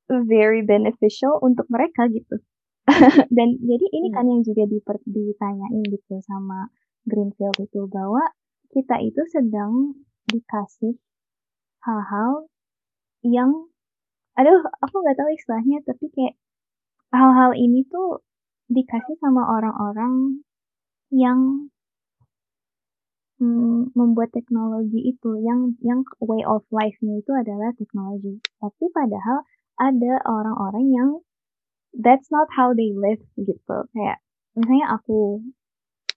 [0.07, 2.39] very beneficial untuk mereka gitu.
[3.35, 6.69] Dan jadi ini kan yang juga diper, ditanyain gitu sama
[7.05, 8.21] Greenfield itu bahwa
[8.69, 9.97] kita itu sedang
[10.29, 10.97] dikasih
[11.85, 12.49] hal-hal
[13.21, 13.69] yang
[14.35, 16.35] aduh aku nggak tahu istilahnya tapi kayak
[17.13, 18.25] hal-hal ini tuh
[18.67, 20.43] dikasih sama orang-orang
[21.13, 21.69] yang
[23.39, 28.41] hmm, membuat teknologi itu yang yang way of life-nya itu adalah teknologi.
[28.59, 29.45] Tapi padahal
[29.75, 31.09] ada orang-orang yang
[31.99, 33.77] that's not how they live gitu.
[33.95, 34.19] Kayak
[34.55, 35.43] misalnya aku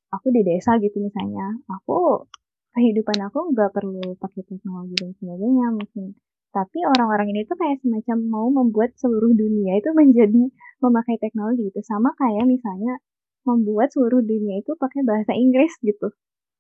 [0.09, 2.25] aku di desa gitu misalnya aku
[2.73, 6.05] kehidupan aku nggak perlu pakai teknologi dan sebagainya mungkin.
[6.49, 10.43] Tapi orang-orang ini tuh kayak semacam mau membuat seluruh dunia itu menjadi
[10.83, 12.99] memakai teknologi itu sama kayak misalnya
[13.47, 16.13] membuat seluruh dunia itu pakai bahasa Inggris gitu.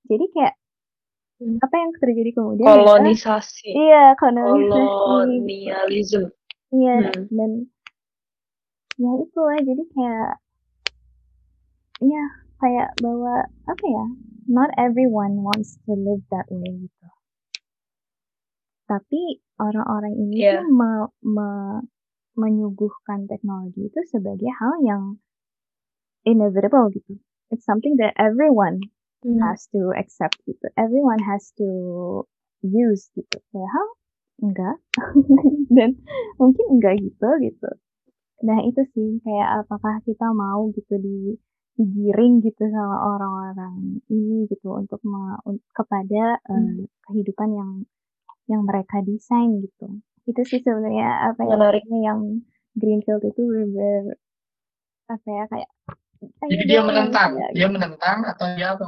[0.08, 0.54] Jadi kayak
[1.42, 1.58] hmm.
[1.60, 3.68] apa yang terjadi kemudian kolonisasi.
[3.76, 4.72] iya kolonisasi.
[4.72, 6.32] Kolonialisme.
[6.68, 7.32] Iya, hmm.
[7.32, 7.50] dan
[8.98, 10.30] ya itu lah jadi kayak
[12.02, 12.24] ya
[12.58, 14.04] kayak bahwa apa ya
[14.50, 17.06] not everyone wants to live that way gitu.
[18.88, 20.64] Tapi orang-orang ini yeah.
[20.64, 21.48] tuh me, me,
[22.34, 25.02] menyuguhkan teknologi itu sebagai hal yang
[26.24, 27.20] inevitable gitu.
[27.52, 28.80] It's something that everyone
[29.20, 29.38] hmm.
[29.44, 30.72] has to accept gitu.
[30.74, 31.68] Everyone has to
[32.64, 33.38] use gitu.
[33.52, 33.88] Kayak hal
[34.40, 34.76] enggak.
[35.76, 36.00] Dan
[36.40, 37.70] mungkin enggak gitu gitu
[38.38, 41.34] nah itu sih kayak apakah kita mau gitu di
[41.78, 45.38] digiring gitu sama orang-orang ini gitu untuk me,
[45.70, 46.82] kepada hmm.
[46.82, 47.70] uh, kehidupan yang
[48.50, 52.20] yang mereka desain gitu itu sih sebenarnya apa ya menariknya yang
[52.74, 54.04] Greenfield itu benar
[55.08, 55.70] apa ya kayak
[56.50, 57.74] jadi dia menentang ya, dia gitu.
[57.78, 58.84] menentang atau dia apa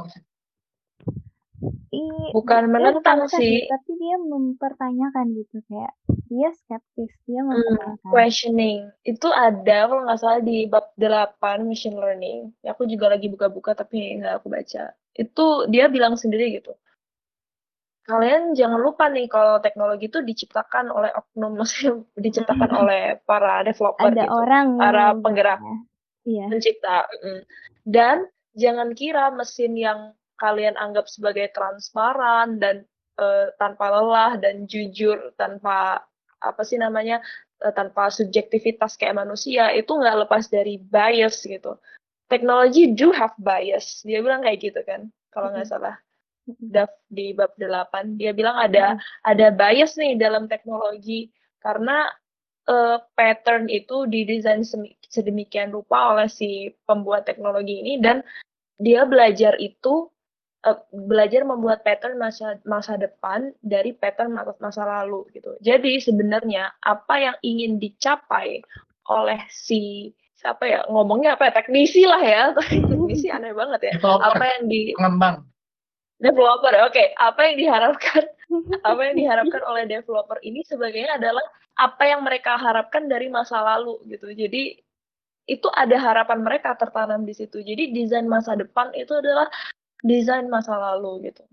[2.31, 3.67] Bukan menentang sih.
[3.67, 5.93] Tapi dia mempertanyakan gitu kayak
[6.31, 8.07] dia skeptis, dia hmm, mempertanyakan.
[8.07, 8.79] Hmm, questioning.
[9.03, 12.55] Itu ada kalau nggak salah di bab 8 machine learning.
[12.63, 14.95] Ya, aku juga lagi buka-buka tapi nggak aku baca.
[15.11, 16.71] Itu dia bilang sendiri gitu.
[18.01, 24.09] Kalian jangan lupa nih kalau teknologi itu diciptakan oleh oknum, maksudnya diciptakan oleh para developer
[24.09, 24.31] ada gitu.
[24.31, 25.59] orang para penggerak
[26.23, 26.47] iya.
[26.47, 27.05] pencipta.
[27.83, 28.23] Dan
[28.55, 32.81] jangan kira mesin yang kalian anggap sebagai transparan dan
[33.21, 36.01] uh, tanpa lelah dan jujur tanpa
[36.41, 37.21] apa sih namanya
[37.61, 41.77] uh, tanpa subjektivitas kayak manusia itu nggak lepas dari bias gitu.
[42.25, 44.01] Teknologi do have bias.
[44.01, 45.95] Dia bilang kayak gitu kan kalau nggak salah.
[46.57, 51.29] Daf di bab 8 dia bilang ada ada bias nih dalam teknologi
[51.61, 52.09] karena
[52.65, 54.65] uh, pattern itu didesain
[55.05, 58.25] sedemikian rupa oleh si pembuat teknologi ini dan
[58.81, 60.09] dia belajar itu
[60.65, 65.57] uh, belajar membuat pattern masa masa depan dari pattern masa lalu gitu.
[65.61, 68.61] Jadi sebenarnya apa yang ingin dicapai
[69.09, 72.43] oleh si siapa ya ngomongnya apa ya teknisi lah ya.
[72.91, 73.93] Teknisi aneh banget ya.
[73.97, 75.35] Developer, apa yang di pengembang.
[76.21, 76.93] Developer oke.
[76.93, 77.07] Okay.
[77.17, 78.23] apa yang diharapkan?
[78.83, 81.39] Apa yang diharapkan oleh developer ini sebagainya adalah
[81.79, 84.27] apa yang mereka harapkan dari masa lalu gitu.
[84.27, 84.75] Jadi
[85.47, 87.63] itu ada harapan mereka tertanam di situ.
[87.63, 89.47] Jadi desain masa depan itu adalah
[90.01, 91.43] desain masa lalu gitu.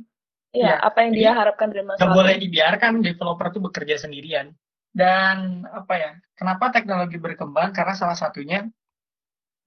[0.56, 2.16] Ya, ya apa yang dia harapkan dari masa lalu.
[2.24, 4.52] boleh dibiarkan developer itu bekerja sendirian.
[4.88, 7.70] Dan apa ya, kenapa teknologi berkembang?
[7.76, 8.64] Karena salah satunya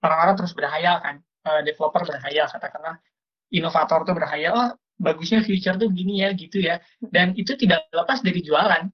[0.02, 1.16] orang-orang terus berhayal kan.
[1.42, 3.02] uh, developer berhayal katakanlah
[3.50, 6.78] inovator tuh berhayal oh bagusnya future tuh gini ya gitu ya
[7.10, 8.86] dan itu tidak lepas dari jualan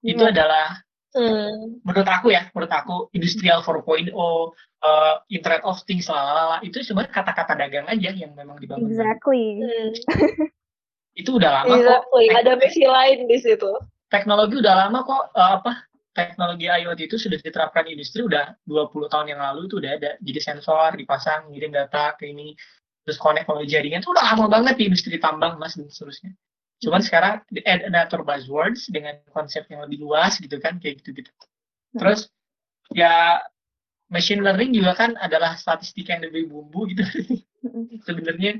[0.00, 0.32] itu Iya.
[0.32, 0.80] adalah
[1.10, 1.82] Hmm.
[1.82, 4.50] menurut aku ya menurut aku industrial 4.0 uh,
[5.26, 9.58] internet of things lalala itu sebenarnya kata-kata dagang aja yang memang dibangun Exactly.
[9.58, 9.90] Hmm.
[11.18, 12.24] itu udah lama kok Exactly.
[12.30, 13.70] Tek- Ada misi lain di situ.
[14.06, 15.72] teknologi udah lama kok uh, apa
[16.10, 20.10] teknologi IoT itu sudah diterapkan di industri udah 20 tahun yang lalu itu udah ada
[20.18, 22.54] jadi sensor dipasang ngirim data ke ini
[23.02, 26.34] terus connect melalui jaringan itu udah lama banget di industri tambang mas dan seterusnya
[26.80, 31.20] cuman sekarang di add another buzzwords dengan konsep yang lebih luas gitu kan kayak gitu
[31.20, 31.30] gitu
[31.92, 32.32] terus
[32.90, 33.44] ya
[34.10, 37.06] machine learning juga kan adalah statistik yang lebih bumbu gitu.
[38.02, 38.58] Sebenarnya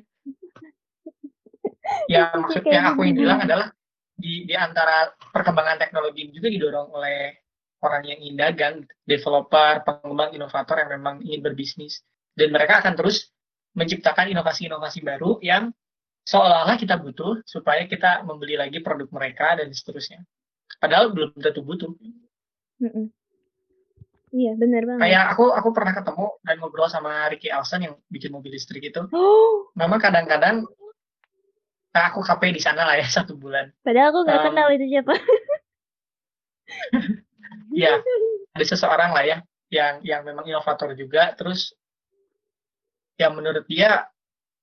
[2.14, 3.68] ya maksud yang aku yang bilang adalah
[4.14, 7.34] di di antara perkembangan teknologi juga didorong oleh
[7.80, 8.74] orang yang ingin dagang,
[9.08, 12.06] developer, pengembang, inovator yang memang ingin berbisnis.
[12.30, 13.32] Dan mereka akan terus
[13.74, 15.74] menciptakan inovasi-inovasi baru yang
[16.24, 20.22] seolah-olah kita butuh supaya kita membeli lagi produk mereka dan seterusnya.
[20.78, 21.90] Padahal belum tentu butuh.
[22.80, 23.10] Mm-mm.
[24.30, 25.02] Iya, benar banget.
[25.02, 29.02] Kayak aku aku pernah ketemu dan ngobrol sama Ricky Elson yang bikin mobil listrik itu.
[29.10, 30.66] Oh, Memang kadang-kadang
[31.90, 33.74] nah aku KP di sana lah ya satu bulan.
[33.82, 35.14] padahal aku nggak Um, kenal itu siapa.
[37.70, 37.98] Ya,
[38.54, 39.38] ada seseorang lah ya
[39.70, 41.34] yang yang memang inovator juga.
[41.34, 41.74] Terus
[43.18, 44.06] yang menurut dia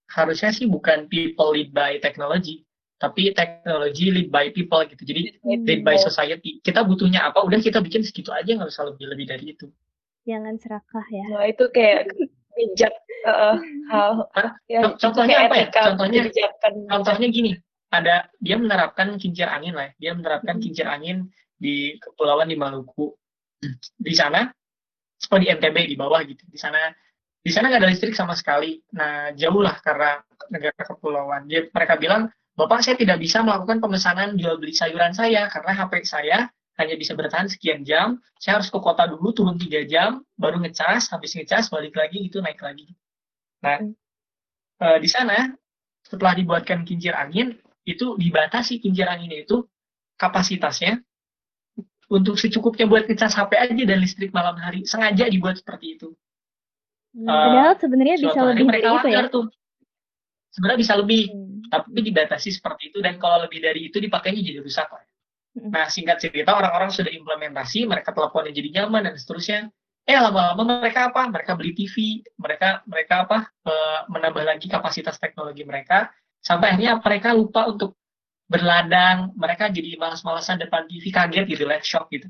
[0.07, 2.63] harusnya sih bukan people lead by technology,
[2.95, 5.03] tapi technology lead by people gitu.
[5.03, 6.59] Jadi lead by society.
[6.59, 7.43] Kita butuhnya apa?
[7.43, 9.67] Udah kita bikin segitu aja nggak usah lebih lebih dari itu.
[10.23, 11.25] Jangan serakah ya.
[11.31, 12.11] Nah, itu kayak
[12.51, 12.91] bijak
[13.23, 13.55] uh,
[13.87, 14.51] hal Hah?
[14.65, 15.65] ya, contohnya apa ya?
[15.69, 16.73] etika Contohnya- kebijakan.
[16.89, 17.51] Contohnya gini,
[17.87, 19.87] ada dia menerapkan kincir angin lah.
[19.87, 19.93] ya.
[19.99, 20.63] Dia menerapkan Hmm.
[20.63, 23.15] kincir angin di kepulauan di Maluku.
[23.97, 24.51] Di sana,
[25.31, 26.43] oh di NTB di bawah gitu.
[26.45, 26.91] Di sana,
[27.47, 28.83] di sana nggak ada listrik sama sekali.
[28.91, 30.19] Nah jauh lah karena
[30.51, 31.47] negara kepulauan.
[31.47, 32.27] Dia, mereka bilang,
[32.59, 36.37] bapak saya tidak bisa melakukan pemesanan jual beli sayuran saya karena HP saya
[36.75, 38.19] hanya bisa bertahan sekian jam.
[38.35, 42.43] Saya harus ke kota dulu turun tiga jam, baru ngecas, habis ngecas balik lagi itu
[42.43, 42.91] naik lagi.
[43.63, 43.79] Nah
[44.83, 45.47] eh, di sana
[46.03, 47.55] setelah dibuatkan kincir angin
[47.87, 49.63] itu dibatasi kincir anginnya itu
[50.19, 50.99] kapasitasnya
[52.11, 56.11] untuk secukupnya buat ngecas HP aja dan listrik malam hari sengaja dibuat seperti itu.
[57.17, 57.25] Hmm.
[57.25, 59.21] Eh, Padahal sebenarnya bisa lebih dari itu ya.
[59.33, 59.45] tuh.
[60.53, 61.65] Sebenarnya bisa lebih, Hmm.
[61.73, 64.85] tapi dibatasi seperti itu dan kalau lebih dari itu dipakainya jadi rusak.
[64.87, 65.03] lah.
[65.57, 65.73] Mm.
[65.73, 69.73] Nah singkat cerita orang-orang sudah implementasi, mereka teleponnya jadi nyaman dan seterusnya.
[70.05, 71.25] Eh lama-lama mereka apa?
[71.27, 73.49] Mereka beli TV, mereka mereka apa?
[73.65, 77.97] eh, menambah lagi kapasitas teknologi mereka sampai akhirnya mereka lupa untuk
[78.47, 82.29] berladang, mereka jadi malas-malasan depan TV kaget gitu lah, shock gitu.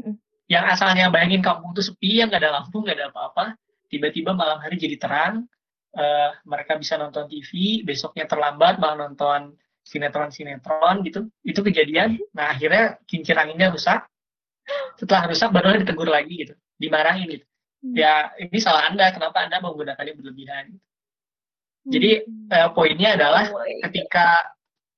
[0.00, 0.16] Mm.
[0.48, 3.44] Yang asalnya bayangin kampung tuh sepi, yang nggak ada lampu, nggak ada apa-apa,
[3.90, 5.44] tiba-tiba malam hari jadi terang,
[5.92, 11.26] eh, mereka bisa nonton TV, besoknya terlambat malah nonton sinetron-sinetron gitu.
[11.42, 12.14] Itu kejadian.
[12.30, 14.06] Nah, akhirnya kincir anginnya rusak.
[14.94, 17.46] Setelah rusak baru ditegur lagi gitu, dimarahin gitu.
[17.80, 17.96] Hmm.
[17.96, 20.78] Ya, ini salah Anda, kenapa Anda menggunakannya berlebihan?
[21.88, 22.38] Jadi, Hmm.
[22.50, 23.78] Eh, poinnya adalah Oh God.
[23.88, 24.26] ketika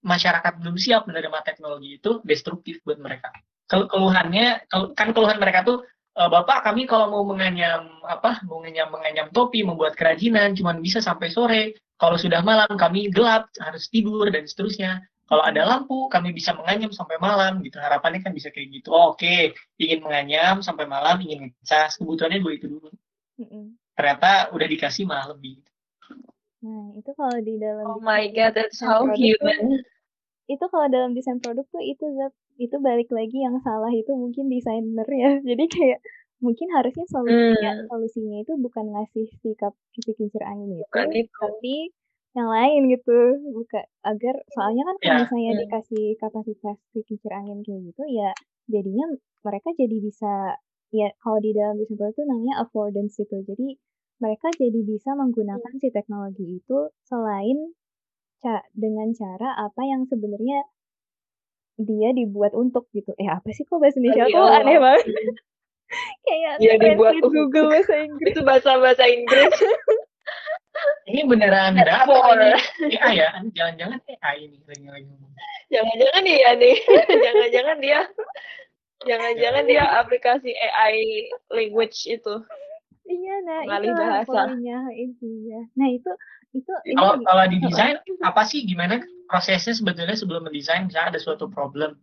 [0.03, 3.29] masyarakat belum siap menerima teknologi itu destruktif buat mereka.
[3.69, 8.61] Kel- Keluhannya, kel- kan keluhan mereka tuh, "Eh, Bapak kami kalau mau menganyam apa, mau
[8.61, 11.63] menganyam menganyam topi, membuat kerajinan, cuman bisa sampai sore.
[11.97, 15.01] Kalau sudah malam kami gelap, harus tidur dan seterusnya.
[15.25, 17.81] Kalau ada lampu, kami bisa menganyam sampai malam gitu.
[17.81, 18.93] Harapannya kan bisa kayak gitu.
[18.93, 22.91] Oh, Oke, ingin menganyam sampai malam, ingin ngecas, kebutuhannya dua itu dulu.
[23.41, 23.79] Mm-mm.
[23.97, 25.65] Ternyata udah dikasih malah lebih.
[26.63, 29.81] Nah, itu kalau di dalam Oh my god, that's how human.
[30.51, 34.49] itu kalau dalam desain produk tuh itu Zat, itu balik lagi yang salah itu mungkin
[34.53, 35.31] desainer ya.
[35.49, 35.99] Jadi kayak
[36.43, 37.87] mungkin harusnya solusinya Hmm.
[37.87, 41.31] solusinya itu bukan ngasih si kap si kincir angin itu, Bukan itu.
[41.39, 41.75] tapi
[42.35, 43.19] yang lain gitu.
[43.55, 45.21] Buka agar soalnya kan kalau Ya.
[45.23, 45.61] misalnya Hmm.
[45.63, 48.31] dikasih kapasitas si kincir angin kayak gitu ya
[48.71, 49.07] jadinya
[49.43, 50.57] mereka jadi bisa
[50.95, 53.37] ya kalau di dalam produk itu namanya affordance gitu.
[53.47, 53.77] Jadi
[54.23, 57.75] mereka jadi bisa menggunakan si teknologi itu selain
[58.43, 60.63] ca- dengan cara apa yang sebenarnya
[61.85, 63.13] dia dibuat untuk gitu.
[63.19, 64.59] Eh apa sih kok bahasa Indonesia aku awal.
[64.63, 65.05] aneh banget.
[66.25, 67.15] Kayak Dia dibuat.
[67.21, 68.33] Google bahasa Inggris.
[68.33, 69.53] Itu bahasa-bahasa Inggris.
[71.05, 72.33] Ini beneran data more.
[72.33, 73.29] ini AI ya?
[73.53, 75.33] Jangan-jangan AI ini lagi lagi ngomong.
[75.69, 76.77] Jangan-jangan dia nih.
[77.13, 78.01] Jangan-jangan dia.
[79.05, 82.35] Jangan-jangan dia aplikasi AI language itu.
[83.05, 84.33] Iya, nah Pengalih itu bahasa.
[84.49, 85.61] poinnya intinya.
[85.77, 86.11] Nah itu
[86.53, 91.21] itu ini Kalau kalau di desain apa sih gimana prosesnya sebetulnya sebelum mendesain misalnya ada
[91.21, 91.97] suatu problem.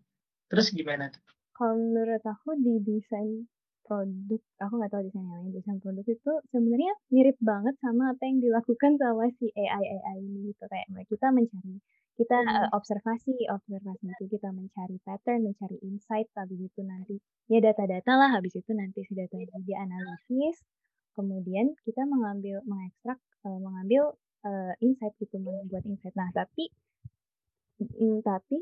[0.49, 1.21] Terus gimana tuh?
[1.59, 3.43] kalau menurut aku di desain
[3.83, 8.23] produk, aku nggak tahu desain yang lain, desain produk itu sebenarnya mirip banget sama apa
[8.23, 10.63] yang dilakukan sama si AI-AI ini gitu.
[10.71, 11.75] Kayak kita mencari
[12.15, 17.19] kita uh, observasi, observasi itu kita mencari pattern, mencari insight, habis itu nanti
[17.51, 20.63] ya data-data lah, habis itu nanti si data itu dianalisis,
[21.19, 26.15] kemudian kita mengambil mengekstrak uh, mengambil uh, insight gitu membuat insight.
[26.15, 26.71] Nah, tapi
[27.79, 28.59] mm, tapi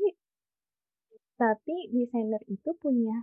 [1.38, 3.14] tapi desainer itu punya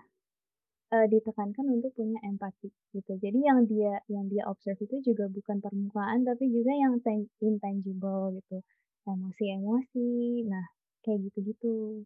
[0.96, 3.14] uh, ditekankan untuk punya empati gitu.
[3.20, 7.00] Jadi yang dia yang dia observe itu juga bukan permukaan tapi juga yang
[7.44, 8.64] intangible gitu.
[9.06, 10.10] Emosi-emosi.
[10.50, 10.66] Nah,
[11.06, 12.06] kayak gitu-gitu.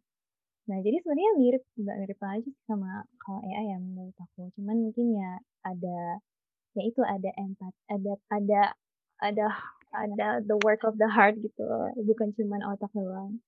[0.69, 4.49] Nah, jadi sebenarnya mirip nggak mirip aja sama kalau AI ya menurut aku.
[4.59, 5.31] Cuman mungkin ya
[5.65, 6.19] ada
[6.77, 8.61] ya itu ada empat ada ada
[9.19, 9.45] ada
[9.93, 11.65] ada the work of the heart gitu
[12.05, 13.41] bukan cuma otak doang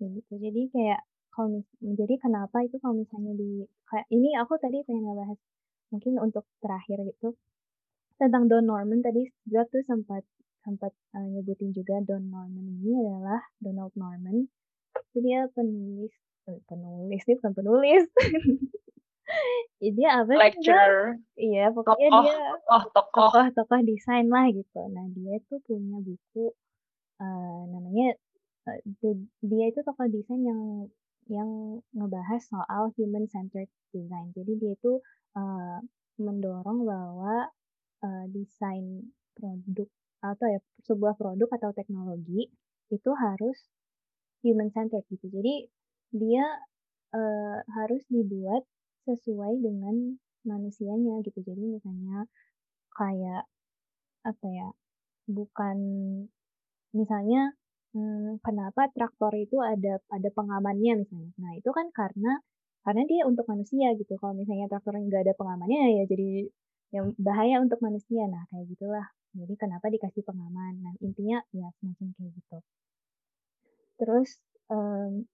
[0.00, 0.32] gitu.
[0.36, 1.00] Jadi kayak
[1.32, 5.38] kalau jadi kenapa itu kalau misalnya di kayak ini aku tadi pengen ngebahas
[5.92, 7.36] mungkin untuk terakhir gitu
[8.16, 10.24] tentang Don Norman tadi juga tuh sempat
[10.64, 14.48] sempat uh, nyebutin juga Don Norman ini adalah Donald Norman.
[15.12, 16.12] Jadi dia penulis
[16.48, 18.04] eh, penulis nih bukan penulis
[19.82, 21.20] dia apa lecturer.
[21.36, 23.28] Iya pokoknya tokoh, dia tokoh tokoh.
[23.30, 24.80] tokoh tokoh desain lah gitu.
[24.90, 26.44] Nah dia itu punya buku
[27.20, 28.16] uh, namanya
[28.70, 28.80] uh,
[29.42, 30.62] dia itu tokoh desain yang
[31.26, 34.30] yang ngebahas soal human centered design.
[34.32, 35.02] Jadi dia itu
[35.34, 35.78] uh,
[36.16, 37.50] mendorong bahwa
[38.06, 39.90] uh, desain produk
[40.24, 42.48] atau ya sebuah produk atau teknologi
[42.88, 43.58] itu harus
[44.46, 45.26] human centered gitu.
[45.28, 45.66] Jadi
[46.14, 46.46] dia
[47.12, 48.62] uh, harus dibuat
[49.06, 51.38] sesuai dengan manusianya gitu.
[51.42, 52.26] Jadi misalnya
[52.94, 53.44] kayak
[54.26, 54.68] apa ya?
[55.26, 55.78] Bukan
[56.94, 57.54] misalnya
[57.94, 61.32] hmm, kenapa traktor itu ada ada pengamannya misalnya.
[61.40, 62.42] Nah, itu kan karena
[62.86, 64.14] karena dia untuk manusia gitu.
[64.20, 66.46] Kalau misalnya traktor nggak ada pengamannya ya jadi
[66.94, 68.26] yang bahaya untuk manusia.
[68.30, 69.06] Nah, kayak gitulah.
[69.36, 70.80] Jadi kenapa dikasih pengaman?
[70.80, 72.58] Nah, intinya ya semacam kayak gitu.
[74.00, 74.30] Terus
[74.72, 75.24] um,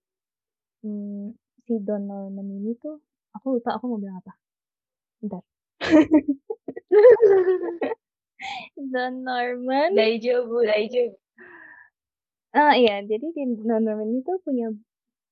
[0.82, 1.34] hmm,
[1.66, 2.98] si Don Norman ini tuh
[3.40, 4.32] Aku lupa aku mau bilang apa.
[5.20, 5.42] Bentar.
[8.92, 9.94] Don Norman.
[9.94, 11.16] Daijoubu, Daijoubu.
[12.52, 14.68] Ah iya, jadi di Don Norman itu punya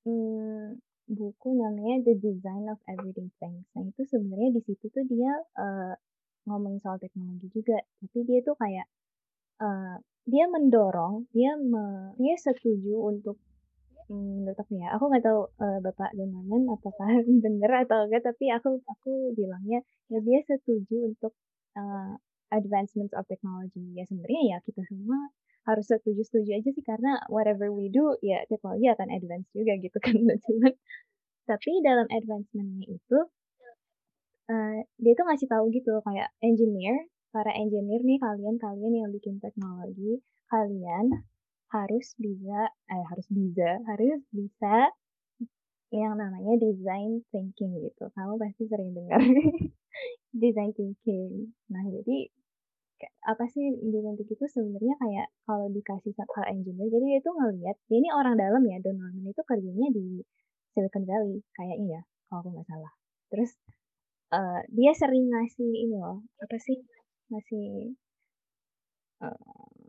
[0.08, 3.66] hmm, buku namanya The Design of Everyday Things.
[3.76, 5.92] Nah itu sebenarnya di situ tuh dia uh,
[6.48, 8.88] ngomongin soal teknologi juga, tapi dia tuh kayak
[9.60, 13.36] uh, dia mendorong, dia me, dia setuju untuk
[14.10, 17.06] Hmm, menurut aku ya, aku nggak tahu uh, Bapak Donanan apakah
[17.46, 21.30] benar atau enggak, tapi aku aku bilangnya ya dia setuju untuk
[21.78, 22.18] uh,
[22.50, 23.94] advancements of technology.
[23.94, 25.30] Ya sebenarnya ya kita semua
[25.62, 30.18] harus setuju-setuju aja sih karena whatever we do ya teknologi akan advance juga gitu kan.
[30.50, 30.74] Cuman
[31.46, 33.18] tapi dalam advancementnya itu
[34.50, 40.18] uh, dia tuh ngasih tahu gitu kayak engineer, para engineer nih kalian-kalian yang bikin teknologi,
[40.50, 41.29] kalian
[41.70, 42.60] harus bisa
[42.90, 44.90] eh harus bisa harus bisa
[45.90, 48.04] yang namanya design thinking gitu.
[48.14, 49.18] Kamu pasti sering dengar
[50.42, 51.50] design thinking.
[51.70, 52.30] Nah jadi
[53.26, 57.76] apa sih design thinking itu sebenarnya kayak kalau dikasih sama engineer jadi dia itu ngelihat
[57.90, 60.20] ini orang dalam ya Don Norman itu kerjanya di
[60.76, 62.92] Silicon Valley kayaknya ya kalau aku nggak salah.
[63.34, 63.50] Terus
[64.30, 66.78] uh, dia sering ngasih ini loh apa sih?
[67.34, 67.66] Ngasih
[69.26, 69.79] uh,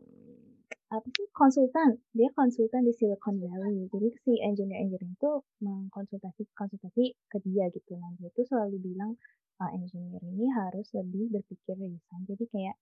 [0.92, 1.96] apa sih konsultan.
[2.12, 3.88] Dia konsultan di Silicon Valley.
[3.88, 5.30] Jadi si engineer engineer itu
[5.64, 7.96] mengkonsultasi konsultasi ke dia gitu.
[7.96, 9.16] Nah dia itu selalu bilang
[9.62, 12.76] uh, engineer ini harus lebih berpikir desain jadi kayak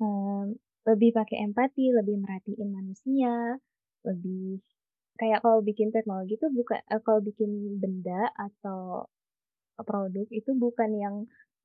[0.00, 3.56] um, lebih pakai empati lebih merhatiin manusia
[4.04, 4.60] lebih
[5.16, 9.08] kayak kalau bikin teknologi itu bukan uh, kalau bikin benda atau
[9.80, 11.16] produk itu bukan yang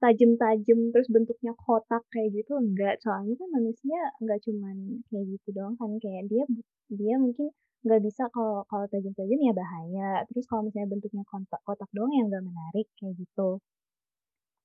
[0.03, 2.95] tajam-tajam terus bentuknya kotak kayak gitu enggak.
[3.03, 4.77] Soalnya kan manusia enggak cuman
[5.11, 6.43] kayak gitu doang kan kayak dia
[6.91, 7.51] dia mungkin
[7.85, 10.09] nggak bisa kalau kalau tajam-tajam ya bahaya.
[10.31, 13.59] Terus kalau misalnya bentuknya kotak kotak doang yang nggak menarik kayak gitu.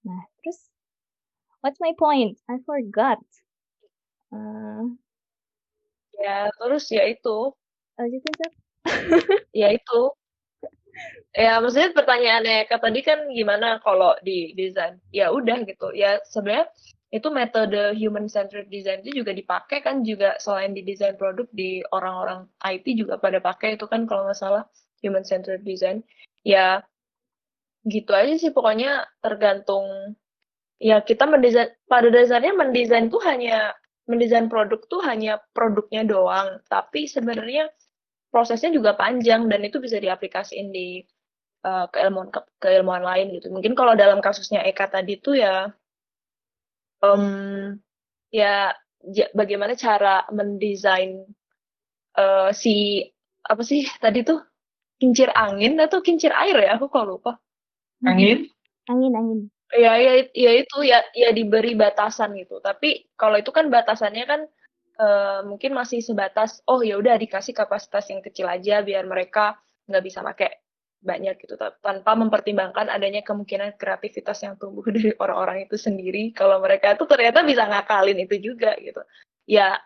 [0.06, 0.58] Nah terus
[1.62, 2.38] what's my point?
[2.46, 3.20] I forgot.
[4.34, 4.94] Uh,
[6.18, 7.54] ya terus ya itu.
[7.94, 8.52] Lanjutin sih
[9.60, 10.00] ya itu
[11.34, 15.02] Ya, maksudnya pertanyaannya Kak tadi kan gimana kalau di desain?
[15.10, 15.90] Ya udah gitu.
[15.90, 16.70] Ya sebenarnya
[17.14, 21.82] itu metode human centered design itu juga dipakai kan juga selain di desain produk di
[21.94, 24.64] orang-orang IT juga pada pakai itu kan kalau nggak salah
[25.02, 26.02] human centered design.
[26.46, 26.82] Ya
[27.84, 30.16] gitu aja sih pokoknya tergantung
[30.80, 33.76] ya kita mendesain pada dasarnya mendesain tuh hanya
[34.08, 37.68] mendesain produk tuh hanya produknya doang tapi sebenarnya
[38.34, 41.06] prosesnya juga panjang dan itu bisa diaplikasiin di
[41.62, 43.54] uh, keilmuan ke, keilmuan lain gitu.
[43.54, 45.70] Mungkin kalau dalam kasusnya Eka tadi tuh ya
[46.98, 47.78] um,
[48.34, 48.74] ya
[49.38, 51.22] bagaimana cara mendesain
[52.18, 53.06] uh, si
[53.46, 54.42] apa sih tadi tuh?
[54.98, 56.74] Kincir angin atau kincir air ya?
[56.74, 57.38] Aku kok lupa.
[58.02, 58.50] Angin?
[58.90, 59.40] Angin angin.
[59.74, 62.58] Ya ya ya itu ya ya diberi batasan gitu.
[62.58, 64.40] Tapi kalau itu kan batasannya kan
[64.98, 69.58] uh, mungkin masih sebatas oh ya udah dikasih kapasitas yang kecil aja biar mereka
[69.88, 70.64] nggak bisa pakai
[71.04, 76.32] banyak gitu tanpa mempertimbangkan adanya kemungkinan kreativitas yang tumbuh dari orang-orang itu sendiri.
[76.32, 79.04] Kalau mereka itu ternyata bisa ngakalin itu juga gitu.
[79.44, 79.76] Ya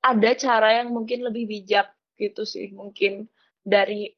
[0.00, 3.28] ada cara yang mungkin lebih bijak gitu sih mungkin
[3.60, 4.16] dari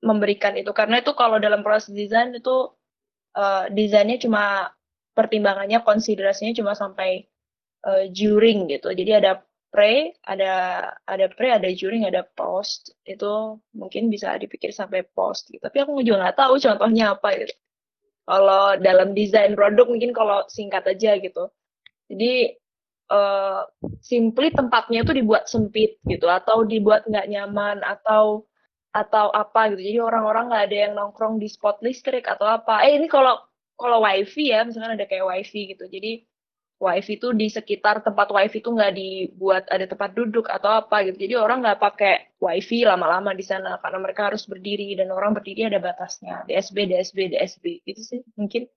[0.00, 0.72] memberikan itu.
[0.72, 2.72] Karena itu kalau dalam proses desain itu
[3.36, 4.72] uh, desainnya cuma
[5.12, 7.28] pertimbangannya konsiderasinya cuma sampai
[7.84, 8.88] uh, during gitu.
[8.88, 10.52] Jadi ada pre, ada
[11.04, 12.92] ada pre, ada during, ada post.
[13.04, 15.60] Itu mungkin bisa dipikir sampai post gitu.
[15.62, 17.54] Tapi aku juga nggak tahu contohnya apa gitu.
[18.28, 21.48] Kalau dalam desain produk mungkin kalau singkat aja gitu.
[22.12, 22.56] Jadi
[23.08, 23.64] uh,
[24.04, 28.44] simply tempatnya itu dibuat sempit gitu atau dibuat nggak nyaman atau
[28.92, 29.80] atau apa gitu.
[29.80, 32.84] Jadi orang-orang nggak ada yang nongkrong di spot listrik atau apa.
[32.84, 33.40] Eh ini kalau
[33.78, 35.88] kalau wifi ya, misalkan ada kayak wifi gitu.
[35.88, 36.27] Jadi
[36.78, 41.26] wifi itu di sekitar tempat wifi itu nggak dibuat ada tempat duduk atau apa gitu.
[41.26, 45.66] Jadi orang nggak pakai wifi lama-lama di sana karena mereka harus berdiri dan orang berdiri
[45.66, 46.46] ada batasnya.
[46.46, 48.70] DSB, DSB, DSB gitu sih mungkin.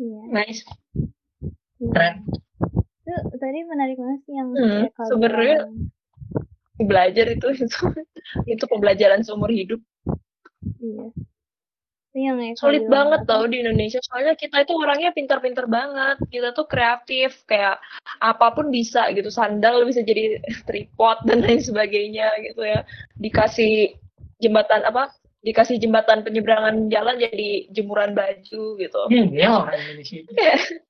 [0.00, 0.20] Iya.
[0.32, 0.64] Nice.
[1.80, 1.92] Iya.
[1.92, 2.16] Keren.
[3.04, 5.58] Itu tadi menarik banget sih yang hmm, sebenarnya
[6.80, 7.80] belajar itu itu
[8.48, 9.80] itu pembelajaran seumur hidup.
[10.80, 11.12] Iya.
[12.16, 16.16] Yang Sulit banget tau di Indonesia, soalnya kita itu orangnya pintar-pintar banget.
[16.32, 17.76] Kita tuh kreatif, kayak
[18.24, 19.28] apa pun bisa gitu.
[19.28, 22.88] Sandal bisa jadi tripod dan lain sebagainya gitu ya.
[23.20, 24.00] Dikasih
[24.40, 25.12] jembatan apa?
[25.44, 29.02] Dikasih jembatan penyeberangan jalan jadi jemuran baju gitu.
[29.12, 30.24] Iya, orang Indonesia.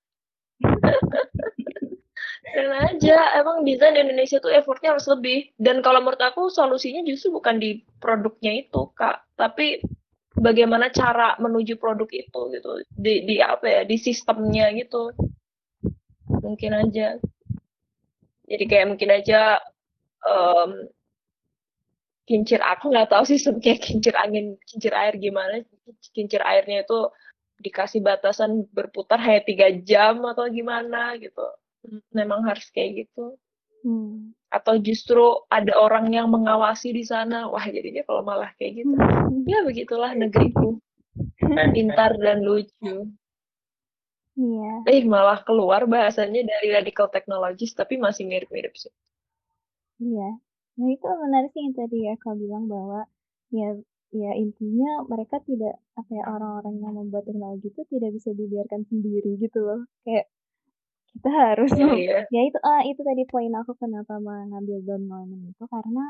[2.57, 5.53] Dan aja, emang desain di Indonesia tuh effortnya harus lebih.
[5.61, 9.29] Dan kalau menurut aku solusinya justru bukan di produknya itu, Kak.
[9.37, 9.83] Tapi
[10.37, 12.71] bagaimana cara menuju produk itu gitu.
[12.93, 15.13] Di di apa ya di sistemnya gitu.
[16.29, 17.17] Mungkin aja.
[18.47, 19.59] Jadi kayak mungkin aja
[20.23, 20.87] um,
[22.27, 25.65] kincir aku nggak tahu sih kayak kincir angin kincir air gimana.
[26.15, 27.11] Kincir airnya itu
[27.57, 31.47] dikasih batasan berputar hanya tiga jam atau gimana gitu.
[32.13, 33.41] Memang harus kayak gitu.
[33.87, 34.35] Hmm.
[34.57, 37.45] Atau justru ada orang yang mengawasi di sana.
[37.53, 38.97] Wah, jadinya kalau malah kayak gitu.
[38.97, 39.45] Hmm.
[39.45, 40.81] Ya begitulah negeriku.
[41.77, 43.13] Pintar dan lucu.
[44.37, 44.73] Iya.
[44.89, 48.93] Eh, malah keluar bahasanya dari radical technologies, tapi masih mirip-mirip sih.
[50.01, 50.41] Iya.
[50.77, 53.09] Nah, itu menarik sih yang tadi ya kau bilang bahwa
[53.49, 53.81] ya
[54.13, 59.41] ya intinya mereka tidak apa ya orang-orang yang membuat teknologi itu tidak bisa dibiarkan sendiri
[59.41, 59.81] gitu loh.
[60.05, 60.29] Kayak
[61.17, 62.19] kita harus Iya iya.
[62.29, 66.05] ya itu uh, itu tadi poin aku kenapa mengambil Don Norman itu karena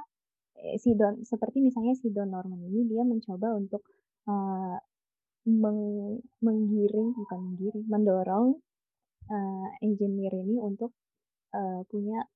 [0.58, 3.86] eh, si Don seperti misalnya si Don Norman ini dia mencoba untuk
[4.26, 4.76] uh,
[5.46, 5.80] meng,
[6.42, 8.46] menggiring bukan menggiring mendorong
[9.30, 10.90] uh, engineer ini untuk
[11.54, 12.26] uh, punya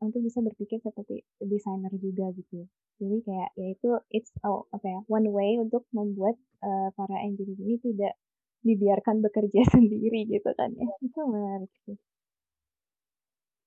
[0.00, 2.64] untuk bisa berpikir seperti desainer juga gitu.
[3.04, 7.76] Jadi kayak yaitu it's oh, apa ya one way untuk membuat uh, para engineer ini
[7.84, 8.16] tidak
[8.64, 10.88] dibiarkan bekerja sendiri gitu kan ya.
[11.04, 12.00] Itu menarik sih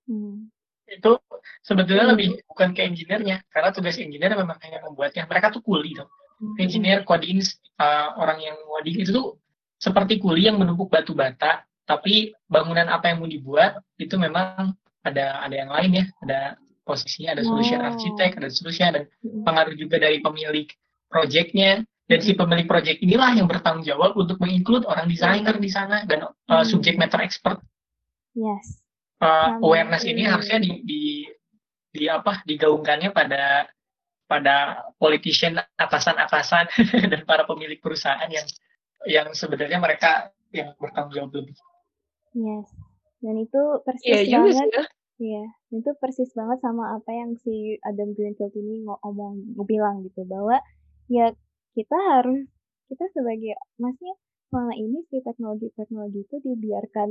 [0.08, 0.50] Hmm.
[0.88, 1.20] Itu
[1.62, 2.14] sebetulnya hmm.
[2.16, 5.28] lebih bukan ke engineer-nya, karena tugas engineer memang hanya membuatnya.
[5.28, 6.08] Mereka tuh kuli tuh.
[6.40, 6.56] Hmm.
[6.58, 7.44] Engineer, coding,
[7.78, 9.38] uh, orang yang coding itu tuh
[9.78, 14.74] seperti kuli yang menumpuk batu bata, tapi bangunan apa yang mau dibuat itu memang
[15.06, 16.42] ada ada yang lain ya, ada
[16.88, 17.88] posisinya, ada solution oh.
[17.92, 19.44] arsitek, ada solution, dan hmm.
[19.44, 20.72] pengaruh juga dari pemilik
[21.12, 21.84] projectnya.
[22.08, 26.24] Dan si pemilik project inilah yang bertanggung jawab untuk menginclude orang desainer di sana dan
[26.24, 27.60] uh, subject matter expert.
[28.32, 28.87] Yes
[29.22, 31.04] uh, awareness ini harusnya di, di
[31.94, 33.66] di apa digaungkannya pada
[34.28, 36.68] pada politician atasan-atasan
[37.12, 38.46] dan para pemilik perusahaan yang
[39.08, 41.56] yang sebenarnya mereka yang bertanggung jawab lebih.
[42.36, 42.68] Yes.
[43.24, 44.70] Dan itu persis yeah, banget.
[44.70, 44.86] Ya.
[45.18, 50.62] Iya, itu persis banget sama apa yang si Adam Greenfield ini ngomong bilang gitu bahwa
[51.10, 51.34] ya
[51.74, 52.46] kita harus
[52.86, 54.14] kita sebagai maksudnya
[54.48, 57.10] selama ini si teknologi-teknologi itu dibiarkan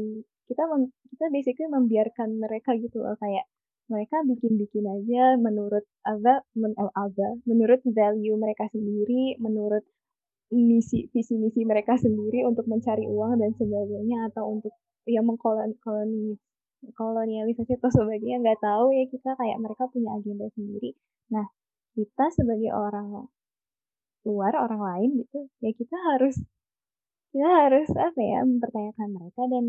[0.48, 3.44] kita mem, kita basically membiarkan mereka gitu loh kayak
[3.86, 9.84] mereka bikin-bikin aja menurut apa men, eh, apa menurut value mereka sendiri menurut
[10.50, 14.74] misi visi misi mereka sendiri untuk mencari uang dan sebagainya atau untuk
[15.06, 16.38] ya mengkoloni
[16.94, 20.94] kolonialisasi atau sebagainya nggak tahu ya kita kayak mereka punya agenda sendiri.
[21.34, 21.46] Nah
[21.98, 23.26] kita sebagai orang
[24.26, 26.34] luar orang lain gitu ya kita harus
[27.36, 29.64] kita harus apa ya mempertanyakan mereka dan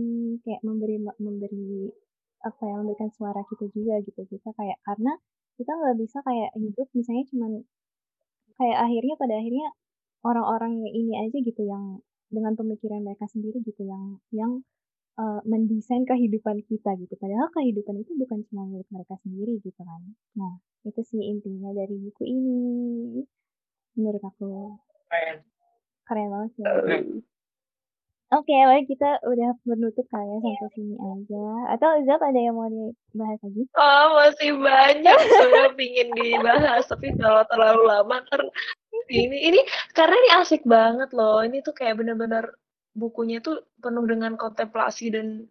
[0.47, 1.91] kayak memberi memberi
[2.39, 4.23] apa ya memberikan suara kita juga gitu.
[4.23, 5.19] Kita kayak karena
[5.59, 7.51] kita nggak bisa kayak hidup misalnya cuman
[8.55, 9.67] kayak akhirnya pada akhirnya
[10.23, 11.99] orang-orang yang ini aja gitu yang
[12.31, 14.63] dengan pemikiran mereka sendiri gitu yang yang
[15.19, 17.19] uh, mendesain kehidupan kita gitu.
[17.19, 20.15] Padahal kehidupan itu bukan cuma milik mereka sendiri gitu kan.
[20.39, 22.59] Nah itu sih intinya dari buku ini.
[23.99, 24.79] Menurut aku
[25.11, 25.43] Keren.
[26.07, 26.63] keren banget sih
[28.27, 31.45] Oke, baik kita udah menutup kali ya sampai sini aja.
[31.71, 33.63] Atau Zap ada yang mau dibahas lagi?
[33.71, 38.43] Oh, masih banyak sebenarnya pingin dibahas, tapi kalau terlalu lama ter
[39.07, 39.59] ini ini
[39.95, 41.39] karena ini asik banget loh.
[41.39, 42.51] Ini tuh kayak bener-bener
[42.99, 45.47] bukunya tuh penuh dengan kontemplasi dan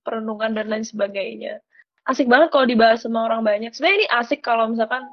[0.00, 1.60] perenungan dan lain sebagainya.
[2.08, 3.68] Asik banget kalau dibahas sama orang banyak.
[3.76, 5.04] Sebenarnya ini asik kalau misalkan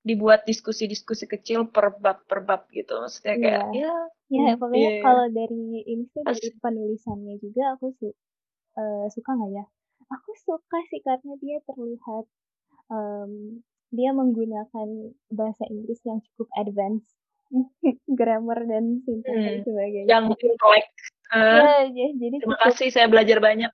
[0.00, 4.04] dibuat diskusi-diskusi kecil per bab per bab gitu maksudnya kayak yeah.
[4.32, 5.04] ya ya pokoknya yeah.
[5.04, 9.64] kalau dari ini sih dari penulisannya juga aku su uh, suka nggak ya
[10.08, 12.24] aku suka sih karena dia terlihat
[12.88, 13.60] um,
[13.92, 14.88] dia menggunakan
[15.28, 17.04] bahasa Inggris yang cukup advance
[18.18, 19.46] grammar dan sintaks hmm.
[19.46, 20.86] dan sebagainya yang intelek
[21.36, 23.72] uh, ya, jadi terima cukup, kasih saya belajar banyak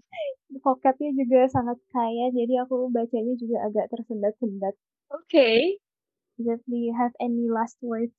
[0.64, 4.78] vocabnya juga sangat kaya jadi aku bacanya juga agak tersendat-sendat
[5.10, 5.78] Okay.
[6.36, 8.12] Do you have any last words?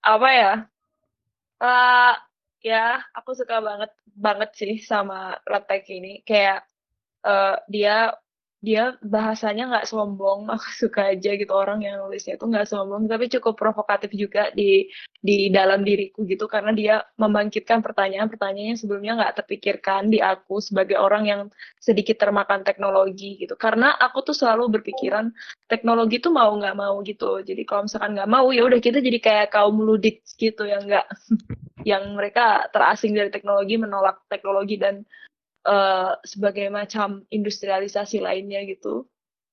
[0.00, 0.52] Apa ya?
[1.60, 2.14] Uh,
[2.64, 6.24] ya, aku suka banget banget sih sama Letek ini.
[6.24, 6.64] Kayak
[7.26, 8.16] uh, dia
[8.60, 13.26] dia bahasanya nggak sombong aku suka aja gitu orang yang nulisnya itu nggak sombong tapi
[13.32, 14.88] cukup provokatif juga di
[15.20, 20.96] di dalam diriku gitu karena dia membangkitkan pertanyaan-pertanyaan yang sebelumnya nggak terpikirkan di aku sebagai
[20.96, 21.40] orang yang
[21.76, 23.52] sedikit termakan teknologi gitu.
[23.60, 25.28] Karena aku tuh selalu berpikiran
[25.68, 27.44] teknologi tuh mau nggak mau gitu.
[27.44, 31.04] Jadi kalau misalkan nggak mau ya udah kita jadi kayak kaum ludik gitu yang nggak
[31.90, 35.04] yang mereka terasing dari teknologi menolak teknologi dan
[35.66, 39.08] uh, sebagai macam industrialisasi lainnya gitu.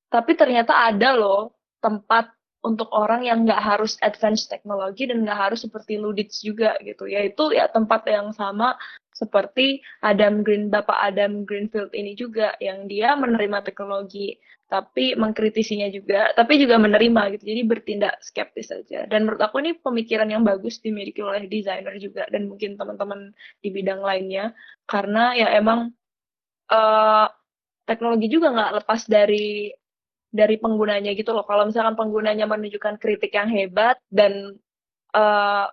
[0.07, 2.31] Tapi ternyata ada loh tempat
[2.63, 7.07] untuk orang yang nggak harus advance teknologi dan nggak harus seperti Luditz juga gitu.
[7.07, 8.75] Yaitu ya tempat yang sama
[9.17, 16.35] seperti Adam Green, Bapak Adam Greenfield ini juga yang dia menerima teknologi tapi mengkritisinya juga,
[16.35, 17.43] tapi juga menerima gitu.
[17.47, 19.07] Jadi bertindak skeptis saja.
[19.07, 23.31] Dan menurut aku ini pemikiran yang bagus dimiliki oleh desainer juga dan mungkin teman-teman
[23.63, 24.51] di bidang lainnya
[24.85, 25.95] karena ya emang
[26.71, 27.27] uh,
[27.87, 29.71] teknologi juga nggak lepas dari
[30.27, 31.47] dari penggunanya gitu loh.
[31.47, 34.59] Kalau misalkan penggunanya menunjukkan kritik yang hebat dan
[35.15, 35.65] uh,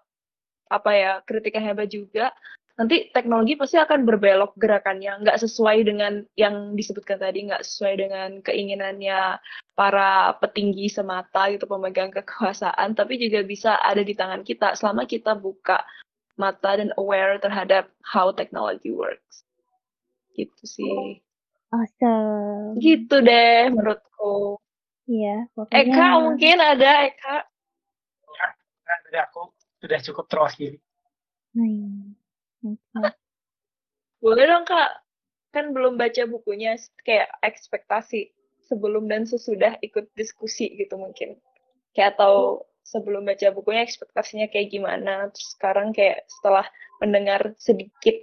[0.71, 2.31] apa ya kritik yang hebat juga,
[2.79, 8.31] nanti teknologi pasti akan berbelok gerakannya, nggak sesuai dengan yang disebutkan tadi, nggak sesuai dengan
[8.41, 9.39] keinginannya
[9.75, 15.35] para petinggi semata gitu pemegang kekuasaan, tapi juga bisa ada di tangan kita selama kita
[15.35, 15.83] buka
[16.35, 19.45] mata dan aware terhadap how technology works
[20.35, 21.23] gitu sih.
[21.71, 22.79] Awesome.
[22.79, 24.59] Gitu deh menurutku.
[25.05, 27.37] Iya pokoknya Eka mungkin ada Eka?
[28.35, 28.49] Ya
[29.09, 30.79] dari aku sudah cukup terwakili.
[31.55, 33.13] Nah,
[34.23, 34.91] boleh dong kak.
[35.55, 36.75] Kan belum baca bukunya
[37.07, 38.35] kayak ekspektasi
[38.67, 41.39] sebelum dan sesudah ikut diskusi gitu mungkin.
[41.95, 45.31] Kayak atau sebelum baca bukunya ekspektasinya kayak gimana.
[45.31, 46.67] Terus sekarang kayak setelah
[46.99, 48.19] mendengar sedikit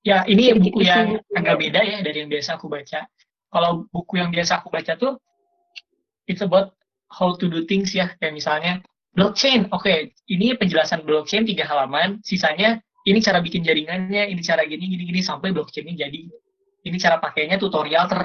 [0.00, 3.04] Ya, ini buku yang agak beda ya dari yang biasa aku baca.
[3.52, 5.20] Kalau buku yang biasa aku baca tuh,
[6.24, 6.72] it's about
[7.12, 8.08] how to do things ya.
[8.16, 8.72] Kayak misalnya,
[9.12, 9.68] blockchain.
[9.68, 9.98] Oke, okay,
[10.32, 12.24] ini penjelasan blockchain tiga halaman.
[12.24, 16.20] Sisanya, ini cara bikin jaringannya, ini cara gini, gini, gini, sampai blockchainnya jadi.
[16.80, 18.24] Ini cara pakainya tutorial ter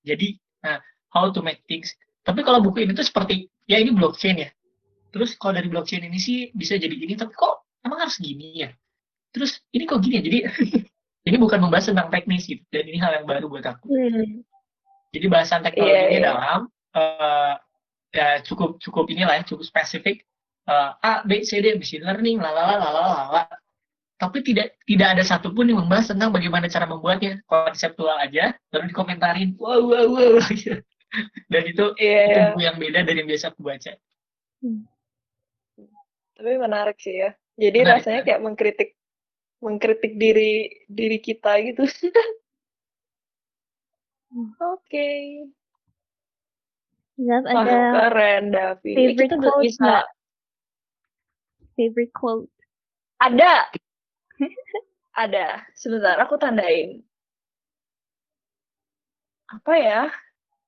[0.00, 0.28] jadi.
[0.64, 0.80] Nah,
[1.12, 1.92] how to make things.
[2.24, 4.48] Tapi kalau buku ini tuh seperti, ya ini blockchain ya.
[5.12, 8.70] Terus kalau dari blockchain ini sih bisa jadi gini, tapi kok emang harus gini ya?
[9.34, 10.22] Terus ini kok gini ya?
[10.24, 10.38] Jadi
[11.28, 12.64] ini bukan membahas tentang teknis gitu.
[12.72, 13.86] Dan ini hal yang baru buat aku.
[13.90, 14.44] Hmm.
[15.10, 16.22] jadi bahasan teknologi yeah, yeah.
[16.22, 16.60] dalam
[16.94, 17.54] uh,
[18.14, 20.22] ya cukup cukup inilah ya cukup spesifik.
[20.70, 23.42] Uh, A B C D machine learning lalala lalala
[24.20, 27.40] tapi tidak tidak ada satupun yang membahas tentang bagaimana cara membuatnya.
[27.48, 30.36] Konseptual aja lalu dikomentarin wow wow wow.
[31.50, 32.28] Dan itu, yeah.
[32.30, 33.92] itu buku yang beda dari yang biasa aku baca.
[34.60, 34.84] Hmm.
[36.36, 37.32] tapi menarik sih ya.
[37.56, 38.99] Jadi menarik, rasanya kayak mengkritik
[39.60, 41.84] mengkritik diri diri kita gitu.
[44.30, 44.54] Hmm.
[44.56, 44.78] Oke.
[44.86, 45.20] Okay.
[47.20, 47.76] Zaf, ada
[48.08, 48.92] keren Davi.
[48.96, 49.92] Favorite kita quote bisa
[51.76, 52.52] Favorite quote.
[53.20, 53.68] Ada.
[55.24, 55.46] ada.
[55.76, 57.04] Sebentar, aku tandain.
[59.50, 60.00] Apa ya?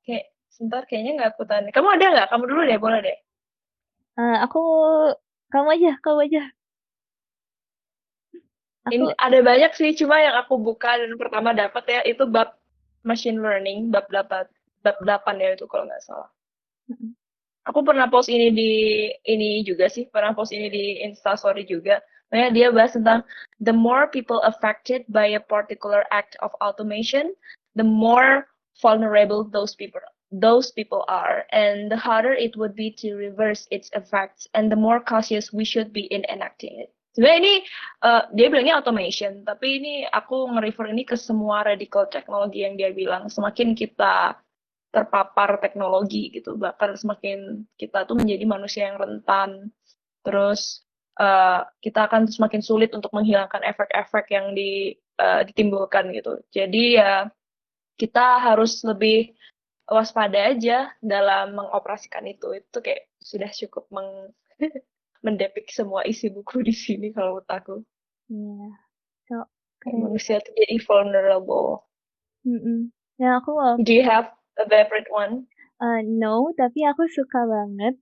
[0.05, 1.73] Kayak sebentar kayaknya nggak aku tanda.
[1.73, 2.29] Kamu ada nggak?
[2.29, 3.19] Kamu dulu deh, boleh deh.
[4.21, 4.61] Uh, aku
[5.53, 6.43] Kamu aja, kamu aja.
[8.87, 12.59] Aku Ini ada banyak sih, cuma yang aku buka dan pertama dapat ya itu bab
[13.07, 14.51] machine learning, bab 8,
[14.83, 16.31] bab 8 ya itu kalau nggak salah.
[17.71, 18.71] Aku pernah post ini di
[19.23, 22.03] ini juga sih, pernah post ini di Instastory juga.
[22.35, 23.23] Makanya dia bahas tentang
[23.63, 27.31] the more people affected by a particular act of automation,
[27.79, 28.51] the more
[28.83, 30.03] vulnerable those people
[30.33, 34.77] those people are and the harder it would be to reverse its effects and the
[34.77, 36.91] more cautious we should be in enacting it.
[37.13, 37.55] Sebenarnya ini
[38.09, 42.89] uh, dia bilangnya automation, tapi ini aku nge-refer ini ke semua radical teknologi yang dia
[42.89, 43.29] bilang.
[43.29, 44.41] Semakin kita
[44.93, 49.69] terpapar teknologi gitu, bahkan semakin kita tuh menjadi manusia yang rentan.
[50.25, 50.89] Terus
[51.21, 56.41] uh, kita akan semakin sulit untuk menghilangkan efek-efek yang di, uh, ditimbulkan gitu.
[56.49, 57.29] Jadi ya
[58.01, 59.37] kita harus lebih
[59.85, 62.57] waspada aja dalam mengoperasikan itu.
[62.57, 64.33] Itu kayak sudah cukup meng
[65.23, 67.77] mendepik semua isi buku di sini kalau menurut aku.
[68.29, 68.69] Iya.
[69.27, 69.37] So,
[69.79, 70.03] Kayak keren.
[70.05, 71.87] manusia tuh jadi vulnerable.
[72.43, 72.91] Mhm.
[73.17, 75.47] Dan aku loh, Do you have a favorite one?
[75.79, 77.99] uh, no, tapi aku suka banget.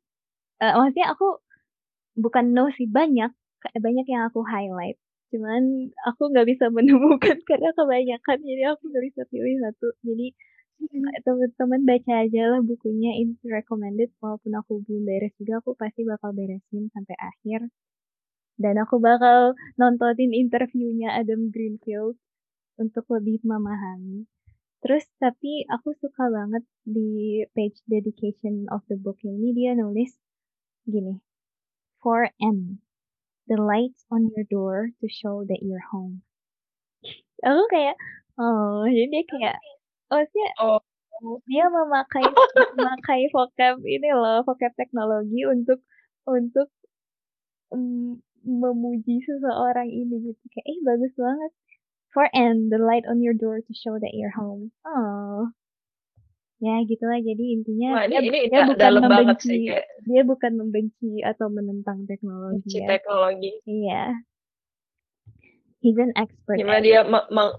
[0.61, 1.41] Uh, maksudnya aku
[2.15, 3.33] bukan no sih banyak,
[3.73, 5.01] banyak yang aku highlight.
[5.33, 9.89] Cuman aku nggak bisa menemukan karena kebanyakan, jadi aku nggak bisa pilih satu.
[10.05, 10.37] Jadi
[11.27, 14.09] teman-teman baca aja lah bukunya, it's recommended.
[14.21, 17.69] Walaupun aku belum beres juga, aku pasti bakal beresin sampai akhir.
[18.61, 22.17] Dan aku bakal nontonin interviewnya Adam Greenfield
[22.77, 24.29] untuk lebih memahami.
[24.81, 30.17] Terus tapi aku suka banget di page dedication of the book ini dia nulis
[30.89, 31.21] gini,
[32.01, 32.81] for N,
[33.45, 36.25] the lights on your door to show that you're home.
[37.45, 37.97] Aku kayak,
[38.41, 39.57] oh, jadi dia kayak,
[40.11, 40.81] maksudnya Oh,
[41.47, 42.25] dia memakai
[42.77, 45.85] memakai vocab ini loh, vocab teknologi untuk
[46.25, 46.69] untuk
[47.73, 50.43] mm, memuji seseorang ini gitu.
[50.49, 51.53] Kayak, eh bagus banget.
[52.11, 54.75] For N, the light on your door to show that you're home.
[54.83, 55.53] Oh.
[56.61, 60.53] Ya gitulah jadi intinya wah ini dia, ini dia bukan membenci, sih kayak dia bukan
[60.61, 62.89] membenci atau menentang teknologi benci ya.
[62.89, 63.53] teknologi.
[63.65, 64.05] Iya.
[65.81, 67.57] He's an expert Gimana dia meng- meng-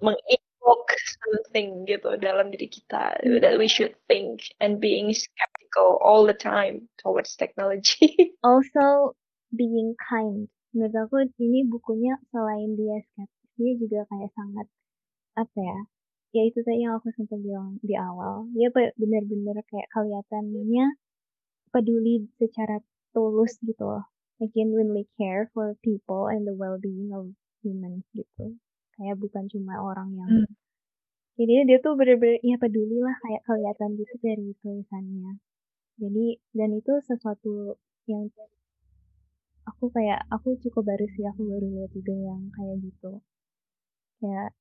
[0.72, 0.92] menginvoke
[1.24, 3.42] something gitu dalam diri kita it.
[3.44, 8.34] that we should think and being skeptical all the time towards technology.
[8.42, 9.14] Also
[9.54, 10.50] being kind.
[10.74, 14.68] Menurut aku ini bukunya selain dia skeptis, dia juga kayak sangat
[15.38, 15.80] apa ya?
[16.32, 18.48] Ya itu tadi yang aku sempat bilang di awal.
[18.56, 20.96] Dia be- benar-benar kayak kelihatannya
[21.70, 22.80] peduli secara
[23.14, 24.08] tulus gitu loh.
[24.40, 27.30] Like genuinely care for people and the well-being of
[27.62, 28.58] humans gitu.
[28.98, 30.52] Kayak bukan cuma orang yang Hmm.
[31.40, 35.32] jadi dia tuh bener-bener ya peduli lah kayak kelihatan gitu dari tulisannya.
[36.02, 37.76] Jadi dan itu sesuatu
[38.10, 38.30] yang
[39.70, 43.12] aku kayak aku cukup baru sih aku baru lihat juga yang kayak gitu.
[44.22, 44.54] Kayak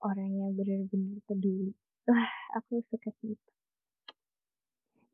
[0.00, 1.72] orang yang bener-bener peduli.
[2.08, 3.50] Wah, aku suka sih itu.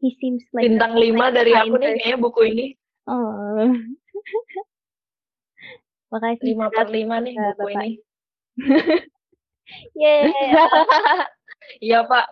[0.01, 2.66] He seems like Bintang 5 dari aku nih kayaknya buku ini.
[3.09, 3.73] Oh.
[6.11, 7.83] Makasih 5 per 5 nih buku Bapak.
[7.83, 7.91] ini.
[10.01, 10.31] Yeay.
[11.83, 12.31] Iya Pak,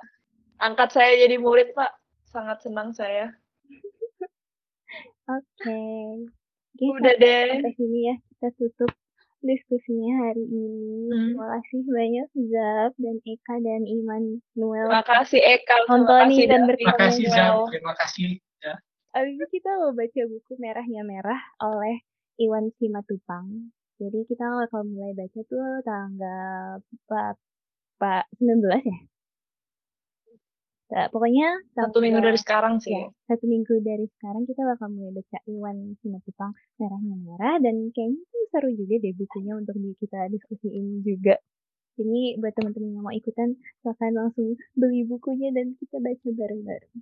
[0.63, 1.91] angkat saya jadi murid Pak.
[2.31, 3.35] Sangat senang saya.
[5.35, 5.83] Oke.
[6.75, 7.59] Oke, Udah deh.
[7.59, 8.91] sampai sini ya kita tutup
[9.43, 11.11] diskusinya hari ini.
[11.11, 11.35] Hmm.
[11.35, 16.63] Terima kasih banyak Zab dan Eka dan Immanuel Terima kasih Eka, kasih dan.
[16.71, 18.29] Terima kasih Zab, terima kasih.
[18.63, 18.75] Ya.
[19.15, 22.03] Abis itu kita mau baca buku Merahnya Merah oleh
[22.41, 23.71] Iwan Simatupang.
[23.99, 27.37] Jadi kita bakal mulai baca tuh tanggal 4,
[28.01, 28.99] Pak 19 ya?
[30.95, 32.93] Nah, pokoknya satu minggu dari sekarang sih.
[32.93, 38.23] ya satu minggu dari sekarang kita bakal mulai baca Iwan Simatupang Merahnya Merah dan kayaknya
[38.31, 41.41] tuh seru juga deh bukunya untuk kita diskusiin juga.
[41.99, 46.97] Jadi buat teman-teman yang mau ikutan silahkan langsung beli bukunya dan kita baca bareng-bareng.